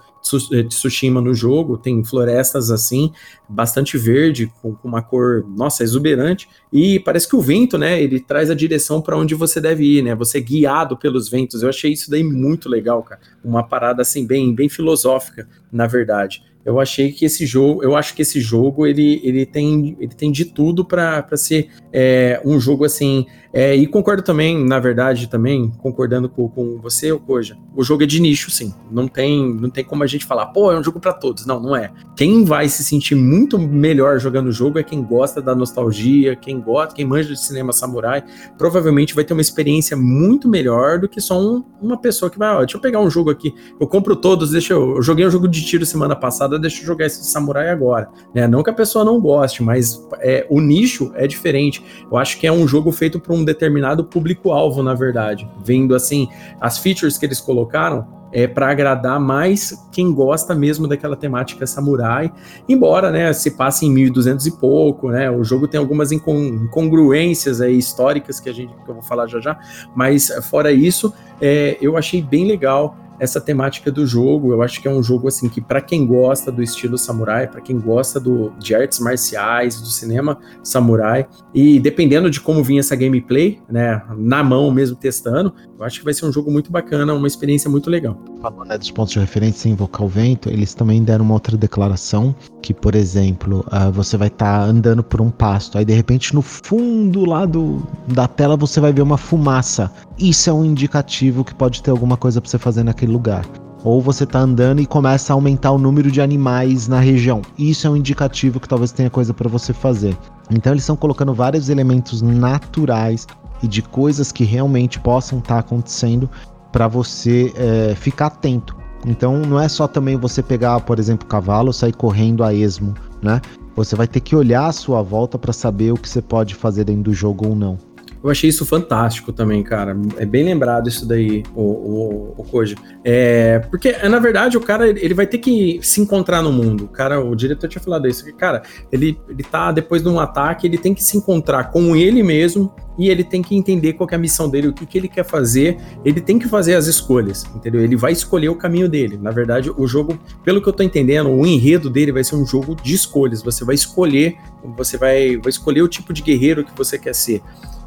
de 0.49 0.67
Tsushima 0.67 1.19
no 1.19 1.33
jogo, 1.33 1.77
tem 1.77 2.03
florestas 2.03 2.69
assim, 2.69 3.11
bastante 3.49 3.97
verde, 3.97 4.51
com, 4.61 4.75
uma 4.83 5.01
cor, 5.01 5.45
nossa, 5.47 5.83
exuberante, 5.83 6.47
e 6.71 6.99
parece 6.99 7.27
que 7.27 7.35
o 7.35 7.41
vento, 7.41 7.77
né, 7.77 8.01
ele 8.01 8.19
traz 8.19 8.49
a 8.49 8.55
direção 8.55 9.01
para 9.01 9.17
onde 9.17 9.33
você 9.33 9.59
deve 9.59 9.83
ir, 9.83 10.03
né, 10.03 10.13
você 10.13 10.37
é 10.37 10.41
guiado 10.41 10.95
pelos 10.95 11.29
ventos. 11.29 11.63
Eu 11.63 11.69
achei 11.69 11.91
isso 11.91 12.09
daí 12.09 12.23
muito 12.23 12.69
legal, 12.69 13.01
cara. 13.03 13.21
Uma 13.43 13.63
parada 13.63 14.01
assim 14.01 14.25
bem, 14.25 14.53
bem 14.53 14.69
filosófica, 14.69 15.47
na 15.71 15.87
verdade 15.87 16.50
eu 16.65 16.79
achei 16.79 17.11
que 17.11 17.25
esse 17.25 17.45
jogo, 17.45 17.83
eu 17.83 17.95
acho 17.95 18.15
que 18.15 18.21
esse 18.21 18.39
jogo 18.39 18.85
ele, 18.85 19.19
ele, 19.23 19.45
tem, 19.45 19.95
ele 19.99 20.13
tem 20.13 20.31
de 20.31 20.45
tudo 20.45 20.85
para 20.85 21.25
ser 21.35 21.69
é, 21.91 22.41
um 22.45 22.59
jogo 22.59 22.85
assim. 22.85 23.25
É, 23.53 23.75
e 23.75 23.85
concordo 23.85 24.23
também, 24.23 24.63
na 24.63 24.79
verdade, 24.79 25.27
também, 25.27 25.69
concordando 25.79 26.29
com, 26.29 26.47
com 26.47 26.79
você, 26.79 27.13
Koja, 27.19 27.57
o 27.75 27.83
jogo 27.83 28.03
é 28.03 28.05
de 28.05 28.21
nicho, 28.21 28.49
sim. 28.49 28.73
Não 28.89 29.07
tem, 29.07 29.53
não 29.55 29.69
tem 29.69 29.83
como 29.83 30.03
a 30.03 30.07
gente 30.07 30.25
falar, 30.25 30.47
pô, 30.47 30.71
é 30.71 30.79
um 30.79 30.83
jogo 30.83 30.99
para 30.99 31.11
todos. 31.11 31.45
Não, 31.45 31.59
não 31.59 31.75
é. 31.75 31.91
Quem 32.15 32.45
vai 32.45 32.69
se 32.69 32.83
sentir 32.83 33.15
muito 33.15 33.59
melhor 33.59 34.19
jogando 34.19 34.47
o 34.47 34.51
jogo 34.51 34.79
é 34.79 34.83
quem 34.83 35.03
gosta 35.03 35.41
da 35.41 35.53
nostalgia, 35.53 36.35
quem 36.35 36.61
gosta, 36.61 36.95
quem 36.95 37.05
manja 37.05 37.33
de 37.33 37.39
cinema 37.39 37.73
samurai, 37.73 38.23
provavelmente 38.57 39.13
vai 39.13 39.23
ter 39.23 39.33
uma 39.33 39.41
experiência 39.41 39.97
muito 39.97 40.47
melhor 40.47 40.99
do 40.99 41.09
que 41.09 41.19
só 41.19 41.39
um, 41.39 41.63
uma 41.81 41.97
pessoa 41.97 42.29
que 42.29 42.39
vai, 42.39 42.55
ó, 42.55 42.59
deixa 42.59 42.77
eu 42.77 42.81
pegar 42.81 42.99
um 42.99 43.09
jogo 43.09 43.29
aqui, 43.29 43.53
eu 43.79 43.87
compro 43.87 44.15
todos, 44.15 44.51
deixa 44.51 44.73
eu, 44.73 44.95
eu 44.97 45.01
joguei 45.01 45.25
um 45.25 45.31
jogo 45.31 45.47
de 45.47 45.63
tiro 45.65 45.85
semana 45.85 46.15
passada, 46.15 46.50
deixa 46.59 46.81
eu 46.81 46.85
jogar 46.85 47.05
esse 47.05 47.21
de 47.21 47.27
samurai 47.27 47.69
agora. 47.69 48.09
Né? 48.33 48.47
Não 48.47 48.63
que 48.63 48.69
a 48.69 48.73
pessoa 48.73 49.03
não 49.05 49.19
goste, 49.19 49.63
mas 49.63 50.07
é, 50.19 50.45
o 50.49 50.59
nicho 50.59 51.11
é 51.15 51.27
diferente. 51.27 51.83
Eu 52.09 52.17
acho 52.17 52.39
que 52.39 52.47
é 52.47 52.51
um 52.51 52.67
jogo 52.67 52.91
feito 52.91 53.19
para 53.19 53.33
um 53.33 53.43
determinado 53.43 54.03
público-alvo, 54.03 54.81
na 54.81 54.93
verdade. 54.93 55.49
Vendo 55.63 55.95
assim, 55.95 56.27
as 56.59 56.77
features 56.77 57.17
que 57.17 57.25
eles 57.25 57.39
colocaram, 57.39 58.21
é 58.31 58.47
para 58.47 58.69
agradar 58.69 59.19
mais 59.19 59.73
quem 59.91 60.13
gosta 60.13 60.55
mesmo 60.55 60.87
daquela 60.87 61.15
temática 61.15 61.67
samurai. 61.67 62.31
Embora, 62.67 63.11
né, 63.11 63.33
se 63.33 63.51
passe 63.51 63.85
em 63.85 63.91
1200 63.91 64.45
e 64.47 64.51
pouco, 64.51 65.09
né? 65.09 65.29
O 65.29 65.43
jogo 65.43 65.67
tem 65.67 65.79
algumas 65.79 66.11
incongruências 66.11 67.61
aí 67.61 67.77
históricas 67.77 68.39
que 68.39 68.49
a 68.49 68.53
gente 68.53 68.73
que 68.73 68.89
eu 68.89 68.95
vou 68.95 69.03
falar 69.03 69.27
já 69.27 69.39
já, 69.39 69.59
mas 69.95 70.29
fora 70.49 70.71
isso, 70.71 71.13
é, 71.41 71.77
eu 71.81 71.97
achei 71.97 72.21
bem 72.21 72.45
legal 72.45 72.95
essa 73.21 73.39
temática 73.39 73.91
do 73.91 74.03
jogo. 74.03 74.51
Eu 74.51 74.63
acho 74.63 74.81
que 74.81 74.87
é 74.87 74.91
um 74.91 75.03
jogo 75.03 75.27
assim 75.27 75.47
que 75.47 75.61
para 75.61 75.79
quem 75.79 76.07
gosta 76.07 76.51
do 76.51 76.63
estilo 76.63 76.97
samurai, 76.97 77.47
para 77.47 77.61
quem 77.61 77.79
gosta 77.79 78.19
do, 78.19 78.51
de 78.57 78.73
artes 78.73 78.99
marciais, 78.99 79.79
do 79.79 79.85
cinema 79.85 80.39
samurai, 80.63 81.27
e 81.53 81.79
dependendo 81.79 82.31
de 82.31 82.41
como 82.41 82.63
vinha 82.63 82.79
essa 82.79 82.95
gameplay, 82.95 83.59
né, 83.69 84.01
na 84.17 84.43
mão 84.43 84.71
mesmo 84.71 84.95
testando, 84.95 85.53
eu 85.77 85.85
acho 85.85 85.99
que 85.99 86.05
vai 86.05 86.15
ser 86.15 86.25
um 86.25 86.31
jogo 86.31 86.51
muito 86.51 86.71
bacana, 86.71 87.13
uma 87.13 87.27
experiência 87.27 87.69
muito 87.69 87.91
legal. 87.91 88.17
Falando 88.41 88.69
né, 88.69 88.77
dos 88.77 88.89
pontos 88.89 89.13
de 89.13 89.19
referência 89.19 89.69
em 89.69 89.73
invocar 89.73 90.03
o 90.03 90.09
vento, 90.09 90.49
eles 90.49 90.73
também 90.73 91.03
deram 91.03 91.23
uma 91.23 91.35
outra 91.35 91.55
declaração 91.55 92.35
que, 92.61 92.73
por 92.73 92.95
exemplo, 92.95 93.65
uh, 93.67 93.91
você 93.91 94.15
vai 94.15 94.27
estar 94.27 94.59
tá 94.59 94.63
andando 94.63 95.03
por 95.03 95.19
um 95.19 95.29
pasto, 95.29 95.77
aí 95.77 95.85
de 95.85 95.93
repente 95.93 96.33
no 96.33 96.41
fundo 96.41 97.25
lá 97.25 97.45
do, 97.45 97.81
da 98.07 98.27
tela 98.27 98.55
você 98.55 98.79
vai 98.79 98.93
ver 98.93 99.01
uma 99.01 99.17
fumaça. 99.17 99.91
Isso 100.17 100.49
é 100.49 100.53
um 100.53 100.63
indicativo 100.63 101.43
que 101.43 101.53
pode 101.53 101.81
ter 101.81 101.91
alguma 101.91 102.15
coisa 102.15 102.39
para 102.39 102.49
você 102.49 102.57
fazer 102.57 102.83
naquele 102.83 103.11
lugar. 103.11 103.45
Ou 103.83 103.99
você 103.99 104.25
está 104.25 104.39
andando 104.39 104.79
e 104.79 104.85
começa 104.85 105.33
a 105.33 105.35
aumentar 105.35 105.71
o 105.71 105.77
número 105.79 106.11
de 106.11 106.21
animais 106.21 106.87
na 106.87 106.99
região. 106.99 107.41
Isso 107.57 107.87
é 107.87 107.89
um 107.89 107.97
indicativo 107.97 108.59
que 108.59 108.69
talvez 108.69 108.91
tenha 108.91 109.09
coisa 109.09 109.33
para 109.33 109.49
você 109.49 109.73
fazer. 109.73 110.15
Então 110.51 110.71
eles 110.71 110.83
estão 110.83 110.95
colocando 110.95 111.33
vários 111.33 111.67
elementos 111.67 112.21
naturais 112.21 113.25
e 113.63 113.67
de 113.67 113.81
coisas 113.81 114.31
que 114.31 114.43
realmente 114.43 114.99
possam 114.99 115.39
estar 115.39 115.55
tá 115.55 115.59
acontecendo 115.61 116.29
para 116.71 116.87
você 116.87 117.51
é, 117.55 117.95
ficar 117.95 118.27
atento. 118.27 118.80
Então 119.05 119.37
não 119.39 119.59
é 119.59 119.67
só 119.67 119.87
também 119.87 120.15
você 120.15 120.43
pegar, 120.43 120.79
por 120.81 120.99
exemplo, 120.99 121.27
cavalo, 121.27 121.73
sair 121.73 121.93
correndo 121.93 122.43
a 122.43 122.53
esmo, 122.53 122.93
né? 123.21 123.41
Você 123.75 123.95
vai 123.95 124.07
ter 124.07 124.19
que 124.19 124.35
olhar 124.35 124.67
a 124.67 124.71
sua 124.71 125.01
volta 125.01 125.37
para 125.37 125.53
saber 125.53 125.91
o 125.91 125.97
que 125.97 126.07
você 126.07 126.21
pode 126.21 126.55
fazer 126.55 126.83
dentro 126.83 127.03
do 127.03 127.13
jogo 127.13 127.47
ou 127.47 127.55
não. 127.55 127.77
Eu 128.23 128.29
achei 128.29 128.49
isso 128.49 128.65
fantástico 128.65 129.33
também, 129.33 129.63
cara. 129.63 129.97
É 130.17 130.25
bem 130.25 130.43
lembrado 130.43 130.87
isso 130.87 131.07
daí, 131.07 131.43
o, 131.55 131.61
o, 131.61 132.33
o 132.37 132.43
Koji. 132.43 132.75
É, 133.03 133.59
porque, 133.59 133.91
na 134.07 134.19
verdade, 134.19 134.57
o 134.57 134.61
cara 134.61 134.87
ele 134.87 135.13
vai 135.13 135.25
ter 135.25 135.39
que 135.39 135.79
se 135.81 136.01
encontrar 136.01 136.41
no 136.43 136.51
mundo. 136.51 136.85
O 136.85 136.87
cara, 136.87 137.19
o 137.19 137.35
diretor 137.35 137.67
tinha 137.67 137.81
falado 137.81 138.07
isso. 138.07 138.23
Que, 138.23 138.31
cara, 138.31 138.61
ele, 138.91 139.19
ele 139.27 139.43
tá, 139.43 139.71
depois 139.71 140.03
de 140.03 140.09
um 140.09 140.19
ataque, 140.19 140.67
ele 140.67 140.77
tem 140.77 140.93
que 140.93 141.03
se 141.03 141.17
encontrar 141.17 141.71
com 141.71 141.95
ele 141.95 142.21
mesmo 142.21 142.71
e 142.97 143.09
ele 143.09 143.23
tem 143.23 143.41
que 143.41 143.55
entender 143.55 143.93
qual 143.93 144.07
é 144.11 144.15
a 144.15 144.19
missão 144.19 144.47
dele, 144.47 144.67
o 144.67 144.73
que, 144.73 144.85
que 144.85 144.97
ele 144.99 145.07
quer 145.07 145.25
fazer. 145.25 145.77
Ele 146.05 146.21
tem 146.21 146.37
que 146.37 146.47
fazer 146.47 146.75
as 146.75 146.85
escolhas, 146.85 147.43
entendeu? 147.55 147.81
Ele 147.81 147.95
vai 147.95 148.11
escolher 148.11 148.49
o 148.49 148.55
caminho 148.55 148.87
dele. 148.87 149.17
Na 149.17 149.31
verdade, 149.31 149.71
o 149.75 149.87
jogo, 149.87 150.19
pelo 150.43 150.61
que 150.61 150.69
eu 150.69 150.73
tô 150.73 150.83
entendendo, 150.83 151.31
o 151.31 151.43
enredo 151.43 151.89
dele 151.89 152.11
vai 152.11 152.23
ser 152.23 152.35
um 152.35 152.45
jogo 152.45 152.75
de 152.75 152.93
escolhas. 152.93 153.41
Você 153.41 153.65
vai 153.65 153.73
escolher, 153.73 154.35
você 154.77 154.95
vai, 154.95 155.37
vai 155.37 155.49
escolher 155.49 155.81
o 155.81 155.87
tipo 155.87 156.13
de 156.13 156.21
guerreiro 156.21 156.63
que 156.63 156.77
você 156.77 156.99
quer 156.99 157.15
ser. 157.15 157.41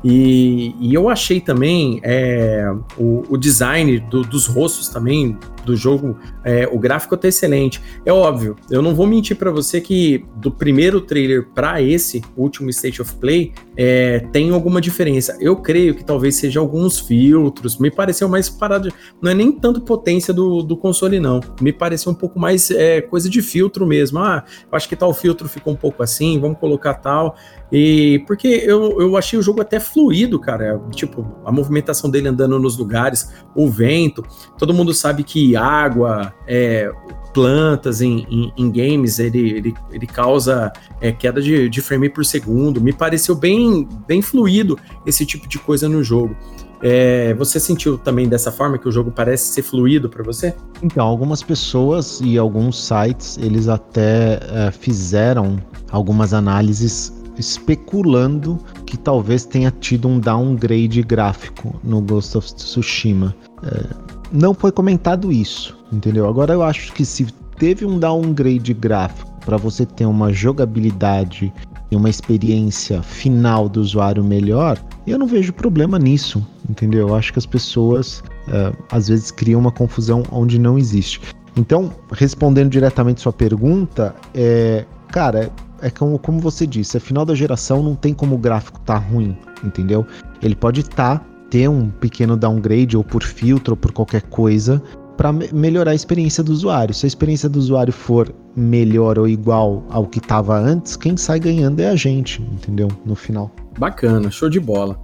E, 0.04 0.74
e 0.78 0.92
eu 0.92 1.08
achei 1.08 1.40
também 1.40 1.98
é, 2.02 2.70
o, 2.98 3.24
o, 3.26 3.38
design 3.38 3.98
do, 4.00 4.20
dos 4.20 4.46
rostos 4.46 4.88
também 4.88 5.38
do 5.64 5.76
jogo, 5.76 6.18
é, 6.44 6.68
o 6.70 6.78
gráfico 6.78 7.16
tá 7.16 7.28
excelente. 7.28 7.80
É 8.04 8.12
óbvio, 8.12 8.56
eu 8.70 8.82
não 8.82 8.94
vou 8.94 9.06
mentir 9.06 9.36
para 9.36 9.50
você 9.50 9.80
que 9.80 10.24
do 10.36 10.50
primeiro 10.50 11.00
trailer 11.00 11.48
para 11.54 11.80
esse 11.82 12.22
último 12.36 12.70
State 12.70 13.00
of 13.00 13.14
Play 13.16 13.52
é, 13.76 14.20
tem 14.32 14.50
alguma 14.50 14.80
diferença. 14.80 15.36
Eu 15.40 15.56
creio 15.56 15.94
que 15.94 16.04
talvez 16.04 16.36
seja 16.36 16.60
alguns 16.60 16.98
filtros. 16.98 17.78
Me 17.78 17.90
pareceu 17.90 18.28
mais 18.28 18.48
parado. 18.48 18.92
Não 19.20 19.30
é 19.30 19.34
nem 19.34 19.52
tanto 19.52 19.80
potência 19.80 20.32
do, 20.32 20.62
do 20.62 20.76
console, 20.76 21.18
não. 21.18 21.40
Me 21.60 21.72
pareceu 21.72 22.12
um 22.12 22.14
pouco 22.14 22.38
mais 22.38 22.70
é, 22.70 23.00
coisa 23.00 23.28
de 23.28 23.42
filtro 23.42 23.86
mesmo. 23.86 24.18
Ah, 24.18 24.44
acho 24.72 24.88
que 24.88 24.96
tal 24.96 25.12
filtro 25.12 25.48
ficou 25.48 25.72
um 25.72 25.76
pouco 25.76 26.02
assim, 26.02 26.38
vamos 26.38 26.58
colocar 26.58 26.94
tal. 26.94 27.36
E 27.72 28.22
porque 28.26 28.46
eu, 28.46 29.00
eu 29.00 29.16
achei 29.16 29.38
o 29.38 29.42
jogo 29.42 29.60
até 29.60 29.80
fluido, 29.80 30.38
cara. 30.38 30.80
Tipo, 30.92 31.26
a 31.44 31.50
movimentação 31.50 32.08
dele 32.08 32.28
andando 32.28 32.58
nos 32.58 32.76
lugares, 32.76 33.32
o 33.54 33.68
vento. 33.68 34.22
Todo 34.56 34.72
mundo 34.72 34.94
sabe 34.94 35.24
que 35.24 35.53
água, 35.56 36.32
é, 36.46 36.90
plantas 37.32 38.00
em, 38.00 38.26
em, 38.30 38.52
em, 38.56 38.70
games, 38.70 39.18
ele, 39.18 39.50
ele, 39.50 39.74
ele 39.90 40.06
causa 40.06 40.72
é, 41.00 41.10
queda 41.10 41.42
de, 41.42 41.68
de 41.68 41.82
frame 41.82 42.08
por 42.08 42.24
segundo. 42.24 42.80
Me 42.80 42.92
pareceu 42.92 43.34
bem, 43.34 43.88
bem 44.06 44.22
fluido 44.22 44.78
esse 45.04 45.26
tipo 45.26 45.48
de 45.48 45.58
coisa 45.58 45.88
no 45.88 46.02
jogo. 46.02 46.36
É, 46.80 47.34
você 47.34 47.58
sentiu 47.58 47.96
também 47.98 48.28
dessa 48.28 48.52
forma 48.52 48.78
que 48.78 48.86
o 48.86 48.92
jogo 48.92 49.10
parece 49.10 49.52
ser 49.52 49.62
fluido 49.62 50.08
para 50.08 50.22
você? 50.22 50.54
Então, 50.82 51.06
algumas 51.06 51.42
pessoas 51.42 52.20
e 52.22 52.38
alguns 52.38 52.86
sites 52.86 53.38
eles 53.38 53.68
até 53.68 54.38
é, 54.50 54.70
fizeram 54.70 55.58
algumas 55.90 56.34
análises 56.34 57.12
especulando 57.38 58.58
que 58.86 58.96
talvez 58.96 59.44
tenha 59.44 59.70
tido 59.70 60.06
um 60.06 60.20
downgrade 60.20 61.02
gráfico 61.02 61.74
no 61.82 62.00
Ghost 62.00 62.36
of 62.38 62.54
Tsushima. 62.54 63.34
É, 63.62 64.03
não 64.34 64.52
foi 64.52 64.72
comentado 64.72 65.30
isso, 65.30 65.78
entendeu? 65.92 66.28
Agora 66.28 66.52
eu 66.52 66.62
acho 66.62 66.92
que 66.92 67.04
se 67.04 67.26
teve 67.56 67.86
um 67.86 68.00
downgrade 68.00 68.74
gráfico 68.74 69.30
para 69.44 69.56
você 69.56 69.86
ter 69.86 70.06
uma 70.06 70.32
jogabilidade 70.32 71.52
e 71.88 71.94
uma 71.94 72.10
experiência 72.10 73.00
final 73.00 73.68
do 73.68 73.80
usuário 73.80 74.24
melhor, 74.24 74.76
eu 75.06 75.16
não 75.16 75.28
vejo 75.28 75.52
problema 75.52 76.00
nisso, 76.00 76.44
entendeu? 76.68 77.08
Eu 77.08 77.14
acho 77.14 77.32
que 77.32 77.38
as 77.38 77.46
pessoas 77.46 78.24
é, 78.48 78.72
às 78.90 79.06
vezes 79.08 79.30
criam 79.30 79.60
uma 79.60 79.70
confusão 79.70 80.24
onde 80.32 80.58
não 80.58 80.76
existe. 80.76 81.20
Então, 81.56 81.92
respondendo 82.10 82.70
diretamente 82.70 83.20
sua 83.20 83.32
pergunta, 83.32 84.16
é, 84.34 84.84
cara, 85.12 85.52
é 85.80 85.90
como, 85.90 86.18
como 86.18 86.40
você 86.40 86.66
disse, 86.66 86.96
é 86.96 87.00
final 87.00 87.24
da 87.24 87.36
geração, 87.36 87.84
não 87.84 87.94
tem 87.94 88.12
como 88.12 88.34
o 88.34 88.38
gráfico 88.38 88.80
tá 88.80 88.96
ruim, 88.96 89.36
entendeu? 89.62 90.04
Ele 90.42 90.56
pode 90.56 90.80
estar, 90.80 91.20
tá, 91.20 91.26
ter 91.54 91.68
um 91.68 91.88
pequeno 91.88 92.36
downgrade 92.36 92.96
ou 92.96 93.04
por 93.04 93.22
filtro 93.22 93.74
ou 93.74 93.76
por 93.76 93.92
qualquer 93.92 94.22
coisa 94.22 94.82
para 95.16 95.32
me 95.32 95.48
melhorar 95.52 95.92
a 95.92 95.94
experiência 95.94 96.42
do 96.42 96.50
usuário. 96.50 96.92
Se 96.92 97.06
a 97.06 97.08
experiência 97.08 97.48
do 97.48 97.60
usuário 97.60 97.92
for 97.92 98.34
melhor 98.56 99.20
ou 99.20 99.28
igual 99.28 99.84
ao 99.88 100.04
que 100.04 100.18
estava 100.18 100.58
antes, 100.58 100.96
quem 100.96 101.16
sai 101.16 101.38
ganhando 101.38 101.78
é 101.78 101.88
a 101.88 101.94
gente, 101.94 102.42
entendeu? 102.42 102.88
No 103.06 103.14
final. 103.14 103.52
Bacana, 103.78 104.32
show 104.32 104.50
de 104.50 104.58
bola. 104.58 104.98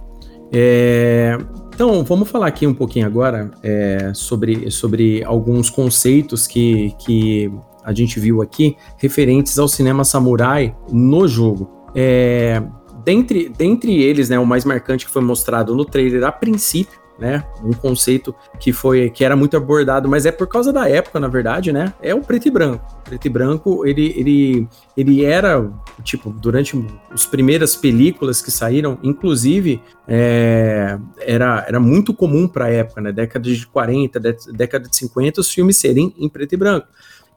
É... 0.51 1.37
Então, 1.73 2.03
vamos 2.03 2.29
falar 2.29 2.47
aqui 2.47 2.67
um 2.67 2.73
pouquinho 2.73 3.05
agora 3.05 3.49
é, 3.63 4.11
sobre, 4.13 4.69
sobre 4.69 5.23
alguns 5.23 5.69
conceitos 5.69 6.47
que, 6.47 6.93
que 6.99 7.49
a 7.81 7.93
gente 7.93 8.19
viu 8.19 8.41
aqui, 8.41 8.75
referentes 8.97 9.57
ao 9.57 9.69
cinema 9.69 10.03
samurai 10.03 10.75
no 10.91 11.29
jogo. 11.29 11.71
É, 11.95 12.61
dentre, 13.03 13.49
dentre 13.49 14.01
eles, 14.01 14.29
né, 14.29 14.39
o 14.39 14.45
mais 14.45 14.65
marcante 14.65 15.05
que 15.05 15.11
foi 15.11 15.21
mostrado 15.21 15.75
no 15.75 15.85
trailer 15.85 16.23
a 16.23 16.31
princípio, 16.31 16.99
né, 17.19 17.45
um 17.63 17.71
conceito 17.71 18.33
que 18.59 18.73
foi 18.73 19.11
que 19.11 19.23
era 19.23 19.35
muito 19.35 19.55
abordado, 19.55 20.09
mas 20.09 20.25
é 20.25 20.31
por 20.31 20.47
causa 20.47 20.73
da 20.73 20.89
época, 20.89 21.19
na 21.19 21.27
verdade, 21.27 21.71
né, 21.71 21.93
é 22.01 22.15
o 22.15 22.21
preto 22.21 22.47
e 22.47 22.51
branco. 22.51 22.83
O 22.99 23.03
preto 23.03 23.25
e 23.25 23.29
branco, 23.29 23.85
ele, 23.85 24.13
ele, 24.17 24.67
ele 24.97 25.23
era, 25.23 25.69
tipo, 26.03 26.31
durante 26.31 26.83
as 27.11 27.25
primeiras 27.25 27.75
películas 27.75 28.41
que 28.41 28.49
saíram, 28.49 28.97
inclusive, 29.03 29.81
é, 30.07 30.97
era, 31.19 31.63
era 31.67 31.79
muito 31.79 32.11
comum 32.11 32.47
para 32.47 32.65
a 32.65 32.69
época, 32.69 33.01
né, 33.01 33.11
década 33.11 33.47
de 33.47 33.67
40, 33.67 34.19
década 34.19 34.89
de 34.89 34.95
50, 34.95 35.41
os 35.41 35.51
filmes 35.51 35.77
serem 35.77 36.15
em 36.17 36.27
preto 36.27 36.53
e 36.53 36.57
branco. 36.57 36.87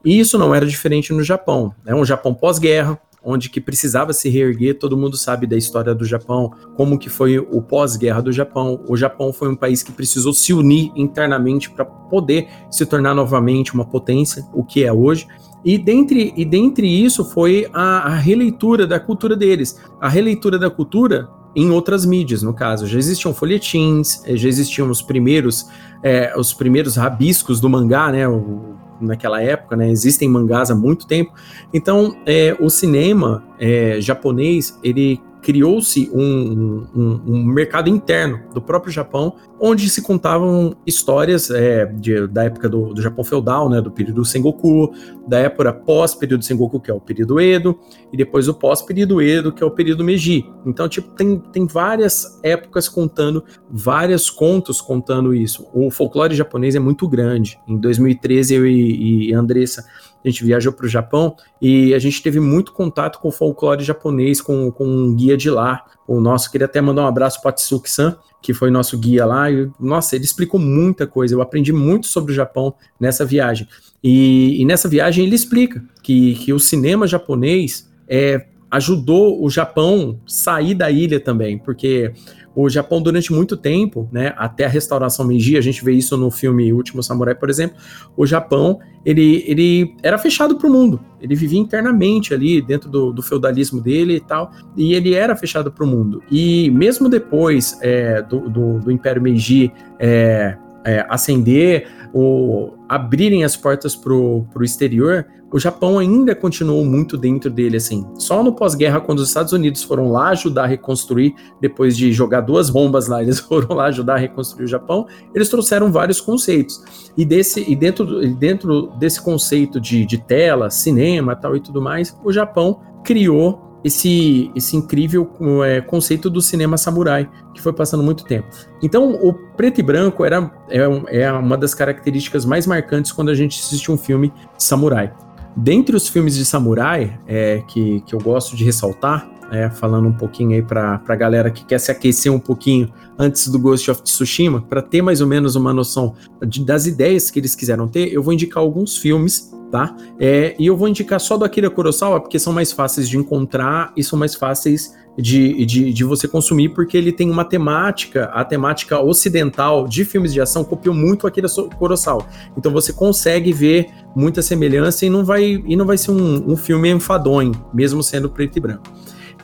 E 0.05 0.19
isso 0.19 0.37
não 0.37 0.53
era 0.53 0.67
diferente 0.67 1.11
no 1.11 1.23
Japão. 1.23 1.73
É 1.83 1.89
né? 1.89 1.95
um 1.95 2.05
Japão 2.05 2.31
pós-guerra, 2.31 2.99
onde 3.25 3.49
que 3.49 3.59
precisava 3.59 4.13
se 4.13 4.29
reerguer, 4.29 4.77
todo 4.77 4.95
mundo 4.95 5.17
sabe 5.17 5.47
da 5.47 5.57
história 5.57 5.95
do 5.95 6.05
Japão, 6.05 6.51
como 6.75 6.99
que 6.99 7.09
foi 7.09 7.39
o 7.39 7.61
pós-guerra 7.61 8.21
do 8.21 8.31
Japão. 8.31 8.79
O 8.87 8.95
Japão 8.95 9.33
foi 9.33 9.49
um 9.49 9.55
país 9.55 9.81
que 9.81 9.91
precisou 9.91 10.31
se 10.31 10.53
unir 10.53 10.91
internamente 10.95 11.69
para 11.69 11.83
poder 11.83 12.47
se 12.69 12.85
tornar 12.85 13.15
novamente 13.15 13.73
uma 13.73 13.85
potência, 13.85 14.45
o 14.53 14.63
que 14.63 14.83
é 14.83 14.93
hoje. 14.93 15.27
E 15.65 15.79
dentre, 15.79 16.31
e 16.37 16.45
dentre 16.45 16.87
isso 16.87 17.25
foi 17.25 17.67
a, 17.73 18.11
a 18.11 18.15
releitura 18.15 18.85
da 18.85 18.99
cultura 18.99 19.35
deles. 19.35 19.81
A 19.99 20.07
releitura 20.07 20.59
da 20.59 20.69
cultura 20.69 21.27
em 21.55 21.71
outras 21.71 22.05
mídias, 22.05 22.43
no 22.43 22.53
caso. 22.53 22.85
Já 22.85 22.99
existiam 22.99 23.33
folhetins, 23.33 24.21
eh, 24.25 24.35
já 24.35 24.47
existiam 24.47 24.89
os 24.89 25.01
primeiros, 25.01 25.67
é, 26.03 26.37
os 26.37 26.53
primeiros 26.53 26.97
rabiscos 26.97 27.61
do 27.61 27.69
mangá, 27.69 28.11
né? 28.11 28.27
O, 28.27 28.75
naquela 28.99 29.41
época, 29.41 29.75
né? 29.75 29.89
Existem 29.89 30.29
mangás 30.29 30.71
há 30.71 30.75
muito 30.75 31.07
tempo. 31.07 31.33
Então, 31.73 32.15
é, 32.25 32.55
o 32.59 32.69
cinema 32.69 33.43
é, 33.59 33.99
japonês, 33.99 34.79
ele 34.83 35.21
criou-se 35.45 36.09
um, 36.11 36.87
um, 36.95 37.21
um, 37.27 37.43
mercado 37.45 37.87
interno 37.87 38.41
do 38.51 38.59
próprio 38.59 38.91
Japão, 38.91 39.35
onde 39.59 39.87
se 39.91 40.01
contavam 40.01 40.75
histórias 40.87 41.51
é, 41.51 41.85
de, 41.85 42.25
da 42.25 42.45
época 42.45 42.67
do, 42.67 42.95
do, 42.95 42.99
Japão 42.99 43.23
feudal, 43.23 43.69
né, 43.69 43.79
do 43.79 43.91
período 43.91 44.25
Sengoku, 44.25 44.91
da 45.27 45.37
época 45.37 45.71
pós-período 45.71 46.43
Sengoku, 46.43 46.79
que 46.79 46.89
é 46.89 46.93
o 46.95 46.99
período 46.99 47.39
Edo, 47.39 47.77
e 48.11 48.17
depois 48.17 48.47
o 48.47 48.55
pós-período 48.55 49.21
Edo, 49.21 49.51
que 49.51 49.61
é 49.61 49.65
o 49.67 49.69
período 49.69 50.03
Meiji. 50.03 50.49
Então, 50.65 50.89
tipo, 50.89 51.11
tem, 51.11 51.37
tem 51.37 51.67
várias 51.67 52.39
épocas 52.41 52.89
contando, 52.89 53.43
vários 53.69 54.31
contos 54.31 54.81
contando 54.81 55.31
isso. 55.31 55.67
O 55.75 55.91
folclore 55.91 56.33
japonês 56.33 56.73
é 56.73 56.79
muito 56.79 57.07
grande. 57.07 57.59
Em 57.67 57.77
2013, 57.77 58.55
eu 58.55 58.65
e, 58.65 59.29
e 59.29 59.33
Andressa 59.35 59.85
a 60.25 60.31
gente 60.31 60.43
viajou 60.43 60.73
para 60.73 60.85
o 60.85 60.89
Japão 60.89 61.35
e 61.61 61.93
a 61.93 61.99
gente 61.99 62.21
teve 62.21 62.39
muito 62.39 62.73
contato 62.73 63.19
com 63.19 63.27
o 63.27 63.31
folclore 63.31 63.83
japonês, 63.83 64.41
com, 64.41 64.71
com 64.71 64.85
um 64.85 65.15
guia 65.15 65.37
de 65.37 65.49
lá. 65.49 65.85
O 66.07 66.19
nosso, 66.19 66.51
queria 66.51 66.65
até 66.65 66.81
mandar 66.81 67.03
um 67.03 67.07
abraço 67.07 67.41
para 67.41 67.51
Tsuki-san, 67.51 68.17
que 68.41 68.53
foi 68.53 68.71
nosso 68.71 68.97
guia 68.97 69.25
lá. 69.25 69.51
E, 69.51 69.69
nossa, 69.79 70.15
ele 70.15 70.25
explicou 70.25 70.59
muita 70.59 71.05
coisa. 71.05 71.35
Eu 71.35 71.41
aprendi 71.41 71.71
muito 71.71 72.07
sobre 72.07 72.31
o 72.31 72.35
Japão 72.35 72.73
nessa 72.99 73.23
viagem. 73.23 73.67
E, 74.03 74.61
e 74.61 74.65
nessa 74.65 74.87
viagem 74.87 75.25
ele 75.25 75.35
explica 75.35 75.83
que, 76.01 76.35
que 76.35 76.51
o 76.51 76.59
cinema 76.59 77.05
japonês 77.05 77.89
é, 78.07 78.47
ajudou 78.75 79.41
o 79.41 79.49
Japão 79.49 80.19
sair 80.27 80.73
da 80.73 80.91
ilha 80.91 81.17
também, 81.17 81.57
porque 81.57 82.11
o 82.53 82.69
Japão 82.69 83.01
durante 83.01 83.31
muito 83.31 83.55
tempo, 83.55 84.07
né, 84.11 84.33
até 84.37 84.65
a 84.65 84.69
restauração 84.69 85.25
Meiji, 85.25 85.57
a 85.57 85.61
gente 85.61 85.83
vê 85.83 85.93
isso 85.93 86.17
no 86.17 86.29
filme 86.29 86.73
Último 86.73 87.01
Samurai, 87.01 87.35
por 87.35 87.49
exemplo, 87.49 87.77
o 88.17 88.25
Japão, 88.25 88.79
ele, 89.05 89.43
ele 89.47 89.95
era 90.03 90.17
fechado 90.17 90.57
para 90.57 90.67
o 90.67 90.71
mundo, 90.71 90.99
ele 91.21 91.35
vivia 91.35 91.59
internamente 91.59 92.33
ali 92.33 92.61
dentro 92.61 92.89
do, 92.89 93.13
do, 93.13 93.21
feudalismo 93.21 93.81
dele 93.81 94.15
e 94.15 94.21
tal, 94.21 94.51
e 94.75 94.93
ele 94.93 95.13
era 95.13 95.35
fechado 95.35 95.71
para 95.71 95.83
o 95.83 95.87
mundo. 95.87 96.21
E 96.29 96.69
mesmo 96.71 97.07
depois 97.07 97.77
é, 97.81 98.21
do, 98.21 98.49
do, 98.49 98.79
do, 98.79 98.91
Império 98.91 99.21
Meiji 99.21 99.71
é, 99.99 100.57
é, 100.85 101.05
ascender 101.09 101.87
ou 102.17 102.73
abrirem 102.87 103.43
as 103.43 103.57
portas 103.57 103.93
para 103.93 104.13
o 104.13 104.47
exterior, 104.61 105.27
o 105.51 105.59
Japão 105.59 105.99
ainda 105.99 106.33
continuou 106.33 106.85
muito 106.85 107.17
dentro 107.17 107.49
dele, 107.49 107.75
assim. 107.75 108.07
Só 108.15 108.41
no 108.41 108.53
pós-guerra, 108.53 109.01
quando 109.01 109.19
os 109.19 109.27
Estados 109.27 109.51
Unidos 109.51 109.83
foram 109.83 110.13
lá 110.13 110.29
ajudar 110.29 110.63
a 110.63 110.67
reconstruir, 110.67 111.35
depois 111.59 111.97
de 111.97 112.13
jogar 112.13 112.39
duas 112.39 112.69
bombas 112.69 113.09
lá, 113.09 113.19
eles 113.21 113.39
foram 113.39 113.75
lá 113.75 113.87
ajudar 113.87 114.13
a 114.13 114.17
reconstruir 114.17 114.63
o 114.63 114.67
Japão, 114.67 115.05
eles 115.33 115.49
trouxeram 115.49 115.91
vários 115.91 116.21
conceitos. 116.21 116.81
E, 117.17 117.25
desse, 117.25 117.69
e 117.69 117.75
dentro, 117.75 118.33
dentro 118.35 118.87
desse 118.97 119.21
conceito 119.21 119.81
de, 119.81 120.05
de 120.05 120.17
tela, 120.17 120.69
cinema 120.69 121.35
tal 121.35 121.53
e 121.57 121.59
tudo 121.59 121.81
mais, 121.81 122.17
o 122.23 122.31
Japão 122.31 122.79
criou 123.03 123.64
esse, 123.85 124.49
esse 124.55 124.75
incrível 124.75 125.31
é, 125.63 125.79
conceito 125.79 126.27
do 126.27 126.41
cinema 126.41 126.75
samurai, 126.75 127.29
que 127.53 127.61
foi 127.61 127.71
passando 127.71 128.01
muito 128.01 128.25
tempo. 128.25 128.47
Então, 128.81 129.11
o 129.13 129.31
preto 129.31 129.79
e 129.79 129.83
branco 129.83 130.25
era, 130.25 130.51
é, 130.67 131.21
é 131.21 131.31
uma 131.31 131.55
das 131.55 131.75
características 131.75 132.45
mais 132.45 132.65
marcantes 132.65 133.11
quando 133.11 133.29
a 133.29 133.35
gente 133.35 133.59
assiste 133.59 133.91
um 133.91 133.97
filme 133.97 134.33
samurai. 134.57 135.13
Dentre 135.55 135.95
os 135.95 136.09
filmes 136.09 136.35
de 136.35 136.45
samurai 136.45 137.19
é, 137.27 137.61
que, 137.67 138.01
que 138.01 138.15
eu 138.15 138.19
gosto 138.19 138.55
de 138.55 138.65
ressaltar, 138.65 139.29
é, 139.51 139.69
falando 139.69 140.07
um 140.07 140.13
pouquinho 140.13 140.51
aí 140.51 140.61
para 140.61 141.01
a 141.07 141.15
galera 141.15 141.51
que 141.51 141.65
quer 141.65 141.79
se 141.79 141.91
aquecer 141.91 142.31
um 142.31 142.39
pouquinho 142.39 142.91
antes 143.17 143.47
do 143.47 143.59
Ghost 143.59 143.89
of 143.91 144.01
Tsushima, 144.01 144.61
para 144.61 144.81
ter 144.81 145.01
mais 145.01 145.21
ou 145.21 145.27
menos 145.27 145.55
uma 145.55 145.73
noção 145.73 146.15
de, 146.45 146.63
das 146.63 146.85
ideias 146.85 147.29
que 147.29 147.39
eles 147.39 147.55
quiseram 147.55 147.87
ter, 147.87 148.11
eu 148.11 148.21
vou 148.21 148.33
indicar 148.33 148.61
alguns 148.61 148.97
filmes 148.97 149.53
tá? 149.71 149.95
É, 150.19 150.55
e 150.57 150.67
eu 150.67 150.77
vou 150.77 150.87
indicar 150.87 151.19
só 151.19 151.35
do 151.35 151.43
Akira 151.43 151.69
Kurosawa, 151.69 152.21
porque 152.21 152.39
são 152.39 152.53
mais 152.53 152.71
fáceis 152.71 153.09
de 153.09 153.17
encontrar 153.17 153.91
e 153.97 154.03
são 154.03 154.17
mais 154.17 154.35
fáceis 154.35 154.93
de, 155.17 155.65
de, 155.65 155.93
de, 155.93 156.03
você 156.03 156.27
consumir, 156.27 156.69
porque 156.69 156.97
ele 156.97 157.11
tem 157.11 157.29
uma 157.29 157.43
temática, 157.45 158.25
a 158.25 158.43
temática 158.43 158.99
ocidental 158.99 159.87
de 159.87 160.03
filmes 160.03 160.33
de 160.33 160.41
ação 160.41 160.63
copiou 160.63 160.93
muito 160.93 161.25
Akira 161.25 161.47
Kurosawa. 161.77 162.25
Então 162.57 162.71
você 162.71 162.91
consegue 162.91 163.51
ver 163.53 163.89
muita 164.15 164.41
semelhança 164.41 165.05
e 165.05 165.09
não 165.09 165.23
vai, 165.23 165.61
e 165.65 165.75
não 165.75 165.85
vai 165.85 165.97
ser 165.97 166.11
um, 166.11 166.51
um 166.51 166.57
filme 166.57 166.89
enfadonho, 166.89 167.51
mesmo 167.73 168.03
sendo 168.03 168.29
preto 168.29 168.57
e 168.57 168.61
branco. 168.61 168.83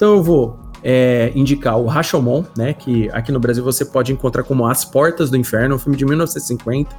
Então 0.02 0.16
eu 0.16 0.24
vou 0.24 0.60
é, 0.84 1.32
indicar 1.36 1.78
o 1.78 1.86
Rashomon, 1.86 2.44
né, 2.58 2.74
que 2.74 3.08
aqui 3.12 3.32
no 3.32 3.40
Brasil 3.40 3.64
você 3.64 3.86
pode 3.86 4.12
encontrar 4.12 4.42
como 4.42 4.66
As 4.66 4.84
Portas 4.84 5.30
do 5.30 5.38
Inferno, 5.38 5.76
um 5.76 5.78
filme 5.78 5.96
de 5.96 6.04
1950. 6.04 6.90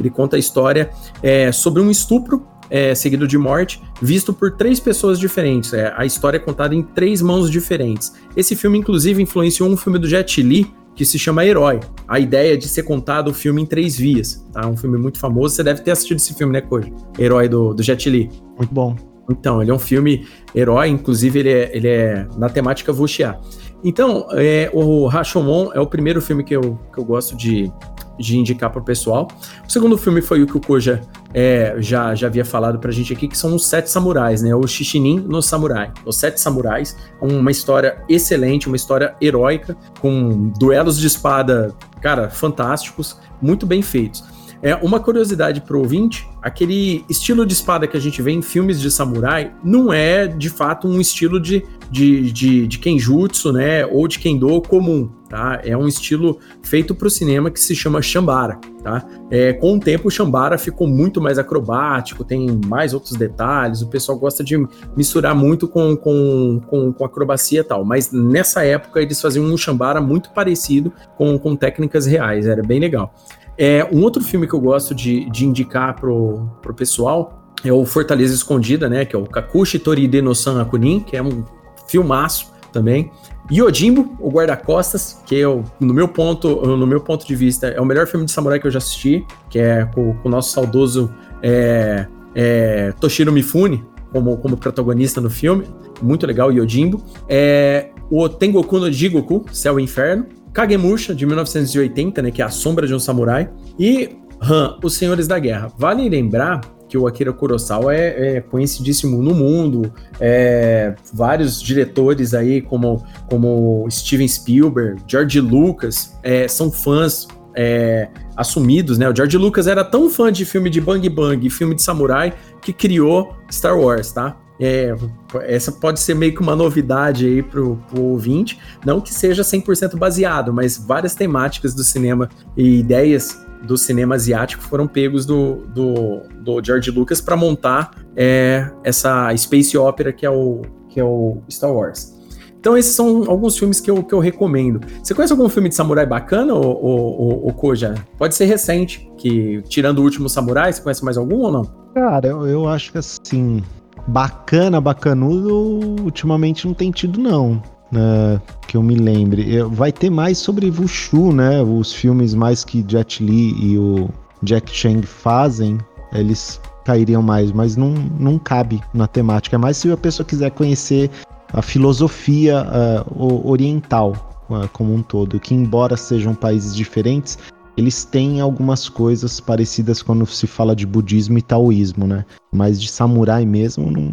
Ele 0.00 0.08
conta 0.08 0.36
a 0.36 0.38
história 0.38 0.88
é, 1.22 1.52
sobre 1.52 1.82
um 1.82 1.90
estupro 1.90 2.46
é, 2.70 2.94
seguido 2.94 3.28
de 3.28 3.36
morte, 3.36 3.82
visto 4.00 4.32
por 4.32 4.52
três 4.52 4.80
pessoas 4.80 5.18
diferentes. 5.18 5.74
É, 5.74 5.92
a 5.98 6.06
história 6.06 6.38
é 6.38 6.40
contada 6.40 6.74
em 6.74 6.82
três 6.82 7.20
mãos 7.20 7.50
diferentes. 7.50 8.14
Esse 8.34 8.56
filme, 8.56 8.78
inclusive, 8.78 9.22
influenciou 9.22 9.68
um 9.68 9.76
filme 9.76 9.98
do 9.98 10.08
Jet 10.08 10.40
Li 10.40 10.72
que 10.94 11.04
se 11.04 11.18
chama 11.18 11.44
Herói. 11.44 11.80
A 12.08 12.18
ideia 12.18 12.56
de 12.56 12.66
ser 12.68 12.84
contado 12.84 13.28
o 13.28 13.34
filme 13.34 13.60
em 13.60 13.66
três 13.66 13.98
vias, 13.98 14.42
tá? 14.50 14.66
Um 14.66 14.78
filme 14.78 14.96
muito 14.96 15.18
famoso. 15.18 15.56
Você 15.56 15.62
deve 15.62 15.82
ter 15.82 15.90
assistido 15.90 16.16
esse 16.16 16.32
filme, 16.32 16.54
né, 16.54 16.62
Koji? 16.62 16.90
Herói 17.18 17.50
do, 17.50 17.74
do 17.74 17.82
Jet 17.82 18.08
Li. 18.08 18.30
Muito 18.56 18.72
bom. 18.72 19.15
Então, 19.30 19.60
ele 19.60 19.70
é 19.70 19.74
um 19.74 19.78
filme 19.78 20.26
herói, 20.54 20.88
inclusive 20.88 21.38
ele 21.38 21.50
é, 21.50 21.76
ele 21.76 21.88
é 21.88 22.26
na 22.36 22.48
temática 22.48 22.92
wuxia. 22.92 23.38
Então, 23.84 24.26
é, 24.32 24.70
o 24.72 25.06
Rashomon 25.06 25.70
é 25.72 25.80
o 25.80 25.86
primeiro 25.86 26.20
filme 26.20 26.42
que 26.42 26.54
eu, 26.54 26.78
que 26.92 26.98
eu 26.98 27.04
gosto 27.04 27.36
de, 27.36 27.70
de 28.18 28.38
indicar 28.38 28.70
para 28.70 28.80
o 28.80 28.84
pessoal. 28.84 29.28
O 29.66 29.70
segundo 29.70 29.96
filme 29.98 30.22
foi 30.22 30.42
o 30.42 30.46
que 30.46 30.56
o 30.56 30.60
Koja 30.60 31.00
é, 31.34 31.76
já, 31.78 32.14
já 32.14 32.26
havia 32.26 32.44
falado 32.44 32.78
pra 32.78 32.90
gente 32.90 33.12
aqui, 33.12 33.28
que 33.28 33.36
são 33.36 33.54
os 33.54 33.66
Sete 33.66 33.90
Samurais, 33.90 34.42
né? 34.42 34.54
O 34.54 34.66
Shishinin 34.66 35.20
no 35.20 35.42
Samurai. 35.42 35.92
Os 36.04 36.16
Sete 36.16 36.40
Samurais, 36.40 36.96
uma 37.20 37.50
história 37.50 38.02
excelente, 38.08 38.66
uma 38.66 38.76
história 38.76 39.14
heróica, 39.20 39.76
com 40.00 40.48
duelos 40.58 40.98
de 40.98 41.06
espada, 41.06 41.74
cara, 42.00 42.30
fantásticos, 42.30 43.18
muito 43.40 43.66
bem 43.66 43.82
feitos. 43.82 44.24
É, 44.62 44.74
uma 44.76 44.98
curiosidade 44.98 45.60
pro 45.60 45.78
ouvinte, 45.78 46.26
aquele 46.42 47.04
estilo 47.08 47.44
de 47.44 47.52
espada 47.52 47.86
que 47.86 47.96
a 47.96 48.00
gente 48.00 48.22
vê 48.22 48.32
em 48.32 48.42
filmes 48.42 48.80
de 48.80 48.90
samurai 48.90 49.52
não 49.62 49.92
é, 49.92 50.26
de 50.26 50.48
fato, 50.48 50.88
um 50.88 51.00
estilo 51.00 51.38
de, 51.38 51.64
de, 51.90 52.32
de, 52.32 52.66
de 52.66 52.78
kenjutsu, 52.78 53.52
né, 53.52 53.84
ou 53.86 54.08
de 54.08 54.18
kendo 54.18 54.60
comum, 54.62 55.10
tá? 55.28 55.60
É 55.64 55.76
um 55.76 55.86
estilo 55.86 56.38
feito 56.62 56.94
para 56.94 57.06
o 57.06 57.10
cinema 57.10 57.50
que 57.50 57.60
se 57.60 57.74
chama 57.74 58.00
Shambara, 58.00 58.58
tá? 58.82 59.06
É, 59.30 59.52
com 59.52 59.76
o 59.76 59.80
tempo 59.80 60.08
o 60.08 60.10
Shambara 60.10 60.56
ficou 60.56 60.86
muito 60.86 61.20
mais 61.20 61.38
acrobático, 61.38 62.24
tem 62.24 62.58
mais 62.66 62.94
outros 62.94 63.12
detalhes, 63.12 63.82
o 63.82 63.88
pessoal 63.88 64.18
gosta 64.18 64.42
de 64.42 64.56
misturar 64.96 65.34
muito 65.34 65.68
com, 65.68 65.96
com, 65.96 66.60
com, 66.66 66.92
com 66.92 67.04
acrobacia 67.04 67.60
e 67.60 67.64
tal, 67.64 67.84
mas 67.84 68.10
nessa 68.10 68.64
época 68.64 69.00
eles 69.00 69.20
faziam 69.20 69.44
um 69.44 69.56
Shambara 69.56 70.00
muito 70.00 70.30
parecido 70.30 70.92
com, 71.16 71.38
com 71.38 71.54
técnicas 71.54 72.06
reais, 72.06 72.46
era 72.46 72.62
bem 72.62 72.80
legal. 72.80 73.12
É, 73.58 73.84
um 73.90 74.02
outro 74.02 74.22
filme 74.22 74.46
que 74.46 74.54
eu 74.54 74.60
gosto 74.60 74.94
de, 74.94 75.28
de 75.30 75.46
indicar 75.46 75.94
pro, 75.94 76.48
pro 76.60 76.74
pessoal 76.74 77.52
é 77.64 77.72
o 77.72 77.84
Fortaleza 77.86 78.34
Escondida, 78.34 78.88
né? 78.88 79.04
Que 79.04 79.16
é 79.16 79.18
o 79.18 79.24
Kakushi 79.24 79.78
Toride 79.78 80.20
no 80.20 80.34
San 80.34 80.60
Akunin, 80.60 81.00
que 81.00 81.16
é 81.16 81.22
um 81.22 81.44
filmaço 81.88 82.52
também. 82.72 83.10
Yojimbo, 83.50 84.16
o 84.20 84.28
guarda-costas, 84.28 85.22
que 85.24 85.40
é, 85.40 85.44
no 85.80 85.94
meu 85.94 86.08
ponto, 86.08 86.48
no 86.66 86.86
meu 86.86 87.00
ponto 87.00 87.26
de 87.26 87.34
vista, 87.34 87.68
é 87.68 87.80
o 87.80 87.84
melhor 87.84 88.06
filme 88.06 88.26
de 88.26 88.32
samurai 88.32 88.58
que 88.58 88.66
eu 88.66 88.70
já 88.70 88.78
assisti, 88.78 89.24
que 89.48 89.58
é 89.58 89.84
com, 89.86 90.14
com 90.14 90.28
o 90.28 90.30
nosso 90.30 90.52
saudoso 90.52 91.12
é, 91.42 92.06
é, 92.34 92.92
Toshiro 93.00 93.32
Mifune 93.32 93.84
como, 94.12 94.36
como 94.38 94.56
protagonista 94.56 95.20
no 95.20 95.30
filme. 95.30 95.66
Muito 96.02 96.26
legal, 96.26 96.52
Yojimbo. 96.52 97.02
É, 97.28 97.90
o 98.10 98.28
Tengoku 98.28 98.78
no 98.78 98.90
Jigoku, 98.90 99.44
Céu 99.52 99.78
e 99.80 99.82
Inferno. 99.82 100.26
Kagemusha, 100.56 101.14
de 101.14 101.26
1980, 101.26 102.22
né, 102.22 102.30
que 102.30 102.40
é 102.40 102.44
A 102.46 102.48
Sombra 102.48 102.86
de 102.86 102.94
um 102.94 102.98
Samurai, 102.98 103.50
e 103.78 104.16
Han, 104.40 104.78
Os 104.82 104.94
Senhores 104.94 105.28
da 105.28 105.38
Guerra. 105.38 105.70
Vale 105.76 106.08
lembrar 106.08 106.62
que 106.88 106.96
o 106.96 107.06
Akira 107.06 107.30
Kurosawa 107.30 107.94
é, 107.94 108.36
é 108.36 108.40
conhecidíssimo 108.40 109.20
no 109.22 109.34
mundo, 109.34 109.92
é, 110.18 110.94
vários 111.12 111.60
diretores 111.60 112.32
aí, 112.32 112.62
como, 112.62 113.04
como 113.28 113.86
Steven 113.90 114.26
Spielberg, 114.26 115.02
George 115.06 115.40
Lucas, 115.42 116.16
é, 116.22 116.48
são 116.48 116.72
fãs 116.72 117.28
é, 117.54 118.08
assumidos, 118.34 118.96
né? 118.96 119.10
O 119.10 119.14
George 119.14 119.36
Lucas 119.36 119.66
era 119.66 119.84
tão 119.84 120.08
fã 120.08 120.32
de 120.32 120.46
filme 120.46 120.70
de 120.70 120.80
Bang 120.80 121.06
Bang 121.10 121.46
e 121.46 121.50
filme 121.50 121.74
de 121.74 121.82
samurai 121.82 122.32
que 122.62 122.72
criou 122.72 123.36
Star 123.50 123.78
Wars, 123.78 124.10
tá? 124.10 124.38
É, 124.58 124.94
essa 125.42 125.70
pode 125.70 126.00
ser 126.00 126.14
meio 126.14 126.34
que 126.34 126.40
uma 126.40 126.56
novidade 126.56 127.26
aí 127.26 127.42
pro, 127.42 127.76
pro 127.88 128.02
ouvinte, 128.02 128.58
não 128.84 129.00
que 129.00 129.12
seja 129.12 129.42
100% 129.42 129.96
baseado, 129.96 130.52
mas 130.52 130.78
várias 130.78 131.14
temáticas 131.14 131.74
do 131.74 131.84
cinema 131.84 132.28
e 132.56 132.78
ideias 132.80 133.44
do 133.62 133.76
cinema 133.76 134.14
asiático 134.14 134.62
foram 134.62 134.86
pegos 134.86 135.26
do, 135.26 135.66
do, 135.74 136.22
do 136.40 136.64
George 136.64 136.90
Lucas 136.90 137.20
para 137.20 137.36
montar 137.36 137.90
é, 138.14 138.70
essa 138.84 139.34
space 139.36 139.76
opera 139.76 140.12
que 140.12 140.24
é, 140.24 140.30
o, 140.30 140.62
que 140.88 141.00
é 141.00 141.04
o 141.04 141.38
Star 141.50 141.72
Wars. 141.72 142.16
Então 142.58 142.76
esses 142.76 142.94
são 142.94 143.30
alguns 143.30 143.56
filmes 143.56 143.80
que 143.80 143.90
eu, 143.90 144.02
que 144.02 144.12
eu 144.12 144.18
recomendo. 144.18 144.80
Você 145.02 145.14
conhece 145.14 145.32
algum 145.32 145.48
filme 145.48 145.68
de 145.68 145.74
samurai 145.74 146.04
bacana, 146.04 146.52
ou 146.52 147.52
Koja? 147.52 147.94
Pode 148.18 148.34
ser 148.34 148.46
recente, 148.46 149.08
que 149.16 149.62
tirando 149.68 150.00
o 150.00 150.02
último 150.02 150.28
samurai, 150.28 150.72
você 150.72 150.82
conhece 150.82 151.04
mais 151.04 151.16
algum 151.16 151.42
ou 151.42 151.52
não? 151.52 151.62
Cara, 151.94 152.26
eu, 152.26 152.46
eu 152.46 152.68
acho 152.68 152.90
que 152.90 152.98
assim, 152.98 153.62
bacana, 154.06 154.80
bacanudo, 154.80 156.02
ultimamente 156.02 156.66
não 156.66 156.74
tem 156.74 156.90
tido, 156.90 157.20
não. 157.20 157.62
Né, 157.90 158.40
que 158.66 158.76
eu 158.76 158.82
me 158.82 158.96
lembre. 158.96 159.62
Vai 159.62 159.92
ter 159.92 160.10
mais 160.10 160.38
sobre 160.38 160.70
Wushu, 160.70 161.32
né? 161.32 161.62
Os 161.62 161.92
filmes 161.92 162.34
mais 162.34 162.64
que 162.64 162.84
Jet 162.86 163.22
Li 163.22 163.54
e 163.64 163.78
o 163.78 164.08
Jack 164.42 164.74
Chang 164.74 165.06
fazem, 165.06 165.78
eles 166.12 166.60
cairiam 166.84 167.22
mais, 167.22 167.52
mas 167.52 167.76
não, 167.76 167.90
não 168.18 168.38
cabe 168.38 168.80
na 168.92 169.06
temática. 169.06 169.56
É 169.56 169.58
mais 169.58 169.76
se 169.76 169.90
a 169.90 169.96
pessoa 169.96 170.26
quiser 170.26 170.50
conhecer 170.50 171.10
a 171.52 171.62
filosofia 171.62 172.66
uh, 173.08 173.48
oriental 173.48 174.44
uh, 174.48 174.68
como 174.72 174.94
um 174.94 175.02
todo, 175.02 175.38
que 175.40 175.54
embora 175.54 175.96
sejam 175.96 176.34
países 176.34 176.74
diferentes, 176.74 177.38
eles 177.76 178.04
têm 178.04 178.40
algumas 178.40 178.88
coisas 178.88 179.40
parecidas 179.40 180.02
quando 180.02 180.26
se 180.26 180.46
fala 180.46 180.74
de 180.74 180.86
budismo 180.86 181.38
e 181.38 181.42
taoísmo, 181.42 182.06
né? 182.06 182.24
Mas 182.52 182.80
de 182.80 182.88
samurai 182.88 183.44
mesmo, 183.44 183.90
não, 183.90 184.12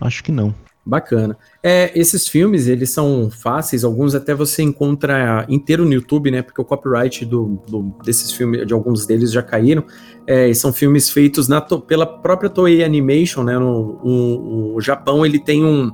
acho 0.00 0.24
que 0.24 0.32
não. 0.32 0.54
Bacana. 0.84 1.36
É, 1.62 1.96
esses 1.96 2.26
filmes, 2.26 2.66
eles 2.66 2.90
são 2.90 3.30
fáceis, 3.30 3.84
alguns 3.84 4.16
até 4.16 4.34
você 4.34 4.62
encontra 4.62 5.46
inteiro 5.48 5.84
no 5.84 5.92
YouTube, 5.92 6.28
né? 6.30 6.42
Porque 6.42 6.60
o 6.60 6.64
copyright 6.64 7.24
do, 7.24 7.62
do 7.68 7.94
desses 8.04 8.32
filmes, 8.32 8.66
de 8.66 8.74
alguns 8.74 9.06
deles 9.06 9.30
já 9.30 9.42
caíram. 9.42 9.84
É, 10.26 10.52
são 10.54 10.72
filmes 10.72 11.08
feitos 11.08 11.46
na, 11.46 11.60
pela 11.60 12.04
própria 12.04 12.50
Toei 12.50 12.82
Animation, 12.82 13.44
né? 13.44 13.56
No, 13.56 14.00
o, 14.02 14.74
o 14.74 14.80
Japão, 14.80 15.24
ele 15.24 15.38
tem 15.38 15.64
um 15.64 15.92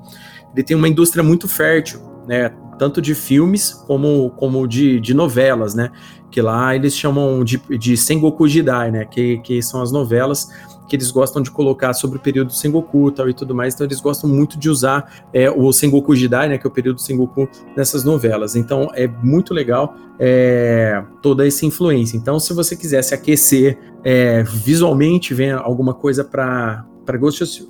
ele 0.55 0.63
tem 0.63 0.77
uma 0.77 0.89
indústria 0.89 1.23
muito 1.23 1.47
fértil, 1.47 2.01
né? 2.27 2.51
Tanto 2.79 3.03
de 3.03 3.15
filmes 3.15 3.73
como, 3.73 4.31
como 4.31 4.67
de, 4.67 5.01
de 5.01 5.13
novelas, 5.15 5.75
né? 5.75 5.91
Que 6.31 6.41
lá 6.41 6.75
eles 6.75 6.97
chamam 6.97 7.43
de, 7.43 7.61
de 7.79 7.97
Sengoku 7.97 8.47
Jidai, 8.47 8.91
né? 8.91 9.05
Que, 9.05 9.39
que 9.39 9.63
são 9.63 9.83
as 9.83 9.91
novelas 9.91 10.49
que 10.89 10.97
eles 10.97 11.11
gostam 11.11 11.43
de 11.43 11.51
colocar 11.51 11.93
sobre 11.93 12.17
o 12.17 12.21
período 12.21 12.53
Sengoku 12.53 13.13
tal, 13.13 13.29
e 13.29 13.35
tudo 13.35 13.55
mais, 13.55 13.75
então 13.75 13.87
eles 13.87 14.01
gostam 14.01 14.29
muito 14.29 14.59
de 14.59 14.71
usar 14.71 15.27
é, 15.33 15.51
o 15.51 15.71
Sengoku 15.71 16.17
Jidai, 16.17 16.49
né, 16.49 16.59
que 16.59 16.67
é 16.67 16.71
o 16.71 16.73
período 16.73 17.01
Sengoku 17.01 17.49
nessas 17.77 18.03
novelas. 18.05 18.57
Então 18.57 18.89
é 18.95 19.07
muito 19.07 19.53
legal 19.53 19.95
é, 20.19 21.05
toda 21.23 21.47
essa 21.47 21.67
influência. 21.67 22.17
Então, 22.17 22.41
se 22.41 22.53
você 22.55 22.75
quiser 22.75 23.03
se 23.03 23.15
aquecer 23.15 23.79
é, 24.03 24.43
visualmente, 24.43 25.35
ver 25.35 25.53
alguma 25.55 25.93
coisa 25.93 26.25
para 26.25 26.85
para 27.05 27.17
Ghost 27.17 27.67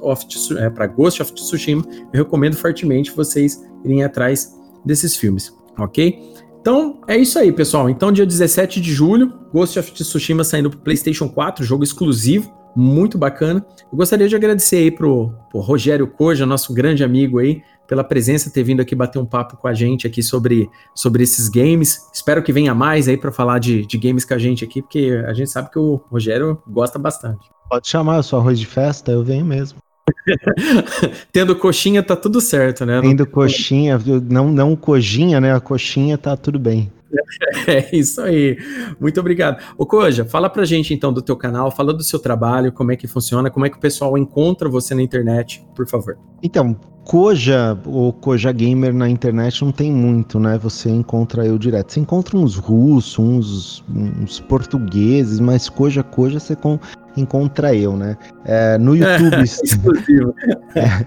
é, 0.58 0.88
Ghost 0.88 1.22
of 1.22 1.32
Tsushima, 1.32 1.84
eu 2.12 2.24
recomendo 2.24 2.56
fortemente 2.56 3.12
vocês 3.12 3.64
irem 3.84 4.02
atrás 4.02 4.57
desses 4.88 5.14
filmes, 5.14 5.54
ok? 5.78 6.18
Então 6.60 7.00
é 7.06 7.16
isso 7.16 7.38
aí, 7.38 7.52
pessoal. 7.52 7.88
Então, 7.88 8.10
dia 8.10 8.26
17 8.26 8.80
de 8.80 8.92
julho, 8.92 9.32
Ghost 9.52 9.78
of 9.78 9.92
Tsushima 9.92 10.42
saindo 10.42 10.70
para 10.70 10.80
PlayStation 10.80 11.28
4, 11.28 11.64
jogo 11.64 11.84
exclusivo, 11.84 12.52
muito 12.74 13.16
bacana. 13.16 13.64
Eu 13.90 13.96
gostaria 13.96 14.28
de 14.28 14.34
agradecer 14.34 14.76
aí 14.76 14.90
pro, 14.90 15.32
pro 15.50 15.60
Rogério 15.60 16.06
Koja, 16.06 16.44
nosso 16.44 16.72
grande 16.74 17.04
amigo 17.04 17.38
aí, 17.38 17.62
pela 17.86 18.04
presença, 18.04 18.50
ter 18.50 18.62
vindo 18.62 18.80
aqui 18.80 18.94
bater 18.94 19.18
um 19.18 19.26
papo 19.26 19.56
com 19.56 19.68
a 19.68 19.74
gente 19.74 20.06
aqui 20.06 20.22
sobre, 20.22 20.68
sobre 20.94 21.22
esses 21.22 21.48
games. 21.48 22.08
Espero 22.12 22.42
que 22.42 22.52
venha 22.52 22.74
mais 22.74 23.08
aí 23.08 23.16
para 23.16 23.32
falar 23.32 23.58
de, 23.58 23.86
de 23.86 23.98
games 23.98 24.24
com 24.24 24.34
a 24.34 24.38
gente 24.38 24.64
aqui, 24.64 24.82
porque 24.82 25.22
a 25.26 25.32
gente 25.32 25.50
sabe 25.50 25.70
que 25.70 25.78
o 25.78 26.00
Rogério 26.10 26.62
gosta 26.66 26.98
bastante. 26.98 27.48
Pode 27.68 27.88
chamar, 27.88 28.16
eu 28.16 28.22
sou 28.22 28.38
arroz 28.38 28.58
de 28.58 28.66
festa, 28.66 29.12
eu 29.12 29.22
venho 29.22 29.44
mesmo. 29.44 29.78
Tendo 31.32 31.56
coxinha 31.56 32.02
tá 32.02 32.16
tudo 32.16 32.40
certo, 32.40 32.84
né? 32.84 33.00
Tendo 33.00 33.26
coxinha, 33.26 33.98
não, 34.28 34.50
não 34.50 34.76
coxinha, 34.76 35.40
né? 35.40 35.54
A 35.54 35.60
coxinha 35.60 36.16
tá 36.18 36.36
tudo 36.36 36.58
bem. 36.58 36.90
É 37.66 37.94
isso 37.94 38.20
aí. 38.20 38.58
Muito 39.00 39.18
obrigado. 39.20 39.62
Ô 39.76 39.86
Koja, 39.86 40.24
fala 40.24 40.48
pra 40.48 40.64
gente 40.64 40.92
então 40.94 41.12
do 41.12 41.22
teu 41.22 41.36
canal, 41.36 41.70
fala 41.70 41.92
do 41.92 42.02
seu 42.02 42.18
trabalho, 42.18 42.72
como 42.72 42.92
é 42.92 42.96
que 42.96 43.06
funciona, 43.06 43.50
como 43.50 43.66
é 43.66 43.70
que 43.70 43.76
o 43.76 43.80
pessoal 43.80 44.16
encontra 44.16 44.68
você 44.68 44.94
na 44.94 45.02
internet, 45.02 45.64
por 45.74 45.86
favor. 45.86 46.18
Então, 46.42 46.78
Koja 47.04 47.78
ou 47.86 48.12
Koja 48.12 48.52
Gamer 48.52 48.92
na 48.92 49.08
internet 49.08 49.64
não 49.64 49.72
tem 49.72 49.90
muito, 49.90 50.38
né? 50.38 50.58
Você 50.58 50.90
encontra 50.90 51.46
eu 51.46 51.58
direto. 51.58 51.92
Você 51.92 52.00
encontra 52.00 52.36
uns 52.36 52.56
russos, 52.56 53.18
uns, 53.18 53.84
uns 53.88 54.40
portugueses, 54.40 55.40
mas 55.40 55.70
Koja 55.70 56.02
Koja 56.02 56.38
você 56.38 56.54
com, 56.54 56.78
encontra 57.16 57.74
eu, 57.74 57.96
né? 57.96 58.16
É, 58.44 58.76
no 58.76 58.94
YouTube. 58.96 59.42
exclusivo. 59.42 60.34
é, 60.76 61.06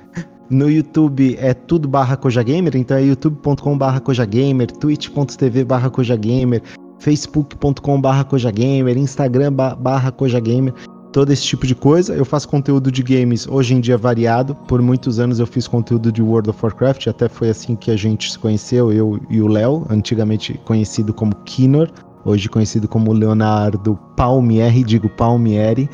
no 0.52 0.70
YouTube 0.70 1.38
é 1.40 1.54
tudo 1.54 1.88
barra 1.88 2.18
Kojagamer, 2.18 2.76
então 2.76 2.98
é 2.98 3.04
youtube.com 3.04 3.78
barra 3.78 4.02
Kojagamer, 4.02 4.70
twitch.tv 4.72 5.64
barra 5.64 5.90
Kojagamer, 5.90 6.62
facebook.com 7.00 8.02
barra 8.02 8.26
Kojagamer, 8.26 8.98
instagram 8.98 9.54
barra 9.54 10.12
Kojagamer, 10.12 10.74
todo 11.14 11.32
esse 11.32 11.44
tipo 11.44 11.66
de 11.66 11.74
coisa. 11.74 12.14
Eu 12.14 12.26
faço 12.26 12.50
conteúdo 12.50 12.92
de 12.92 13.02
games 13.02 13.48
hoje 13.48 13.74
em 13.74 13.80
dia 13.80 13.98
variado. 13.98 14.54
Por 14.68 14.82
muitos 14.82 15.20
anos 15.20 15.40
eu 15.40 15.48
fiz 15.48 15.68
conteúdo 15.68 16.12
de 16.12 16.22
World 16.22 16.50
of 16.50 16.60
Warcraft, 16.62 17.08
até 17.08 17.30
foi 17.30 17.50
assim 17.50 17.76
que 17.76 17.90
a 17.90 17.96
gente 17.96 18.30
se 18.30 18.38
conheceu, 18.38 18.92
eu 18.92 19.20
e 19.30 19.42
o 19.42 19.48
Léo, 19.48 19.86
antigamente 19.90 20.60
conhecido 20.66 21.14
como 21.14 21.34
Kinor, 21.46 21.90
hoje 22.26 22.50
conhecido 22.50 22.88
como 22.88 23.14
Leonardo 23.14 23.98
Palmieri, 24.18 24.84
digo 24.84 25.10
Palmieri, 25.10 25.90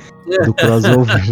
do 0.46 0.54
crossover, 0.56 1.32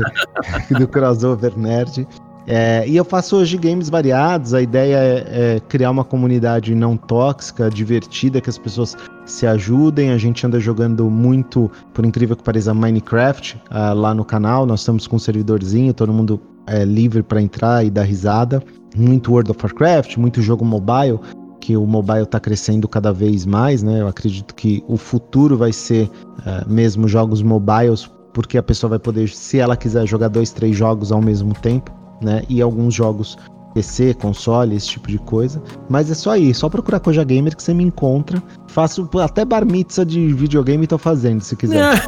do 0.78 0.88
crossover 0.88 1.58
nerd. 1.58 2.08
É, 2.48 2.88
e 2.88 2.96
eu 2.96 3.04
faço 3.04 3.38
hoje 3.38 3.58
games 3.58 3.90
variados. 3.90 4.54
A 4.54 4.62
ideia 4.62 4.98
é, 4.98 5.56
é, 5.56 5.60
criar 5.62 5.92
uma 5.92 6.04
comunidade 6.04 6.76
não 6.76 6.96
tóxica, 6.96 7.70
divertida, 7.70 8.40
que 8.40 8.50
as 8.50 8.58
pessoas 8.58 8.96
se 9.26 9.48
ajudem. 9.48 10.12
A 10.12 10.18
gente 10.18 10.46
anda 10.46 10.60
jogando 10.60 11.10
muito, 11.10 11.72
por 11.94 12.06
incrível 12.06 12.36
que 12.36 12.44
pareça, 12.44 12.74
Minecraft 12.74 13.58
uh, 13.72 13.94
lá 13.96 14.14
no 14.14 14.24
canal. 14.24 14.66
Nós 14.66 14.82
estamos 14.82 15.08
com 15.08 15.16
um 15.16 15.20
servidorzinho, 15.20 15.94
todo 15.94 16.14
mundo 16.14 16.40
é 16.68 16.84
livre 16.84 17.24
para 17.24 17.42
entrar 17.42 17.84
e 17.84 17.90
dar 17.90 18.04
risada. 18.04 18.62
Muito 18.96 19.32
World 19.32 19.52
of 19.52 19.60
Warcraft, 19.62 20.18
muito 20.18 20.42
jogo 20.42 20.64
mobile, 20.64 21.20
que 21.60 21.76
o 21.76 21.86
mobile 21.86 22.24
está 22.24 22.40
crescendo 22.40 22.88
cada 22.88 23.12
vez 23.12 23.46
mais, 23.46 23.84
né? 23.84 24.02
Eu 24.02 24.08
acredito 24.08 24.54
que 24.56 24.84
o 24.88 24.98
futuro 24.98 25.58
vai 25.58 25.74
ser 25.74 26.06
uh, 26.06 26.70
mesmo 26.72 27.08
jogos 27.08 27.42
mobiles, 27.42 28.10
porque 28.34 28.58
a 28.58 28.64
pessoa 28.64 28.92
vai 28.92 29.00
poder, 29.00 29.30
se 29.30 29.60
ela 29.60 29.76
quiser 29.76 30.06
jogar 30.06 30.28
dois, 30.28 30.52
três 30.52 30.76
jogos 30.78 31.12
ao 31.12 31.22
mesmo 31.22 31.54
tempo 31.56 32.05
né? 32.22 32.44
E 32.50 32.62
alguns 32.62 32.94
jogos 32.94 33.38
PC, 33.76 34.14
console, 34.14 34.74
esse 34.74 34.88
tipo 34.88 35.10
de 35.10 35.20
coisa. 35.20 35.62
Mas 35.90 36.10
é 36.10 36.14
só 36.14 36.32
aí, 36.32 36.54
só 36.54 36.70
procurar 36.70 37.02
Koja 37.02 37.26
Gamer 37.26 37.56
que 37.56 37.62
você 37.62 37.74
me 37.74 37.84
encontra. 37.84 38.42
Faço 38.70 39.08
até 39.22 39.44
bar 39.44 39.66
mitzvah 39.66 40.06
de 40.06 40.34
videogame 40.34 40.88
tô 40.88 40.98
fazendo, 40.98 41.42
se 41.42 41.58
quiser. 41.58 42.02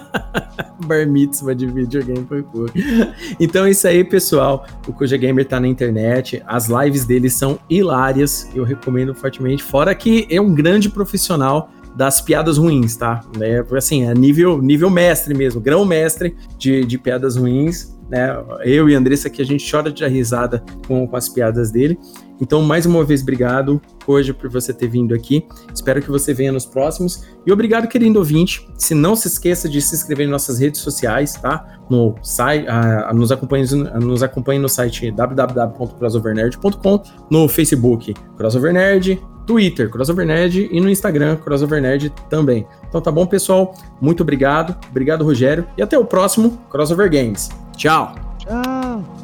bar 0.86 1.06
mitzvah 1.06 1.54
de 1.54 1.66
videogame 1.66 2.24
foi 2.26 2.42
pouco. 2.42 2.72
Então 3.38 3.66
é 3.66 3.70
isso 3.70 3.86
aí, 3.86 4.02
pessoal. 4.02 4.66
O 4.86 4.92
Koja 4.94 5.18
Gamer 5.18 5.46
tá 5.46 5.60
na 5.60 5.68
internet. 5.68 6.42
As 6.46 6.68
lives 6.68 7.04
dele 7.04 7.28
são 7.28 7.58
hilárias. 7.68 8.48
Eu 8.54 8.64
recomendo 8.64 9.14
fortemente. 9.14 9.62
Fora 9.62 9.94
que 9.94 10.26
é 10.30 10.40
um 10.40 10.54
grande 10.54 10.88
profissional 10.88 11.70
das 11.94 12.20
piadas 12.20 12.56
ruins, 12.56 12.96
tá? 12.96 13.20
É, 13.40 13.62
assim, 13.76 14.08
é 14.08 14.14
nível, 14.14 14.62
nível 14.62 14.88
mestre 14.88 15.34
mesmo, 15.34 15.60
grão 15.60 15.84
mestre 15.84 16.36
de, 16.56 16.84
de 16.84 16.96
piadas 16.96 17.36
ruins 17.36 17.97
né? 18.08 18.36
Eu 18.64 18.88
e 18.88 18.94
a 18.94 18.98
Andressa 18.98 19.28
aqui, 19.28 19.42
a 19.42 19.44
gente 19.44 19.70
chora 19.70 19.92
de 19.92 20.06
risada 20.06 20.62
com, 20.86 21.06
com 21.06 21.16
as 21.16 21.28
piadas 21.28 21.70
dele. 21.70 21.98
Então, 22.40 22.62
mais 22.62 22.86
uma 22.86 23.04
vez, 23.04 23.20
obrigado 23.22 23.80
hoje 24.06 24.32
por 24.32 24.48
você 24.48 24.72
ter 24.72 24.86
vindo 24.86 25.14
aqui. 25.14 25.44
Espero 25.74 26.00
que 26.00 26.08
você 26.08 26.32
venha 26.32 26.52
nos 26.52 26.64
próximos. 26.64 27.24
E 27.44 27.52
obrigado, 27.52 27.88
querido 27.88 28.18
ouvinte. 28.18 28.66
Se 28.76 28.94
não 28.94 29.16
se 29.16 29.26
esqueça 29.28 29.68
de 29.68 29.82
se 29.82 29.94
inscrever 29.94 30.26
em 30.26 30.30
nossas 30.30 30.58
redes 30.58 30.80
sociais, 30.80 31.34
tá? 31.34 31.80
No 31.90 32.14
site, 32.22 32.66
uh, 32.68 33.14
nos, 33.14 33.32
acompanhe, 33.32 33.66
nos 34.00 34.22
acompanhe 34.22 34.60
no 34.60 34.68
site 34.68 35.10
www.crossovernerd.com, 35.10 37.02
no 37.30 37.48
Facebook 37.48 38.14
Crossover 38.36 38.72
Nerd, 38.72 39.20
Twitter 39.46 39.90
Crossover 39.90 40.26
Nerd 40.26 40.68
e 40.70 40.80
no 40.80 40.90
Instagram 40.90 41.36
Crossover 41.36 41.80
Nerd 41.80 42.12
também. 42.28 42.66
Então 42.88 43.00
tá 43.00 43.10
bom, 43.10 43.26
pessoal? 43.26 43.74
Muito 44.00 44.22
obrigado. 44.22 44.76
Obrigado, 44.90 45.24
Rogério. 45.24 45.66
E 45.76 45.82
até 45.82 45.98
o 45.98 46.04
próximo 46.04 46.58
Crossover 46.70 47.10
Games. 47.10 47.48
Tchau. 47.78 48.10
Tchau. 48.40 49.17